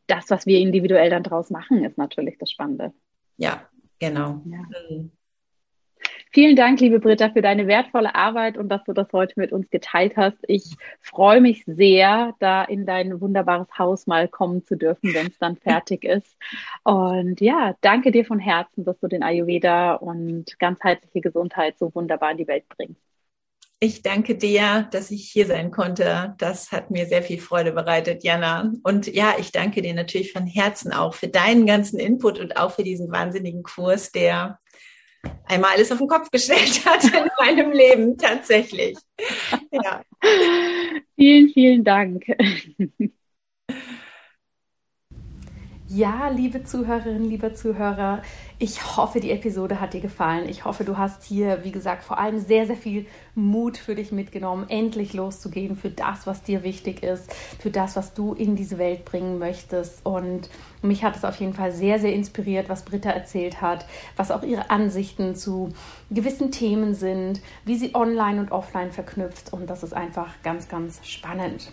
das, 0.05 0.29
was 0.29 0.45
wir 0.45 0.59
individuell 0.59 1.09
dann 1.09 1.23
draus 1.23 1.49
machen, 1.49 1.83
ist 1.83 1.97
natürlich 1.97 2.37
das 2.37 2.51
Spannende. 2.51 2.93
Ja, 3.37 3.67
Genau. 3.99 4.41
Ja. 4.45 4.59
Mhm. 4.89 5.11
Vielen 6.31 6.55
Dank, 6.55 6.79
liebe 6.81 6.99
Britta, 6.99 7.29
für 7.29 7.41
deine 7.41 7.67
wertvolle 7.67 8.13
Arbeit 8.13 8.57
und 8.57 8.69
dass 8.69 8.83
du 8.83 8.93
das 8.93 9.11
heute 9.13 9.33
mit 9.37 9.51
uns 9.51 9.69
geteilt 9.69 10.17
hast. 10.17 10.37
Ich 10.47 10.75
freue 10.99 11.41
mich 11.41 11.63
sehr, 11.65 12.35
da 12.39 12.63
in 12.63 12.85
dein 12.85 13.21
wunderbares 13.21 13.67
Haus 13.79 14.07
mal 14.07 14.27
kommen 14.27 14.63
zu 14.63 14.75
dürfen, 14.75 15.13
wenn 15.13 15.27
es 15.27 15.37
dann 15.39 15.55
fertig 15.57 16.03
ist. 16.03 16.37
Und 16.83 17.41
ja, 17.41 17.75
danke 17.81 18.11
dir 18.11 18.25
von 18.25 18.39
Herzen, 18.39 18.83
dass 18.83 18.99
du 18.99 19.07
den 19.07 19.23
Ayurveda 19.23 19.95
und 19.95 20.59
ganzheitliche 20.59 21.21
Gesundheit 21.21 21.79
so 21.79 21.95
wunderbar 21.95 22.31
in 22.31 22.37
die 22.37 22.47
Welt 22.47 22.67
bringst. 22.69 23.01
Ich 23.79 24.01
danke 24.01 24.35
dir, 24.35 24.87
dass 24.91 25.11
ich 25.11 25.29
hier 25.29 25.45
sein 25.45 25.69
konnte. 25.69 26.33
Das 26.39 26.71
hat 26.71 26.89
mir 26.89 27.05
sehr 27.05 27.21
viel 27.21 27.39
Freude 27.39 27.71
bereitet, 27.71 28.23
Jana. 28.23 28.73
Und 28.81 29.05
ja, 29.05 29.35
ich 29.37 29.51
danke 29.51 29.83
dir 29.83 29.93
natürlich 29.93 30.33
von 30.33 30.47
Herzen 30.47 30.91
auch 30.91 31.13
für 31.13 31.27
deinen 31.27 31.67
ganzen 31.67 31.99
Input 31.99 32.39
und 32.39 32.57
auch 32.57 32.71
für 32.71 32.83
diesen 32.83 33.11
wahnsinnigen 33.11 33.61
Kurs, 33.61 34.11
der 34.11 34.57
einmal 35.45 35.75
alles 35.75 35.91
auf 35.91 35.99
den 35.99 36.07
Kopf 36.07 36.31
gestellt 36.31 36.81
hat 36.85 37.03
in 37.03 37.29
meinem 37.39 37.71
Leben, 37.71 38.17
tatsächlich. 38.17 38.97
Ja. 39.71 40.01
Vielen, 41.15 41.49
vielen 41.49 41.83
Dank. 41.83 42.25
Ja, 45.89 46.27
liebe 46.27 46.65
Zuhörerinnen, 46.65 47.29
lieber 47.29 47.53
Zuhörer, 47.53 48.21
ich 48.59 48.97
hoffe, 48.97 49.21
die 49.21 49.31
Episode 49.31 49.79
hat 49.79 49.93
dir 49.93 50.01
gefallen. 50.01 50.49
Ich 50.49 50.65
hoffe, 50.65 50.83
du 50.83 50.97
hast 50.97 51.23
hier, 51.23 51.63
wie 51.63 51.71
gesagt, 51.71 52.03
vor 52.03 52.17
allem 52.17 52.39
sehr, 52.39 52.67
sehr 52.67 52.75
viel 52.75 53.05
Mut 53.35 53.77
für 53.77 53.95
dich 53.95 54.11
mitgenommen, 54.11 54.65
endlich 54.67 55.13
loszugehen 55.13 55.77
für 55.77 55.89
das, 55.89 56.27
was 56.27 56.43
dir 56.43 56.63
wichtig 56.63 57.03
ist, 57.03 57.33
für 57.59 57.69
das, 57.69 57.95
was 57.95 58.13
du 58.13 58.33
in 58.33 58.57
diese 58.57 58.77
Welt 58.77 59.05
bringen 59.05 59.39
möchtest. 59.39 60.05
Und 60.05 60.49
mich 60.81 61.05
hat 61.05 61.15
es 61.15 61.23
auf 61.23 61.37
jeden 61.37 61.53
Fall 61.53 61.71
sehr, 61.71 61.99
sehr 61.99 62.11
inspiriert, 62.11 62.67
was 62.67 62.83
Britta 62.83 63.11
erzählt 63.11 63.61
hat, 63.61 63.85
was 64.17 64.29
auch 64.29 64.43
ihre 64.43 64.69
Ansichten 64.69 65.35
zu 65.35 65.69
gewissen 66.09 66.51
Themen 66.51 66.95
sind, 66.95 67.39
wie 67.63 67.77
sie 67.77 67.95
online 67.95 68.41
und 68.41 68.51
offline 68.51 68.91
verknüpft. 68.91 69.53
Und 69.53 69.69
das 69.69 69.83
ist 69.83 69.93
einfach 69.93 70.33
ganz, 70.43 70.67
ganz 70.67 70.99
spannend. 71.07 71.71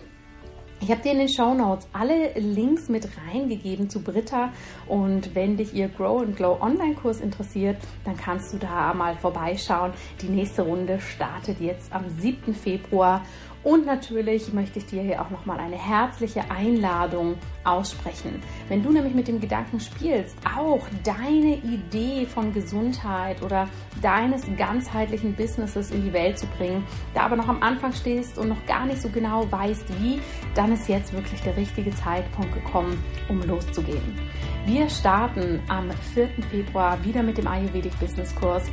Ich 0.84 0.90
habe 0.90 1.00
dir 1.00 1.12
in 1.12 1.18
den 1.18 1.30
Show 1.30 1.54
Notes 1.54 1.88
alle 1.94 2.38
Links 2.38 2.90
mit 2.90 3.08
reingegeben 3.16 3.88
zu 3.88 4.02
Britta 4.02 4.52
und 4.86 5.34
wenn 5.34 5.56
dich 5.56 5.72
ihr 5.72 5.88
Grow 5.88 6.20
and 6.20 6.36
Glow 6.36 6.58
Online-Kurs 6.60 7.22
interessiert, 7.22 7.78
dann 8.04 8.18
kannst 8.18 8.52
du 8.52 8.58
da 8.58 8.92
mal 8.92 9.16
vorbeischauen. 9.16 9.94
Die 10.20 10.28
nächste 10.28 10.60
Runde 10.60 11.00
startet 11.00 11.58
jetzt 11.58 11.90
am 11.90 12.10
7. 12.20 12.54
Februar 12.54 13.22
Und 13.64 13.86
natürlich 13.86 14.52
möchte 14.52 14.78
ich 14.78 14.86
dir 14.86 15.00
hier 15.00 15.22
auch 15.22 15.30
nochmal 15.30 15.58
eine 15.58 15.76
herzliche 15.76 16.50
Einladung 16.50 17.36
aussprechen. 17.64 18.42
Wenn 18.68 18.82
du 18.82 18.92
nämlich 18.92 19.14
mit 19.14 19.26
dem 19.26 19.40
Gedanken 19.40 19.80
spielst, 19.80 20.36
auch 20.44 20.86
deine 21.02 21.56
Idee 21.56 22.26
von 22.26 22.52
Gesundheit 22.52 23.42
oder 23.42 23.66
deines 24.02 24.42
ganzheitlichen 24.58 25.34
Businesses 25.34 25.90
in 25.90 26.04
die 26.04 26.12
Welt 26.12 26.38
zu 26.38 26.46
bringen, 26.58 26.84
da 27.14 27.22
aber 27.22 27.36
noch 27.36 27.48
am 27.48 27.62
Anfang 27.62 27.94
stehst 27.94 28.36
und 28.36 28.50
noch 28.50 28.66
gar 28.66 28.84
nicht 28.84 29.00
so 29.00 29.08
genau 29.08 29.50
weißt, 29.50 29.98
wie, 29.98 30.20
dann 30.54 30.72
ist 30.72 30.86
jetzt 30.88 31.14
wirklich 31.14 31.40
der 31.40 31.56
richtige 31.56 31.90
Zeitpunkt 31.92 32.52
gekommen, 32.52 33.02
um 33.30 33.40
loszugehen. 33.40 34.20
Wir 34.66 34.90
starten 34.90 35.62
am 35.68 35.90
4. 36.14 36.28
Februar 36.50 37.02
wieder 37.02 37.22
mit 37.22 37.38
dem 37.38 37.46
Ayurvedic 37.46 37.98
Business 37.98 38.34
Kurs. 38.34 38.64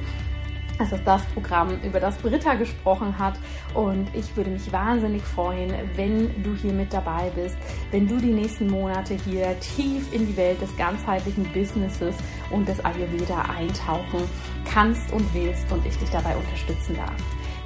Es 0.82 0.92
ist 0.92 1.06
das 1.06 1.24
Programm, 1.28 1.80
über 1.84 2.00
das 2.00 2.18
Britta 2.18 2.56
gesprochen 2.56 3.18
hat. 3.20 3.36
Und 3.76 4.08
ich 4.16 4.36
würde 4.36 4.50
mich 4.50 4.72
wahnsinnig 4.72 5.22
freuen, 5.22 5.72
wenn 5.96 6.42
du 6.42 6.56
hier 6.56 6.74
mit 6.74 6.92
dabei 6.92 7.32
bist, 7.36 7.56
wenn 7.92 8.08
du 8.08 8.18
die 8.18 8.32
nächsten 8.32 8.68
Monate 8.68 9.14
hier 9.14 9.60
tief 9.60 10.12
in 10.12 10.26
die 10.26 10.36
Welt 10.36 10.60
des 10.60 10.76
ganzheitlichen 10.78 11.44
Businesses 11.54 12.16
und 12.50 12.68
des 12.68 12.84
Ayurveda 12.84 13.44
eintauchen 13.56 14.28
kannst 14.66 15.14
und 15.14 15.32
willst 15.36 15.72
und 15.72 15.86
ich 15.86 15.98
dich 15.98 16.10
dabei 16.10 16.36
unterstützen 16.36 16.96
darf. 16.96 17.16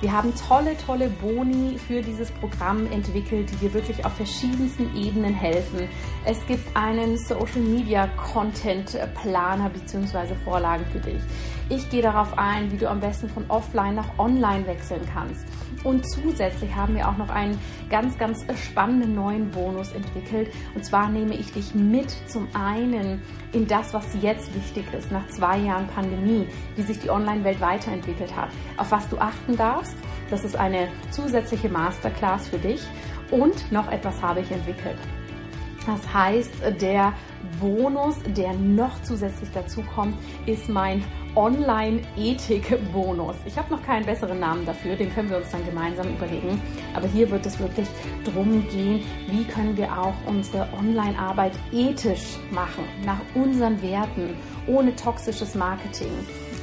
Wir 0.02 0.12
haben 0.12 0.34
tolle, 0.36 0.76
tolle 0.78 1.08
Boni 1.08 1.78
für 1.80 2.02
dieses 2.02 2.30
Programm 2.30 2.86
entwickelt, 2.92 3.50
die 3.50 3.56
dir 3.56 3.74
wirklich 3.74 4.06
auf 4.06 4.14
verschiedensten 4.14 4.94
Ebenen 4.96 5.34
helfen. 5.34 5.88
Es 6.26 6.46
gibt 6.48 6.76
einen 6.76 7.18
Social 7.18 7.62
Media 7.62 8.08
Content 8.18 9.00
Planer 9.22 9.70
bzw. 9.70 10.36
Vorlagen 10.44 10.86
für 10.92 11.00
dich. 11.00 11.22
Ich 11.68 11.90
gehe 11.90 12.04
darauf 12.04 12.38
ein, 12.38 12.72
wie 12.72 12.78
du 12.78 12.88
am 12.88 13.00
besten 13.00 13.28
von 13.28 13.44
offline 13.50 13.96
nach 13.96 14.20
online 14.20 14.68
wechseln 14.68 15.02
kannst. 15.12 15.48
Und 15.84 16.08
zusätzlich 16.08 16.76
haben 16.76 16.96
wir 16.96 17.08
auch 17.10 17.18
noch 17.18 17.30
einen 17.30 17.60
ganz, 17.90 18.18
ganz 18.20 18.46
spannenden 18.68 19.16
neuen 19.16 19.50
Bonus 19.50 19.92
entwickelt. 19.92 20.52
Und 20.76 20.86
zwar 20.86 21.10
nehme 21.10 21.34
ich 21.36 21.52
dich 21.54 21.74
mit 21.74 22.12
zum 22.28 22.48
einen 22.54 23.22
in 23.52 23.68
das, 23.68 23.94
was 23.96 24.06
jetzt 24.22 24.54
wichtig 24.54 24.86
ist, 24.94 25.12
nach 25.12 25.28
zwei 25.30 25.58
Jahren 25.58 25.88
Pandemie, 25.88 26.48
wie 26.76 26.82
sich 26.84 27.00
die 27.00 27.10
Online-Welt 27.10 27.60
weiterentwickelt 27.62 28.36
hat, 28.36 28.50
auf 28.78 28.92
was 28.92 29.10
du 29.10 29.18
achten 29.18 29.58
darfst. 29.58 29.96
Das 30.30 30.44
ist 30.44 30.56
eine 30.56 30.88
zusätzliche 31.10 31.70
Masterclass 31.70 32.48
für 32.48 32.60
dich. 32.60 32.82
Und 33.32 33.72
noch 33.72 33.92
etwas 33.92 34.22
habe 34.22 34.42
ich 34.42 34.52
entwickelt. 34.52 35.00
Das 35.88 36.14
heißt, 36.14 36.52
der 36.82 37.14
Bonus, 37.60 38.18
der 38.36 38.54
noch 38.54 39.02
zusätzlich 39.04 39.50
dazu 39.52 39.84
kommt, 39.84 40.16
ist 40.48 40.68
mein 40.68 41.04
Online-Ethik-Bonus. 41.36 43.36
Ich 43.46 43.58
habe 43.58 43.74
noch 43.74 43.84
keinen 43.84 44.06
besseren 44.06 44.40
Namen 44.40 44.66
dafür, 44.66 44.96
den 44.96 45.14
können 45.14 45.30
wir 45.30 45.36
uns 45.38 45.52
dann 45.52 45.66
gemeinsam 45.66 46.08
überlegen. 46.08 46.62
Aber 46.94 47.08
hier 47.08 47.30
wird 47.30 47.46
es 47.46 47.60
wirklich 47.60 47.88
darum 48.24 48.66
gehen, 48.70 49.04
wie 49.28 49.44
können 49.44 49.76
wir 49.76 49.92
auch 49.98 50.14
unsere 50.26 50.70
Online-Arbeit 50.78 51.52
ethisch 51.72 52.38
machen, 52.52 52.86
nach 53.04 53.20
unseren 53.34 53.82
Werten, 53.82 54.38
ohne 54.68 54.96
toxisches 54.96 55.56
Marketing, 55.56 56.12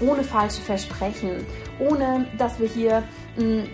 ohne 0.01 0.25
falsche 0.25 0.62
Versprechen, 0.62 1.45
ohne 1.79 2.27
dass 2.39 2.59
wir 2.59 2.68
hier 2.68 3.03
hm, 3.37 3.64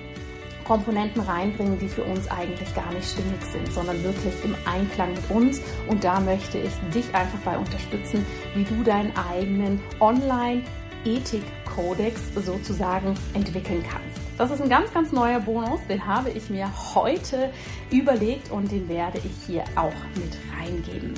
Komponenten 0.64 1.22
reinbringen, 1.22 1.78
die 1.78 1.88
für 1.88 2.04
uns 2.04 2.30
eigentlich 2.30 2.74
gar 2.74 2.92
nicht 2.92 3.08
stimmig 3.08 3.42
sind, 3.42 3.72
sondern 3.72 4.02
wirklich 4.04 4.34
im 4.44 4.54
Einklang 4.70 5.14
mit 5.14 5.30
uns. 5.30 5.62
Und 5.88 6.04
da 6.04 6.20
möchte 6.20 6.58
ich 6.58 6.72
dich 6.92 7.14
einfach 7.14 7.38
bei 7.44 7.56
unterstützen, 7.56 8.26
wie 8.54 8.64
du 8.64 8.82
deinen 8.82 9.16
eigenen 9.16 9.80
Online- 10.00 10.62
Ethikkodex 11.04 12.20
sozusagen 12.34 13.14
entwickeln 13.34 13.84
kannst. 13.88 14.20
Das 14.36 14.50
ist 14.50 14.60
ein 14.62 14.68
ganz, 14.68 14.92
ganz 14.92 15.12
neuer 15.12 15.40
Bonus, 15.40 15.80
den 15.88 16.06
habe 16.06 16.30
ich 16.30 16.48
mir 16.48 16.70
heute 16.94 17.50
überlegt 17.90 18.50
und 18.50 18.70
den 18.70 18.88
werde 18.88 19.18
ich 19.18 19.46
hier 19.46 19.64
auch 19.74 19.92
mit 20.14 20.36
reingeben. 20.56 21.14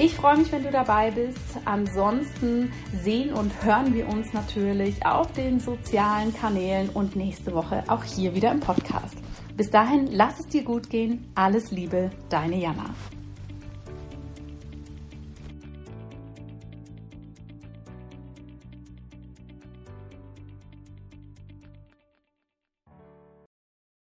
Ich 0.00 0.14
freue 0.14 0.36
mich, 0.36 0.52
wenn 0.52 0.62
du 0.62 0.70
dabei 0.70 1.10
bist. 1.10 1.38
Ansonsten 1.64 2.72
sehen 3.02 3.32
und 3.32 3.52
hören 3.64 3.94
wir 3.94 4.08
uns 4.08 4.32
natürlich 4.32 5.04
auf 5.04 5.32
den 5.32 5.58
sozialen 5.58 6.32
Kanälen 6.32 6.88
und 6.90 7.16
nächste 7.16 7.52
Woche 7.52 7.82
auch 7.88 8.04
hier 8.04 8.32
wieder 8.32 8.52
im 8.52 8.60
Podcast. 8.60 9.16
Bis 9.56 9.70
dahin, 9.70 10.06
lass 10.12 10.38
es 10.38 10.46
dir 10.46 10.62
gut 10.62 10.88
gehen. 10.88 11.32
Alles 11.34 11.72
Liebe, 11.72 12.10
deine 12.28 12.58
Jana. 12.58 12.94